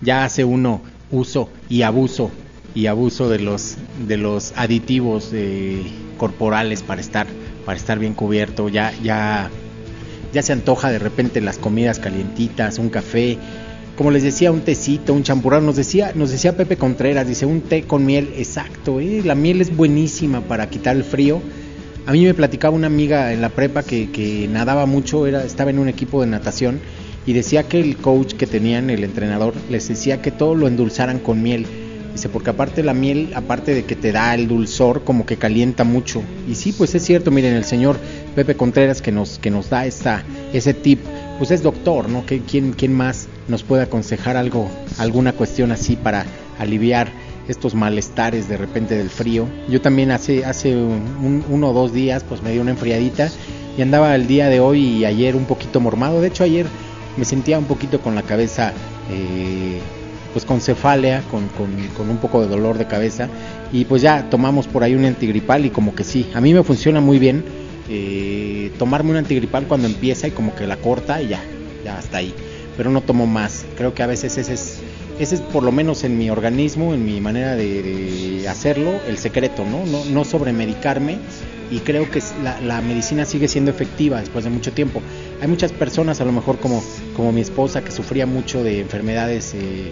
ya 0.00 0.24
hace 0.24 0.42
uno 0.42 0.82
uso 1.12 1.48
y 1.68 1.82
abuso 1.82 2.32
y 2.74 2.86
abuso 2.86 3.28
de 3.28 3.38
los 3.38 3.76
de 4.08 4.16
los 4.16 4.54
aditivos 4.56 5.30
corporales 6.18 6.82
para 6.82 7.00
estar 7.00 7.28
para 7.64 7.78
estar 7.78 8.00
bien 8.00 8.14
cubierto. 8.14 8.68
Ya 8.68 8.92
ya 9.04 9.50
ya 10.32 10.42
se 10.42 10.52
antoja 10.52 10.90
de 10.90 10.98
repente 10.98 11.40
las 11.40 11.58
comidas 11.58 12.00
calientitas, 12.00 12.80
un 12.80 12.90
café, 12.90 13.38
como 13.96 14.10
les 14.10 14.22
decía, 14.22 14.50
un 14.50 14.62
tecito, 14.62 15.14
un 15.14 15.22
champurrado, 15.22 15.62
nos 15.62 15.76
decía, 15.76 16.12
nos 16.14 16.30
decía 16.30 16.56
Pepe 16.56 16.76
Contreras, 16.76 17.28
dice 17.28 17.46
un 17.46 17.60
té 17.60 17.82
con 17.82 18.04
miel, 18.04 18.32
exacto, 18.36 19.00
¿eh? 19.00 19.22
la 19.24 19.34
miel 19.34 19.60
es 19.60 19.74
buenísima 19.74 20.40
para 20.40 20.68
quitar 20.68 20.96
el 20.96 21.04
frío. 21.04 21.40
A 22.06 22.12
mí 22.12 22.24
me 22.24 22.34
platicaba 22.34 22.74
una 22.74 22.88
amiga 22.88 23.32
en 23.32 23.40
la 23.40 23.48
prepa 23.50 23.82
que, 23.82 24.10
que 24.10 24.48
nadaba 24.48 24.84
mucho, 24.86 25.26
era, 25.26 25.44
estaba 25.44 25.70
en 25.70 25.78
un 25.78 25.88
equipo 25.88 26.20
de 26.20 26.26
natación 26.26 26.80
y 27.26 27.32
decía 27.32 27.62
que 27.62 27.80
el 27.80 27.96
coach 27.96 28.34
que 28.34 28.46
tenían, 28.46 28.90
el 28.90 29.04
entrenador, 29.04 29.54
les 29.70 29.88
decía 29.88 30.20
que 30.20 30.30
todo 30.30 30.54
lo 30.54 30.66
endulzaran 30.68 31.18
con 31.18 31.42
miel. 31.42 31.66
Dice, 32.12 32.28
porque 32.28 32.50
aparte 32.50 32.82
la 32.84 32.94
miel, 32.94 33.32
aparte 33.34 33.74
de 33.74 33.84
que 33.84 33.96
te 33.96 34.12
da 34.12 34.34
el 34.34 34.46
dulzor, 34.46 35.02
como 35.02 35.26
que 35.26 35.36
calienta 35.36 35.82
mucho. 35.82 36.22
Y 36.48 36.54
sí, 36.54 36.72
pues 36.72 36.94
es 36.94 37.02
cierto, 37.02 37.32
miren, 37.32 37.54
el 37.54 37.64
señor 37.64 37.96
Pepe 38.36 38.54
Contreras 38.54 39.02
que 39.02 39.10
nos, 39.10 39.38
que 39.40 39.50
nos 39.50 39.68
da 39.68 39.84
esta, 39.84 40.22
ese 40.52 40.74
tip, 40.74 41.00
pues 41.38 41.50
es 41.50 41.62
doctor, 41.62 42.08
¿no? 42.08 42.24
¿Qué- 42.26 42.40
¿Quién, 42.42 42.72
quién 42.72 42.92
más 42.92 43.28
nos 43.48 43.62
puede 43.62 43.82
aconsejar 43.82 44.36
algo, 44.36 44.70
alguna 44.98 45.32
cuestión 45.32 45.72
así 45.72 45.96
para 45.96 46.24
aliviar 46.58 47.08
estos 47.48 47.74
malestares 47.74 48.48
de 48.48 48.56
repente 48.56 48.96
del 48.96 49.10
frío? 49.10 49.46
Yo 49.68 49.80
también 49.80 50.10
hace, 50.10 50.44
hace 50.44 50.74
un- 50.76 51.44
uno 51.48 51.70
o 51.70 51.72
dos 51.72 51.92
días, 51.92 52.24
pues 52.28 52.42
me 52.42 52.52
dio 52.52 52.62
una 52.62 52.70
enfriadita 52.70 53.30
y 53.76 53.82
andaba 53.82 54.14
el 54.14 54.26
día 54.26 54.48
de 54.48 54.60
hoy 54.60 54.80
y 54.84 55.04
ayer 55.04 55.34
un 55.36 55.44
poquito 55.44 55.80
mormado. 55.80 56.20
De 56.20 56.28
hecho, 56.28 56.44
ayer 56.44 56.66
me 57.16 57.24
sentía 57.24 57.58
un 57.58 57.64
poquito 57.66 58.00
con 58.00 58.14
la 58.14 58.22
cabeza 58.22 58.72
eh, 59.10 59.78
pues 60.32 60.44
con 60.44 60.60
cefalea, 60.60 61.22
con, 61.30 61.46
con, 61.48 61.70
con 61.96 62.10
un 62.10 62.16
poco 62.16 62.40
de 62.40 62.48
dolor 62.48 62.76
de 62.78 62.86
cabeza 62.86 63.28
y 63.72 63.84
pues 63.84 64.02
ya 64.02 64.28
tomamos 64.30 64.66
por 64.66 64.82
ahí 64.82 64.94
un 64.94 65.04
antigripal 65.04 65.64
y 65.66 65.70
como 65.70 65.94
que 65.94 66.02
sí, 66.02 66.28
a 66.34 66.40
mí 66.40 66.52
me 66.54 66.64
funciona 66.64 67.00
muy 67.00 67.18
bien 67.20 67.44
eh, 67.88 68.70
tomarme 68.78 69.10
un 69.10 69.16
antigripal 69.16 69.66
cuando 69.66 69.86
empieza 69.86 70.28
y 70.28 70.30
como 70.30 70.54
que 70.54 70.66
la 70.66 70.76
corta 70.76 71.20
y 71.22 71.28
ya, 71.28 71.40
ya 71.84 71.98
hasta 71.98 72.18
ahí, 72.18 72.34
pero 72.76 72.90
no 72.90 73.02
tomo 73.02 73.26
más, 73.26 73.64
creo 73.76 73.94
que 73.94 74.02
a 74.02 74.06
veces 74.06 74.38
ese 74.38 74.54
es, 74.54 74.78
ese 75.18 75.36
es 75.36 75.40
por 75.40 75.62
lo 75.62 75.72
menos 75.72 76.04
en 76.04 76.18
mi 76.18 76.30
organismo, 76.30 76.94
en 76.94 77.04
mi 77.04 77.20
manera 77.20 77.56
de, 77.56 77.82
de 77.82 78.48
hacerlo, 78.48 78.92
el 79.08 79.18
secreto, 79.18 79.64
¿no? 79.64 79.84
No, 79.86 80.04
no 80.04 80.24
sobremedicarme 80.24 81.18
y 81.70 81.78
creo 81.78 82.10
que 82.10 82.22
la, 82.42 82.60
la 82.60 82.80
medicina 82.80 83.24
sigue 83.24 83.48
siendo 83.48 83.70
efectiva 83.70 84.20
después 84.20 84.44
de 84.44 84.50
mucho 84.50 84.72
tiempo. 84.72 85.00
Hay 85.40 85.48
muchas 85.48 85.72
personas, 85.72 86.20
a 86.20 86.24
lo 86.24 86.32
mejor 86.32 86.58
como, 86.58 86.82
como 87.16 87.32
mi 87.32 87.40
esposa, 87.40 87.82
que 87.82 87.90
sufría 87.90 88.26
mucho 88.26 88.62
de 88.62 88.80
enfermedades 88.80 89.54
eh, 89.54 89.90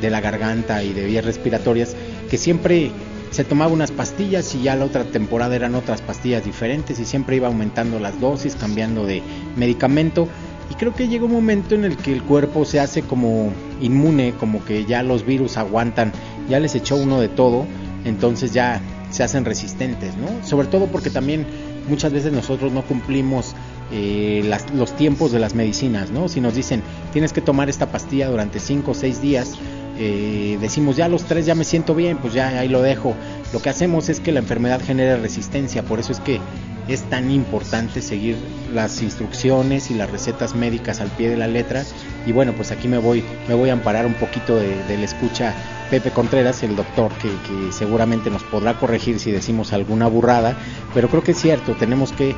de 0.00 0.10
la 0.10 0.20
garganta 0.20 0.82
y 0.82 0.92
de 0.92 1.06
vías 1.06 1.24
respiratorias, 1.24 1.96
que 2.30 2.38
siempre 2.38 2.90
se 3.30 3.44
tomaba 3.44 3.72
unas 3.72 3.90
pastillas 3.90 4.54
y 4.54 4.62
ya 4.62 4.76
la 4.76 4.84
otra 4.84 5.04
temporada 5.04 5.54
eran 5.56 5.74
otras 5.74 6.00
pastillas 6.00 6.44
diferentes 6.44 6.98
y 7.00 7.04
siempre 7.04 7.36
iba 7.36 7.48
aumentando 7.48 7.98
las 8.00 8.20
dosis, 8.20 8.54
cambiando 8.56 9.04
de 9.06 9.22
medicamento. 9.56 10.28
Y 10.70 10.74
creo 10.74 10.94
que 10.94 11.06
llega 11.08 11.24
un 11.26 11.32
momento 11.32 11.74
en 11.74 11.84
el 11.84 11.96
que 11.96 12.12
el 12.12 12.22
cuerpo 12.22 12.64
se 12.64 12.80
hace 12.80 13.02
como 13.02 13.52
inmune, 13.80 14.34
como 14.38 14.64
que 14.64 14.84
ya 14.84 15.02
los 15.02 15.24
virus 15.24 15.56
aguantan, 15.56 16.12
ya 16.48 16.58
les 16.60 16.74
echó 16.74 16.96
uno 16.96 17.20
de 17.20 17.28
todo, 17.28 17.66
entonces 18.04 18.52
ya 18.52 18.80
se 19.10 19.22
hacen 19.22 19.44
resistentes, 19.44 20.16
¿no? 20.16 20.44
Sobre 20.46 20.66
todo 20.66 20.86
porque 20.86 21.10
también 21.10 21.46
muchas 21.88 22.12
veces 22.12 22.32
nosotros 22.32 22.72
no 22.72 22.82
cumplimos 22.82 23.54
eh, 23.92 24.42
las- 24.44 24.68
los 24.74 24.96
tiempos 24.96 25.30
de 25.30 25.38
las 25.38 25.54
medicinas, 25.54 26.10
¿no? 26.10 26.28
Si 26.28 26.40
nos 26.40 26.56
dicen 26.56 26.82
tienes 27.12 27.32
que 27.32 27.40
tomar 27.40 27.68
esta 27.68 27.86
pastilla 27.92 28.28
durante 28.28 28.58
5 28.58 28.90
o 28.90 28.94
6 28.94 29.20
días, 29.22 29.52
eh, 29.98 30.58
decimos 30.60 30.96
ya 30.96 31.08
los 31.08 31.24
3 31.24 31.46
ya 31.46 31.54
me 31.54 31.64
siento 31.64 31.94
bien, 31.94 32.18
pues 32.18 32.34
ya 32.34 32.48
ahí 32.48 32.68
lo 32.68 32.82
dejo. 32.82 33.14
Lo 33.52 33.60
que 33.60 33.70
hacemos 33.70 34.08
es 34.08 34.20
que 34.20 34.32
la 34.32 34.40
enfermedad 34.40 34.80
genere 34.84 35.16
resistencia, 35.16 35.82
por 35.82 36.00
eso 36.00 36.12
es 36.12 36.20
que 36.20 36.40
es 36.88 37.02
tan 37.02 37.30
importante 37.30 38.00
seguir 38.00 38.36
las 38.72 39.02
instrucciones 39.02 39.90
y 39.90 39.94
las 39.94 40.10
recetas 40.10 40.54
médicas 40.54 41.00
al 41.00 41.08
pie 41.08 41.28
de 41.28 41.36
la 41.36 41.48
letra. 41.48 41.84
Y 42.26 42.32
bueno, 42.32 42.52
pues 42.52 42.70
aquí 42.70 42.88
me 42.88 42.98
voy, 42.98 43.24
me 43.48 43.54
voy 43.54 43.70
a 43.70 43.72
amparar 43.72 44.06
un 44.06 44.14
poquito 44.14 44.56
de, 44.56 44.82
del 44.84 45.02
escucha 45.02 45.54
Pepe 45.90 46.10
Contreras, 46.10 46.62
el 46.62 46.76
doctor, 46.76 47.12
que, 47.14 47.28
que 47.28 47.72
seguramente 47.72 48.30
nos 48.30 48.44
podrá 48.44 48.78
corregir 48.78 49.18
si 49.18 49.30
decimos 49.30 49.72
alguna 49.72 50.06
burrada, 50.06 50.56
pero 50.94 51.08
creo 51.08 51.22
que 51.22 51.32
es 51.32 51.40
cierto, 51.40 51.74
tenemos 51.74 52.12
que, 52.12 52.34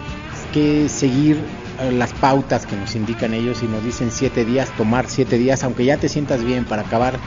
que 0.52 0.89
seguir 0.89 1.39
las 1.93 2.13
pautas 2.13 2.67
que 2.67 2.77
nos 2.77 2.95
indican 2.95 3.35
ellos 3.35 3.63
y 3.63 3.67
nos 3.67 3.85
dicen 3.85 4.11
siete 4.11 4.45
días, 4.45 4.71
tomar 4.77 5.07
siete 5.09 5.39
días, 5.39 5.63
aunque 5.65 5.85
ya 5.85 5.97
te 5.97 6.09
sientas 6.09 6.45
bien 6.45 6.65
para 6.65 6.83
acabar 6.83 7.19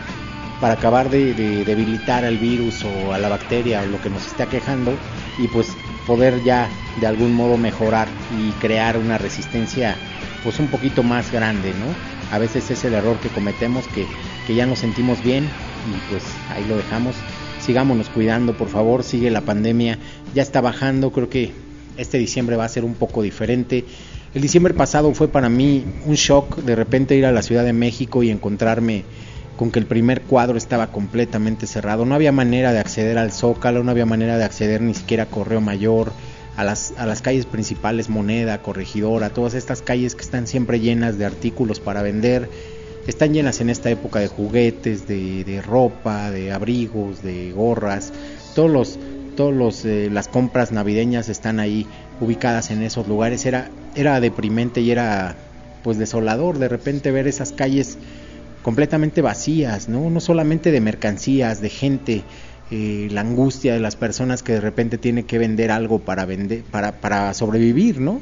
para 0.60 0.76
acabar 0.76 1.10
de, 1.10 1.34
de 1.34 1.66
debilitar 1.66 2.24
al 2.24 2.38
virus 2.38 2.86
o 2.86 3.14
a 3.14 3.18
la 3.18 3.30
bacteria 3.30 3.82
o 3.82 3.88
lo 3.88 4.00
que 4.00 4.12
nos 4.12 4.28
está 4.28 4.46
quejando 4.46 4.94
y 5.40 5.48
pues 5.48 5.70
poder 6.06 6.44
ya 6.44 6.70
de 7.00 7.08
algún 7.08 7.34
modo 7.34 7.58
mejorar 7.58 8.08
y 8.38 8.52
crear 8.60 8.98
una 8.98 9.18
resistencia 9.18 9.96
pues 10.44 10.60
un 10.60 10.68
poquito 10.68 11.04
más 11.04 11.32
grande, 11.32 11.72
¿no? 11.72 12.36
A 12.36 12.40
veces 12.40 12.70
es 12.72 12.84
el 12.86 12.94
error 12.94 13.20
que 13.20 13.30
cometemos 13.30 13.88
que, 13.88 14.06
que 14.48 14.56
ya 14.56 14.66
nos 14.66 14.80
sentimos 14.80 15.22
bien 15.24 15.46
y 15.46 16.12
pues 16.12 16.24
ahí 16.50 16.66
lo 16.68 16.78
dejamos. 16.78 17.16
Sigámonos 17.60 18.10
cuidando, 18.10 18.58
por 18.58 18.70
favor, 18.70 19.04
sigue 19.04 19.30
la 19.30 19.42
pandemia, 19.42 19.98
ya 20.34 20.42
está 20.42 20.62
bajando, 20.62 21.12
creo 21.12 21.30
que 21.30 21.52
este 21.98 22.18
diciembre 22.18 22.56
va 22.56 22.66
a 22.66 22.70
ser 22.70 22.84
un 22.84 22.96
poco 22.96 23.22
diferente. 23.22 23.86
El 24.34 24.42
diciembre 24.42 24.74
pasado 24.74 25.14
fue 25.14 25.28
para 25.28 25.50
mí 25.50 25.84
un 26.06 26.16
shock 26.16 26.60
de 26.60 26.76
repente 26.76 27.18
ir 27.18 27.26
a 27.26 27.34
la 27.34 27.42
Ciudad 27.42 27.66
de 27.66 27.74
México 27.74 28.24
y 28.24 28.30
encontrarme 28.30 29.04
con 29.58 29.72
que 29.72 29.80
el 29.80 29.86
primer 29.86 30.22
cuadro 30.22 30.58
estaba 30.58 30.88
completamente 30.88 31.68
cerrado. 31.68 32.06
No 32.06 32.16
había 32.16 32.32
manera 32.32 32.72
de 32.72 32.80
acceder 32.80 33.18
al 33.18 33.34
Zócalo, 33.34 33.84
no 33.84 33.92
había 33.92 34.06
manera 34.06 34.38
de 34.38 34.46
acceder 34.46 34.82
ni 34.82 34.94
siquiera 34.94 35.24
a 35.24 35.26
Correo 35.26 35.60
Mayor, 35.60 36.14
a 36.56 36.64
las, 36.64 36.94
a 36.98 37.06
las 37.06 37.22
calles 37.22 37.46
principales, 37.46 38.08
Moneda, 38.08 38.62
Corregidora, 38.62 39.32
todas 39.32 39.54
estas 39.54 39.82
calles 39.82 40.16
que 40.16 40.24
están 40.24 40.48
siempre 40.48 40.80
llenas 40.80 41.18
de 41.18 41.26
artículos 41.26 41.82
para 41.82 42.02
vender. 42.02 42.50
Están 43.08 43.34
llenas 43.34 43.60
en 43.60 43.70
esta 43.70 43.90
época 43.90 44.20
de 44.20 44.30
juguetes, 44.30 45.10
de, 45.10 45.44
de 45.44 45.62
ropa, 45.62 46.32
de 46.32 46.54
abrigos, 46.54 47.22
de 47.22 47.52
gorras. 47.52 48.14
Todos 48.56 48.72
los, 48.72 48.98
todos 49.36 49.54
los, 49.54 49.84
eh, 49.84 50.10
las 50.10 50.30
compras 50.30 50.72
navideñas 50.72 51.28
están 51.28 51.60
ahí 51.60 51.86
ubicadas 52.22 52.72
en 52.72 52.82
esos 52.84 53.08
lugares. 53.08 53.46
Era, 53.46 53.70
era 53.96 54.20
deprimente 54.20 54.82
y 54.82 54.92
era 54.92 55.36
pues 55.84 55.98
desolador 55.98 56.60
de 56.60 56.70
repente 56.70 57.12
ver 57.12 57.28
esas 57.28 57.52
calles 57.52 57.98
completamente 58.62 59.22
vacías, 59.22 59.90
¿no? 59.90 60.10
No 60.10 60.20
solamente 60.20 60.72
de 60.72 60.80
mercancías, 60.80 61.62
de 61.62 61.70
gente, 61.70 62.22
eh, 62.70 63.10
la 63.12 63.22
angustia 63.22 63.74
de 63.74 63.80
las 63.80 63.96
personas 63.96 64.44
que 64.44 64.54
de 64.54 64.62
repente 64.62 64.98
tienen 64.98 65.26
que 65.26 65.40
vender 65.40 65.72
algo 65.72 66.00
para 66.00 66.26
vender, 66.26 66.64
para, 66.64 67.02
para 67.02 67.34
sobrevivir, 67.34 68.00
¿no? 68.00 68.22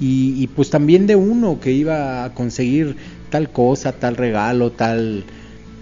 Y, 0.00 0.42
y 0.42 0.46
pues 0.46 0.70
también 0.70 1.06
de 1.06 1.16
uno 1.16 1.60
que 1.60 1.72
iba 1.72 2.24
a 2.24 2.32
conseguir 2.34 2.96
tal 3.30 3.50
cosa, 3.50 3.92
tal 3.92 4.16
regalo, 4.16 4.72
tal 4.72 5.24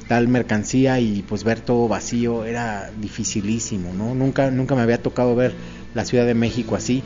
tal 0.09 0.27
mercancía 0.27 0.99
y 0.99 1.23
pues 1.23 1.45
ver 1.45 1.61
todo 1.61 1.87
vacío 1.87 2.45
era 2.45 2.91
dificilísimo, 3.01 3.95
¿no? 3.95 4.12
Nunca 4.12 4.51
nunca 4.51 4.74
me 4.74 4.82
había 4.82 5.01
tocado 5.01 5.37
ver 5.37 5.55
la 5.95 6.05
Ciudad 6.05 6.27
de 6.27 6.35
México 6.35 6.74
así. 6.74 7.01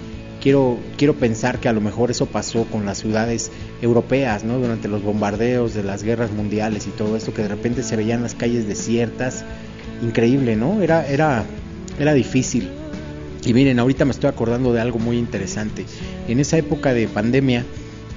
Quiero 0.44 0.78
quiero 0.98 1.14
pensar 1.14 1.58
que 1.58 1.70
a 1.70 1.72
lo 1.72 1.80
mejor 1.80 2.10
eso 2.10 2.26
pasó 2.26 2.66
con 2.66 2.84
las 2.84 2.98
ciudades 2.98 3.50
europeas, 3.80 4.44
¿no? 4.44 4.58
Durante 4.58 4.88
los 4.88 5.02
bombardeos 5.02 5.72
de 5.72 5.82
las 5.82 6.02
guerras 6.02 6.32
mundiales 6.32 6.86
y 6.86 6.90
todo 6.90 7.16
esto 7.16 7.32
que 7.32 7.40
de 7.40 7.48
repente 7.48 7.82
se 7.82 7.96
veían 7.96 8.22
las 8.22 8.34
calles 8.34 8.68
desiertas, 8.68 9.42
increíble, 10.02 10.54
¿no? 10.54 10.82
Era 10.82 11.08
era 11.08 11.46
era 11.98 12.12
difícil. 12.12 12.68
Y 13.46 13.54
miren, 13.54 13.78
ahorita 13.78 14.04
me 14.04 14.10
estoy 14.10 14.28
acordando 14.28 14.74
de 14.74 14.82
algo 14.82 14.98
muy 14.98 15.16
interesante. 15.16 15.86
En 16.28 16.38
esa 16.40 16.58
época 16.58 16.92
de 16.92 17.08
pandemia 17.08 17.64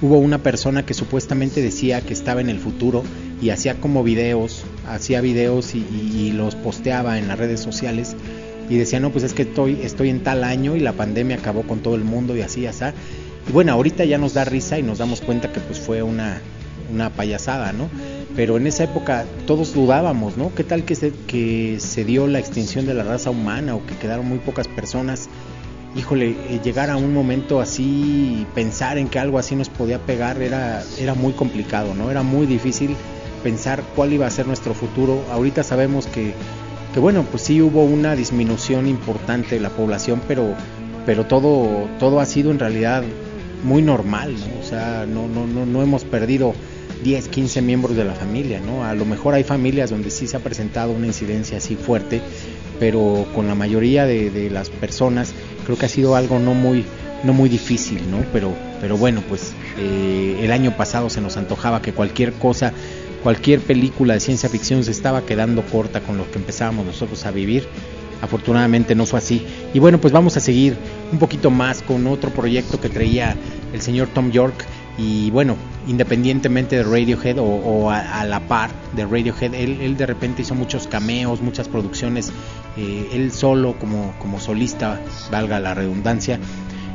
hubo 0.02 0.18
una 0.18 0.42
persona 0.42 0.84
que 0.84 0.92
supuestamente 0.92 1.62
decía 1.62 2.02
que 2.02 2.12
estaba 2.12 2.42
en 2.42 2.50
el 2.50 2.58
futuro 2.58 3.04
y 3.40 3.50
hacía 3.50 3.80
como 3.80 4.02
videos, 4.02 4.64
hacía 4.86 5.22
videos 5.22 5.74
y, 5.74 6.32
los 6.32 6.56
posteaba 6.56 7.18
en 7.18 7.26
las 7.26 7.38
redes 7.38 7.60
sociales 7.60 8.16
y 8.68 8.76
decía, 8.76 9.00
no, 9.00 9.10
pues 9.10 9.24
es 9.24 9.32
que 9.32 9.42
estoy, 9.42 9.80
estoy 9.82 10.10
en 10.10 10.22
tal 10.22 10.44
año 10.44 10.76
y 10.76 10.80
la 10.80 10.92
pandemia 10.92 11.36
acabó 11.36 11.62
con 11.62 11.80
todo 11.80 11.94
el 11.94 12.04
mundo 12.04 12.36
y 12.36 12.42
así, 12.42 12.66
así. 12.66 12.84
Y 13.48 13.52
bueno, 13.52 13.72
ahorita 13.72 14.04
ya 14.04 14.18
nos 14.18 14.34
da 14.34 14.44
risa 14.44 14.78
y 14.78 14.82
nos 14.82 14.98
damos 14.98 15.20
cuenta 15.20 15.50
que 15.52 15.60
pues 15.60 15.78
fue 15.78 16.02
una, 16.02 16.40
una 16.92 17.10
payasada, 17.10 17.72
¿no? 17.72 17.88
Pero 18.36 18.56
en 18.56 18.66
esa 18.66 18.84
época 18.84 19.24
todos 19.46 19.74
dudábamos, 19.74 20.36
¿no? 20.36 20.54
¿Qué 20.54 20.64
tal 20.64 20.84
que 20.84 20.94
se, 20.94 21.12
que 21.26 21.78
se 21.80 22.04
dio 22.04 22.26
la 22.26 22.38
extinción 22.38 22.86
de 22.86 22.94
la 22.94 23.04
raza 23.04 23.30
humana 23.30 23.74
o 23.74 23.84
que 23.86 23.96
quedaron 23.96 24.28
muy 24.28 24.38
pocas 24.38 24.68
personas? 24.68 25.28
Híjole, 25.96 26.36
eh, 26.50 26.60
llegar 26.62 26.90
a 26.90 26.96
un 26.96 27.14
momento 27.14 27.60
así 27.60 27.82
y 28.42 28.46
pensar 28.54 28.98
en 28.98 29.08
que 29.08 29.18
algo 29.18 29.38
así 29.38 29.56
nos 29.56 29.70
podía 29.70 29.98
pegar 29.98 30.40
era, 30.42 30.84
era 31.00 31.14
muy 31.14 31.32
complicado, 31.32 31.94
¿no? 31.94 32.10
Era 32.10 32.22
muy 32.22 32.46
difícil 32.46 32.94
pensar 33.42 33.82
cuál 33.96 34.12
iba 34.12 34.26
a 34.26 34.30
ser 34.30 34.46
nuestro 34.46 34.74
futuro. 34.74 35.24
Ahorita 35.32 35.62
sabemos 35.62 36.06
que, 36.06 36.34
que 36.92 37.00
bueno, 37.00 37.24
pues 37.30 37.42
sí 37.42 37.60
hubo 37.60 37.84
una 37.84 38.16
disminución 38.16 38.86
importante 38.86 39.56
de 39.56 39.60
la 39.60 39.70
población, 39.70 40.20
pero, 40.26 40.54
pero 41.06 41.26
todo, 41.26 41.88
todo 41.98 42.20
ha 42.20 42.26
sido 42.26 42.50
en 42.50 42.58
realidad 42.58 43.02
muy 43.64 43.82
normal, 43.82 44.34
¿no? 44.34 44.60
O 44.60 44.64
sea, 44.64 45.06
no, 45.06 45.28
no, 45.28 45.46
no, 45.46 45.66
no 45.66 45.82
hemos 45.82 46.04
perdido 46.04 46.54
10, 47.02 47.28
15 47.28 47.62
miembros 47.62 47.96
de 47.96 48.04
la 48.04 48.14
familia, 48.14 48.60
¿no? 48.60 48.84
A 48.84 48.94
lo 48.94 49.04
mejor 49.04 49.34
hay 49.34 49.44
familias 49.44 49.90
donde 49.90 50.10
sí 50.10 50.26
se 50.26 50.36
ha 50.36 50.40
presentado 50.40 50.92
una 50.92 51.06
incidencia 51.06 51.58
así 51.58 51.76
fuerte, 51.76 52.20
pero 52.80 53.26
con 53.34 53.48
la 53.48 53.54
mayoría 53.54 54.06
de, 54.06 54.30
de 54.30 54.50
las 54.50 54.70
personas 54.70 55.32
creo 55.64 55.76
que 55.76 55.86
ha 55.86 55.90
sido 55.90 56.16
algo 56.16 56.38
no 56.38 56.54
muy, 56.54 56.84
no 57.24 57.32
muy 57.32 57.48
difícil, 57.48 58.10
¿no? 58.10 58.24
Pero, 58.32 58.52
pero 58.80 58.96
bueno, 58.96 59.22
pues 59.28 59.52
eh, 59.78 60.40
el 60.42 60.52
año 60.52 60.76
pasado 60.76 61.10
se 61.10 61.20
nos 61.20 61.36
antojaba 61.36 61.82
que 61.82 61.92
cualquier 61.92 62.32
cosa, 62.32 62.72
cualquier 63.22 63.60
película 63.60 64.14
de 64.14 64.20
ciencia 64.20 64.48
ficción 64.48 64.84
se 64.84 64.90
estaba 64.90 65.24
quedando 65.26 65.62
corta 65.62 66.00
con 66.00 66.18
lo 66.18 66.30
que 66.30 66.38
empezábamos 66.38 66.86
nosotros 66.86 67.24
a 67.26 67.30
vivir. 67.30 67.68
Afortunadamente 68.20 68.94
no 68.94 69.06
fue 69.06 69.18
así. 69.18 69.46
Y 69.72 69.78
bueno, 69.78 70.00
pues 70.00 70.12
vamos 70.12 70.36
a 70.36 70.40
seguir 70.40 70.76
un 71.12 71.18
poquito 71.18 71.50
más 71.50 71.82
con 71.82 72.06
otro 72.06 72.30
proyecto 72.30 72.80
que 72.80 72.88
traía 72.88 73.36
el 73.72 73.80
señor 73.80 74.08
Tom 74.08 74.30
York. 74.30 74.64
Y 74.98 75.30
bueno, 75.30 75.56
independientemente 75.86 76.76
de 76.76 76.82
Radiohead 76.82 77.36
o, 77.38 77.90
a, 77.90 78.24
la 78.24 78.40
par 78.40 78.70
de 78.96 79.04
Radiohead, 79.04 79.54
él, 79.54 79.78
él 79.80 79.96
de 79.96 80.06
repente 80.06 80.42
hizo 80.42 80.56
muchos 80.56 80.88
cameos, 80.88 81.40
muchas 81.40 81.68
producciones, 81.68 82.32
eh, 82.76 83.10
él 83.12 83.30
solo 83.30 83.78
como, 83.78 84.12
como 84.18 84.40
solista, 84.40 85.00
valga 85.30 85.60
la 85.60 85.74
redundancia. 85.74 86.40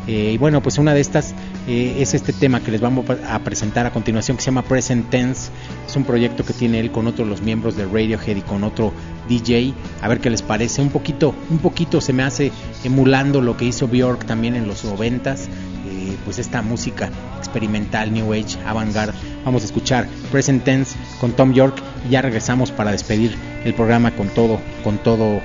Eh, 0.07 0.31
y 0.33 0.37
bueno, 0.37 0.61
pues 0.61 0.77
una 0.77 0.93
de 0.93 0.99
estas 0.99 1.33
eh, 1.67 1.95
es 1.99 2.13
este 2.13 2.33
tema 2.33 2.59
que 2.59 2.71
les 2.71 2.81
vamos 2.81 3.05
a 3.09 3.39
presentar 3.39 3.85
a 3.85 3.91
continuación 3.91 4.35
que 4.37 4.43
se 4.43 4.47
llama 4.47 4.63
Present 4.63 5.09
Tense. 5.09 5.49
Es 5.87 5.95
un 5.95 6.03
proyecto 6.03 6.43
que 6.43 6.53
tiene 6.53 6.79
él 6.79 6.91
con 6.91 7.07
otros 7.07 7.27
los 7.27 7.41
miembros 7.41 7.77
de 7.77 7.85
Radiohead 7.85 8.35
y 8.35 8.41
con 8.41 8.63
otro 8.63 8.91
DJ. 9.29 9.73
A 10.01 10.07
ver 10.07 10.19
qué 10.19 10.29
les 10.29 10.41
parece. 10.41 10.81
Un 10.81 10.89
poquito, 10.89 11.33
un 11.49 11.59
poquito 11.59 12.01
se 12.01 12.11
me 12.11 12.23
hace 12.23 12.51
emulando 12.83 13.41
lo 13.41 13.55
que 13.55 13.65
hizo 13.65 13.87
Bjork 13.87 14.25
también 14.25 14.55
en 14.55 14.67
los 14.67 14.83
noventas. 14.83 15.47
Eh, 15.87 16.17
pues 16.25 16.39
esta 16.39 16.61
música 16.61 17.09
experimental, 17.37 18.11
New 18.13 18.33
Age, 18.33 18.57
avant-garde. 18.65 19.13
Vamos 19.45 19.63
a 19.63 19.65
escuchar 19.65 20.07
Present 20.31 20.63
Tense 20.63 20.95
con 21.19 21.31
Tom 21.31 21.53
York 21.53 21.81
y 22.07 22.11
ya 22.11 22.21
regresamos 22.21 22.71
para 22.71 22.91
despedir 22.91 23.35
el 23.63 23.73
programa 23.73 24.11
con 24.11 24.27
todo, 24.29 24.59
con 24.83 24.97
todo 24.97 25.41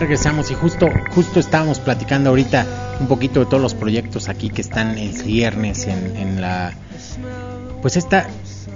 regresamos 0.00 0.50
y 0.50 0.54
justo, 0.54 0.88
justo 1.10 1.40
estábamos 1.40 1.80
platicando 1.80 2.30
ahorita 2.30 2.66
un 3.00 3.06
poquito 3.08 3.40
de 3.40 3.46
todos 3.46 3.62
los 3.62 3.74
proyectos 3.74 4.28
aquí 4.28 4.50
que 4.50 4.60
están 4.62 4.98
en 4.98 5.12
ciernes 5.12 5.86
en, 5.86 6.16
en 6.16 6.40
la, 6.40 6.72
pues 7.82 7.96
esta, 7.96 8.26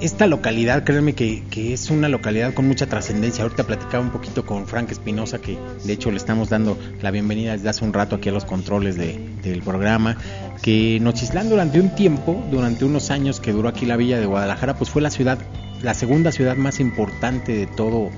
esta 0.00 0.26
localidad, 0.26 0.84
créanme 0.84 1.14
que, 1.14 1.42
que 1.50 1.72
es 1.74 1.90
una 1.90 2.08
localidad 2.08 2.54
con 2.54 2.66
mucha 2.66 2.86
trascendencia. 2.86 3.42
Ahorita 3.44 3.64
platicaba 3.64 4.02
un 4.02 4.10
poquito 4.10 4.46
con 4.46 4.66
Frank 4.66 4.90
Espinosa, 4.92 5.38
que 5.40 5.58
de 5.84 5.92
hecho 5.92 6.10
le 6.10 6.16
estamos 6.16 6.48
dando 6.48 6.78
la 7.02 7.10
bienvenida 7.10 7.52
desde 7.52 7.68
hace 7.68 7.84
un 7.84 7.92
rato 7.92 8.16
aquí 8.16 8.28
a 8.28 8.32
los 8.32 8.44
controles 8.44 8.96
de- 8.96 9.18
del 9.42 9.62
programa, 9.62 10.16
que 10.62 10.98
Nochislán 11.00 11.48
durante 11.48 11.80
un 11.80 11.94
tiempo, 11.94 12.42
durante 12.50 12.84
unos 12.84 13.10
años 13.10 13.40
que 13.40 13.52
duró 13.52 13.68
aquí 13.68 13.84
la 13.86 13.96
villa 13.96 14.18
de 14.18 14.26
Guadalajara, 14.26 14.76
pues 14.76 14.90
fue 14.90 15.02
la 15.02 15.10
ciudad, 15.10 15.38
la 15.82 15.94
segunda 15.94 16.32
ciudad 16.32 16.56
más 16.56 16.80
importante 16.80 17.52
de 17.52 17.66
todo 17.66 18.10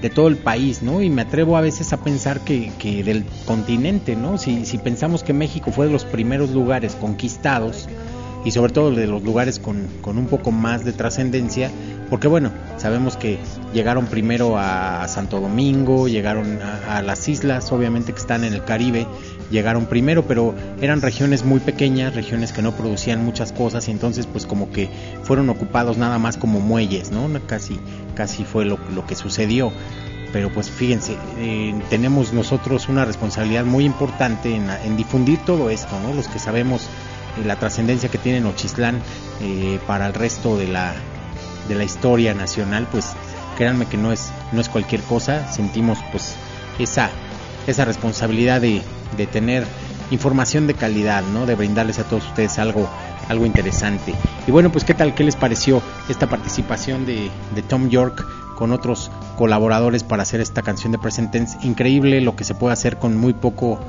de 0.00 0.10
todo 0.10 0.28
el 0.28 0.36
país, 0.36 0.82
¿no? 0.82 1.02
Y 1.02 1.10
me 1.10 1.22
atrevo 1.22 1.56
a 1.56 1.60
veces 1.60 1.92
a 1.92 1.98
pensar 1.98 2.40
que, 2.40 2.72
que 2.78 3.04
del 3.04 3.24
continente, 3.44 4.16
¿no? 4.16 4.38
Si, 4.38 4.64
si 4.64 4.78
pensamos 4.78 5.22
que 5.22 5.32
México 5.32 5.72
fue 5.72 5.86
de 5.86 5.92
los 5.92 6.04
primeros 6.04 6.50
lugares 6.50 6.94
conquistados 6.94 7.88
y 8.44 8.50
sobre 8.52 8.72
todo 8.72 8.90
de 8.92 9.06
los 9.06 9.22
lugares 9.22 9.58
con, 9.58 9.86
con 10.00 10.16
un 10.16 10.26
poco 10.26 10.50
más 10.50 10.84
de 10.84 10.92
trascendencia, 10.92 11.70
porque 12.08 12.28
bueno, 12.28 12.50
sabemos 12.78 13.16
que 13.16 13.38
llegaron 13.72 14.06
primero 14.06 14.58
a 14.58 15.06
Santo 15.08 15.40
Domingo, 15.40 16.08
llegaron 16.08 16.60
a, 16.62 17.02
las 17.02 17.28
islas, 17.28 17.70
obviamente 17.72 18.12
que 18.12 18.18
están 18.18 18.44
en 18.44 18.52
el 18.52 18.64
Caribe, 18.64 19.06
llegaron 19.50 19.86
primero, 19.86 20.26
pero 20.26 20.54
eran 20.80 21.00
regiones 21.00 21.44
muy 21.44 21.60
pequeñas, 21.60 22.14
regiones 22.14 22.52
que 22.52 22.62
no 22.62 22.72
producían 22.72 23.24
muchas 23.24 23.52
cosas 23.52 23.88
y 23.88 23.90
entonces 23.90 24.26
pues 24.26 24.46
como 24.46 24.70
que 24.70 24.88
fueron 25.22 25.48
ocupados 25.50 25.98
nada 25.98 26.18
más 26.18 26.36
como 26.36 26.60
muelles, 26.60 27.10
¿no? 27.10 27.28
Casi, 27.46 27.78
casi 28.14 28.44
fue 28.44 28.64
lo, 28.64 28.78
que 29.06 29.14
sucedió. 29.14 29.72
pero 30.32 30.50
pues 30.52 30.70
fíjense, 30.70 31.16
eh, 31.38 31.74
tenemos 31.90 32.32
nosotros 32.32 32.88
una 32.88 33.04
responsabilidad 33.04 33.64
muy 33.64 33.84
importante 33.84 34.54
en, 34.54 34.96
difundir 34.96 35.38
todo 35.44 35.70
esto, 35.70 35.98
¿no? 36.00 36.14
Los 36.14 36.28
que 36.28 36.38
sabemos 36.38 36.82
eh, 36.82 37.46
la 37.46 37.56
trascendencia 37.56 38.08
que 38.08 38.18
tiene 38.18 38.40
Nochislán 38.40 39.00
eh, 39.40 39.78
para 39.86 40.06
el 40.06 40.14
resto 40.14 40.56
de 40.56 40.68
la, 40.68 40.94
de 41.68 41.74
la 41.74 41.84
historia 41.84 42.34
nacional, 42.34 42.86
pues 42.90 43.14
créanme 43.56 43.86
que 43.86 43.96
no 43.96 44.12
es, 44.12 44.30
no 44.52 44.60
es 44.60 44.68
cualquier 44.68 45.02
cosa, 45.02 45.50
sentimos 45.52 45.98
pues 46.12 46.34
esa, 46.78 47.10
esa 47.66 47.84
responsabilidad 47.84 48.60
de, 48.60 48.82
de 49.16 49.26
tener 49.26 49.64
información 50.10 50.66
de 50.66 50.74
calidad, 50.74 51.22
¿no? 51.22 51.46
De 51.46 51.54
brindarles 51.54 51.98
a 51.98 52.04
todos 52.04 52.26
ustedes 52.26 52.58
algo, 52.58 52.88
algo 53.28 53.46
interesante. 53.46 54.14
Y 54.46 54.50
bueno, 54.50 54.72
pues 54.72 54.84
qué 54.84 54.94
tal, 54.94 55.14
qué 55.14 55.24
les 55.24 55.36
pareció 55.36 55.82
esta 56.08 56.28
participación 56.28 57.06
de, 57.06 57.30
de 57.54 57.62
Tom 57.62 57.88
York 57.88 58.24
con 58.56 58.72
otros 58.72 59.10
colaboradores 59.38 60.04
para 60.04 60.22
hacer 60.22 60.40
esta 60.40 60.62
canción 60.62 60.92
de 60.92 60.98
Present 60.98 61.30
Tense. 61.30 61.58
Increíble 61.62 62.20
lo 62.20 62.36
que 62.36 62.44
se 62.44 62.54
puede 62.54 62.72
hacer 62.72 62.98
con 62.98 63.16
muy 63.16 63.32
poco 63.32 63.80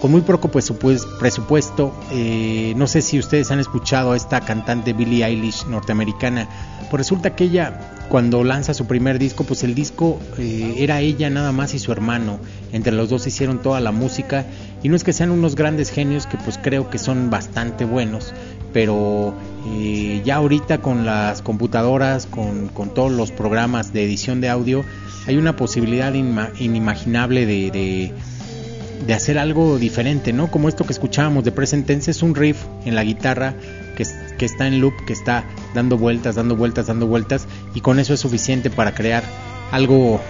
con 0.00 0.12
muy 0.12 0.20
poco 0.20 0.48
presupuesto. 0.48 1.92
Eh, 2.12 2.72
no 2.76 2.86
sé 2.86 3.02
si 3.02 3.18
ustedes 3.18 3.50
han 3.50 3.58
escuchado 3.58 4.12
a 4.12 4.16
esta 4.16 4.40
cantante 4.40 4.92
Billie 4.92 5.24
Eilish 5.24 5.66
norteamericana. 5.66 6.48
Pues 6.90 6.98
resulta 6.98 7.34
que 7.34 7.44
ella, 7.44 8.06
cuando 8.08 8.44
lanza 8.44 8.74
su 8.74 8.86
primer 8.86 9.18
disco, 9.18 9.44
pues 9.44 9.64
el 9.64 9.74
disco 9.74 10.18
eh, 10.38 10.76
era 10.78 11.00
ella 11.00 11.28
nada 11.30 11.52
más 11.52 11.74
y 11.74 11.78
su 11.78 11.92
hermano. 11.92 12.38
Entre 12.72 12.92
los 12.92 13.10
dos 13.10 13.26
hicieron 13.26 13.60
toda 13.60 13.80
la 13.80 13.92
música. 13.92 14.46
Y 14.82 14.88
no 14.88 14.96
es 14.96 15.02
que 15.02 15.12
sean 15.12 15.30
unos 15.30 15.56
grandes 15.56 15.90
genios, 15.90 16.26
que 16.26 16.36
pues 16.36 16.58
creo 16.62 16.90
que 16.90 16.98
son 16.98 17.30
bastante 17.30 17.84
buenos. 17.84 18.32
Pero 18.72 19.34
eh, 19.66 20.22
ya 20.24 20.36
ahorita 20.36 20.78
con 20.78 21.04
las 21.04 21.42
computadoras, 21.42 22.26
con, 22.26 22.68
con, 22.68 22.94
todos 22.94 23.10
los 23.10 23.32
programas 23.32 23.92
de 23.92 24.04
edición 24.04 24.40
de 24.40 24.48
audio, 24.48 24.84
hay 25.26 25.36
una 25.36 25.56
posibilidad 25.56 26.12
inimaginable 26.14 27.46
de, 27.46 27.70
de 27.70 28.12
de 29.06 29.14
hacer 29.14 29.38
algo 29.38 29.78
diferente, 29.78 30.32
¿no? 30.32 30.50
Como 30.50 30.68
esto 30.68 30.84
que 30.84 30.92
escuchábamos 30.92 31.44
de 31.44 31.52
Present 31.52 31.86
Tense 31.86 32.10
es 32.10 32.22
un 32.22 32.34
riff 32.34 32.64
en 32.84 32.94
la 32.94 33.04
guitarra 33.04 33.54
que, 33.96 34.04
que, 34.36 34.44
está 34.44 34.66
en 34.66 34.80
loop, 34.80 34.94
que 35.06 35.12
está 35.12 35.44
dando 35.74 35.96
vueltas, 35.96 36.36
dando 36.36 36.56
vueltas, 36.56 36.86
dando 36.86 37.06
vueltas 37.06 37.46
y 37.74 37.80
con 37.80 37.98
eso 37.98 38.14
es 38.14 38.20
suficiente 38.20 38.70
para 38.70 38.94
crear 38.94 39.22
algo 39.70 40.20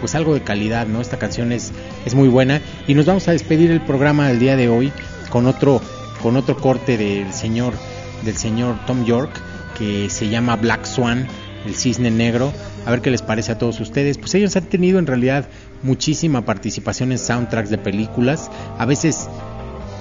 pues 0.00 0.14
algo 0.14 0.34
de 0.34 0.42
calidad, 0.42 0.86
¿no? 0.86 1.00
Esta 1.00 1.18
canción 1.18 1.52
es, 1.52 1.72
es 2.04 2.14
muy 2.14 2.28
buena 2.28 2.60
y 2.86 2.94
nos 2.94 3.06
vamos 3.06 3.26
a 3.28 3.32
despedir 3.32 3.70
el 3.70 3.80
programa 3.80 4.28
del 4.28 4.38
día 4.38 4.56
de 4.56 4.68
hoy 4.68 4.92
con 5.30 5.46
otro 5.46 5.80
con 6.22 6.36
otro 6.36 6.56
corte 6.56 6.96
del 6.96 7.32
señor 7.32 7.74
del 8.22 8.36
señor 8.36 8.76
Tom 8.86 9.04
York 9.04 9.40
que 9.78 10.08
se 10.08 10.28
llama 10.28 10.56
Black 10.56 10.84
Swan, 10.84 11.26
el 11.66 11.74
cisne 11.74 12.10
negro. 12.10 12.52
A 12.86 12.90
ver 12.90 13.00
qué 13.00 13.10
les 13.10 13.22
parece 13.22 13.52
a 13.52 13.58
todos 13.58 13.80
ustedes. 13.80 14.18
Pues 14.18 14.34
ellos 14.34 14.56
han 14.56 14.64
tenido 14.64 14.98
en 14.98 15.06
realidad 15.06 15.48
muchísima 15.82 16.44
participación 16.44 17.12
en 17.12 17.18
soundtracks 17.18 17.70
de 17.70 17.78
películas. 17.78 18.50
A 18.78 18.84
veces, 18.84 19.28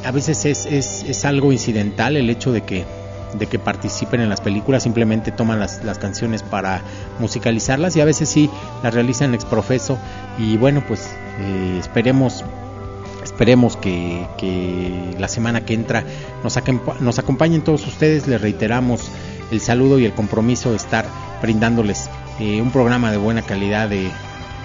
a 0.04 0.12
veces 0.12 0.46
es, 0.46 0.66
es, 0.66 1.04
es 1.08 1.26
algo 1.26 1.52
incidental 1.52 2.18
el 2.18 2.30
hecho 2.30 2.52
de 2.52 2.62
que, 2.62 2.86
de 3.38 3.48
que 3.48 3.58
participen 3.58 4.22
en 4.22 4.30
las 4.30 4.42
películas, 4.42 4.84
simplemente 4.84 5.32
toman 5.32 5.60
las, 5.60 5.84
las, 5.84 5.98
canciones 5.98 6.44
para 6.44 6.82
musicalizarlas 7.20 7.96
y 7.96 8.02
a 8.02 8.06
veces 8.06 8.30
sí 8.30 8.50
las 8.84 8.94
realizan 8.94 9.34
ex 9.34 9.46
profeso. 9.46 9.98
Y 10.38 10.58
bueno, 10.58 10.84
pues 10.86 11.10
eh, 11.40 11.78
esperemos 11.80 12.44
esperemos 13.24 13.78
que, 13.78 14.28
que, 14.38 15.16
la 15.18 15.30
semana 15.30 15.66
que 15.66 15.74
entra 15.74 16.04
nos, 16.44 16.60
nos 17.00 17.20
acompañen 17.20 17.62
todos 17.62 17.88
ustedes. 17.88 18.28
Les 18.28 18.42
reiteramos 18.42 19.10
el 19.52 19.62
saludo 19.62 20.00
y 20.00 20.06
el 20.06 20.14
compromiso 20.14 20.72
de 20.72 20.78
estar 20.78 21.06
brindándoles 21.42 22.10
eh, 22.40 22.62
un 22.62 22.72
programa 22.72 23.12
de 23.12 23.18
buena 23.18 23.42
calidad 23.42 23.90
de 23.90 24.12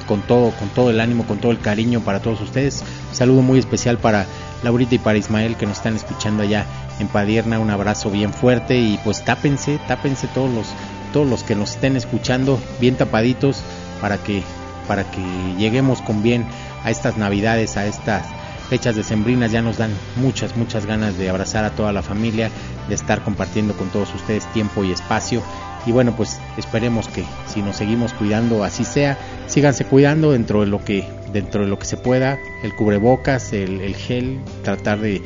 con 0.09 0.23
todo, 0.23 0.51
con 0.53 0.70
todo 0.70 0.90
el 0.90 1.01
ánimo, 1.01 1.27
con 1.27 1.39
todo 1.39 1.53
el 1.53 1.61
cariño 1.61 2.01
para 2.01 2.20
todos 2.20 2.40
ustedes. 2.40 2.82
Un 3.11 3.15
saludo 3.15 3.43
muy 3.43 3.59
especial 3.59 3.99
para 3.99 4.27
Laurita 4.62 4.95
y 4.95 4.99
para 4.99 5.19
Ismael 5.19 5.57
que 5.57 5.66
nos 5.66 5.77
están 5.77 5.95
escuchando 5.95 6.43
allá 6.43 6.65
en 6.99 7.09
Padierna. 7.09 7.61
Un 7.61 7.70
abrazo 7.70 8.11
bien 8.11 8.32
fuerte 8.32 8.78
y 8.78 8.99
pues 9.05 9.24
tápense, 9.24 9.78
tápense 9.86 10.27
todos 10.28 10.51
los, 10.51 10.66
todos 11.12 11.28
los 11.28 11.45
que 11.45 11.55
nos 11.55 11.73
estén 11.73 11.97
escuchando 11.97 12.59
bien 12.81 12.97
tapaditos 12.97 13.62
para 14.01 14.16
que, 14.16 14.43
para 14.89 15.09
que 15.11 15.20
lleguemos 15.59 16.01
con 16.01 16.23
bien 16.23 16.47
a 16.85 16.90
estas 16.90 17.19
navidades, 17.19 17.77
a 17.77 17.86
estas 17.86 18.24
fechas 18.69 18.97
decembrinas 18.97 19.51
ya 19.53 19.62
nos 19.62 19.78
dan 19.78 19.90
muchas, 20.16 20.57
muchas 20.57 20.86
ganas 20.86 21.16
de 21.16 21.31
abrazar 21.31 21.65
a 21.65 21.70
toda 21.70 21.93
la 21.93 22.03
familia, 22.03 22.51
de 22.89 22.95
estar 22.95 23.23
compartiendo 23.23 23.74
con 23.74 23.89
todos 23.89 24.15
ustedes 24.15 24.51
tiempo 24.53 24.85
y 24.85 24.93
espacio. 24.93 25.43
Y 25.87 25.93
bueno, 25.93 26.15
pues 26.17 26.39
esperemos 26.57 27.09
que 27.09 27.25
si 27.47 27.63
nos 27.63 27.77
seguimos 27.77 28.13
cuidando 28.13 28.65
así 28.65 28.85
sea, 28.85 29.19
síganse 29.47 29.85
cuidando 29.85 30.33
dentro 30.33 30.61
de 30.61 30.67
lo 30.67 30.85
que, 30.85 31.05
dentro 31.33 31.63
de 31.63 31.69
lo 31.69 31.79
que 31.79 31.87
se 31.87 31.97
pueda, 31.97 32.39
el 32.63 32.75
cubrebocas, 32.75 33.53
el, 33.53 33.81
el 33.81 33.95
gel, 33.95 34.39
tratar 34.63 35.01
de, 35.01 35.23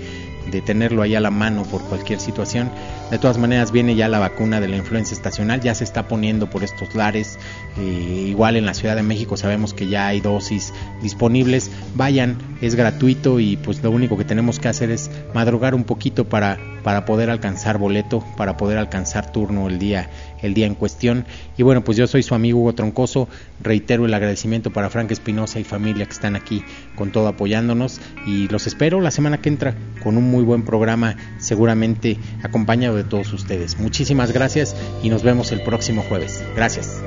de 0.51 0.61
tenerlo 0.61 1.03
ahí 1.03 1.15
a 1.15 1.20
la 1.20 1.31
mano 1.31 1.62
por 1.65 1.83
cualquier 1.83 2.20
situación. 2.20 2.70
De 3.11 3.19
todas 3.19 3.39
maneras 3.39 3.73
viene 3.73 3.95
ya 3.95 4.09
la 4.09 4.19
vacuna 4.19 4.61
de 4.61 4.69
la 4.69 4.77
influenza 4.77 5.15
estacional, 5.15 5.61
ya 5.61 5.74
se 5.74 5.85
está 5.85 6.09
poniendo 6.09 6.49
por 6.49 6.65
estos 6.65 6.95
lares. 6.95 7.39
Eh, 7.79 8.27
igual 8.29 8.57
en 8.57 8.66
la 8.66 8.74
Ciudad 8.74 8.97
de 8.97 9.03
México 9.03 9.37
sabemos 9.37 9.74
que 9.74 9.89
ya 9.89 10.07
hay 10.07 10.20
dosis 10.20 10.73
disponibles. 11.03 11.70
Vayan, 11.95 12.39
es 12.61 12.74
gratuito 12.74 13.41
y 13.41 13.57
pues 13.57 13.83
lo 13.83 13.91
único 13.91 14.16
que 14.16 14.24
tenemos 14.24 14.59
que 14.59 14.69
hacer 14.69 14.91
es 14.91 15.11
madrugar 15.35 15.74
un 15.74 15.85
poquito 15.85 16.29
para, 16.29 16.59
para 16.83 17.05
poder 17.05 17.31
alcanzar 17.31 17.79
boleto, 17.79 18.25
para 18.37 18.57
poder 18.57 18.79
alcanzar 18.79 19.31
turno 19.31 19.69
el 19.69 19.79
día, 19.79 20.09
el 20.43 20.55
día 20.55 20.67
en 20.67 20.75
cuestión. 20.75 21.25
Y 21.57 21.63
bueno, 21.63 21.85
pues 21.85 21.97
yo 21.99 22.07
soy 22.07 22.23
su 22.23 22.35
amigo 22.35 22.61
Hugo 22.61 22.75
Troncoso. 22.75 23.29
Reitero 23.63 24.07
el 24.07 24.15
agradecimiento 24.15 24.73
para 24.73 24.91
Frank 24.91 25.11
Espinosa 25.11 25.61
y 25.61 25.65
familia 25.65 26.07
que 26.07 26.13
están 26.13 26.37
aquí 26.37 26.65
con 26.97 27.13
todo 27.13 27.29
apoyándonos. 27.29 28.01
Y 28.27 28.49
los 28.49 28.67
espero 28.67 29.01
la 29.01 29.11
semana 29.11 29.39
que 29.39 29.49
entra 29.49 29.75
con 30.03 30.17
un 30.17 30.31
muy 30.31 30.43
buen 30.43 30.65
programa, 30.65 31.17
seguramente 31.39 32.19
acompañado 32.43 32.97
de 32.97 33.05
todos 33.05 33.33
ustedes. 33.33 33.79
Muchísimas 33.79 34.33
gracias 34.33 34.77
y 35.03 35.09
nos 35.09 35.23
vemos 35.23 35.53
el 35.53 35.63
próximo 35.63 36.03
jueves. 36.03 36.45
Gracias. 36.57 37.03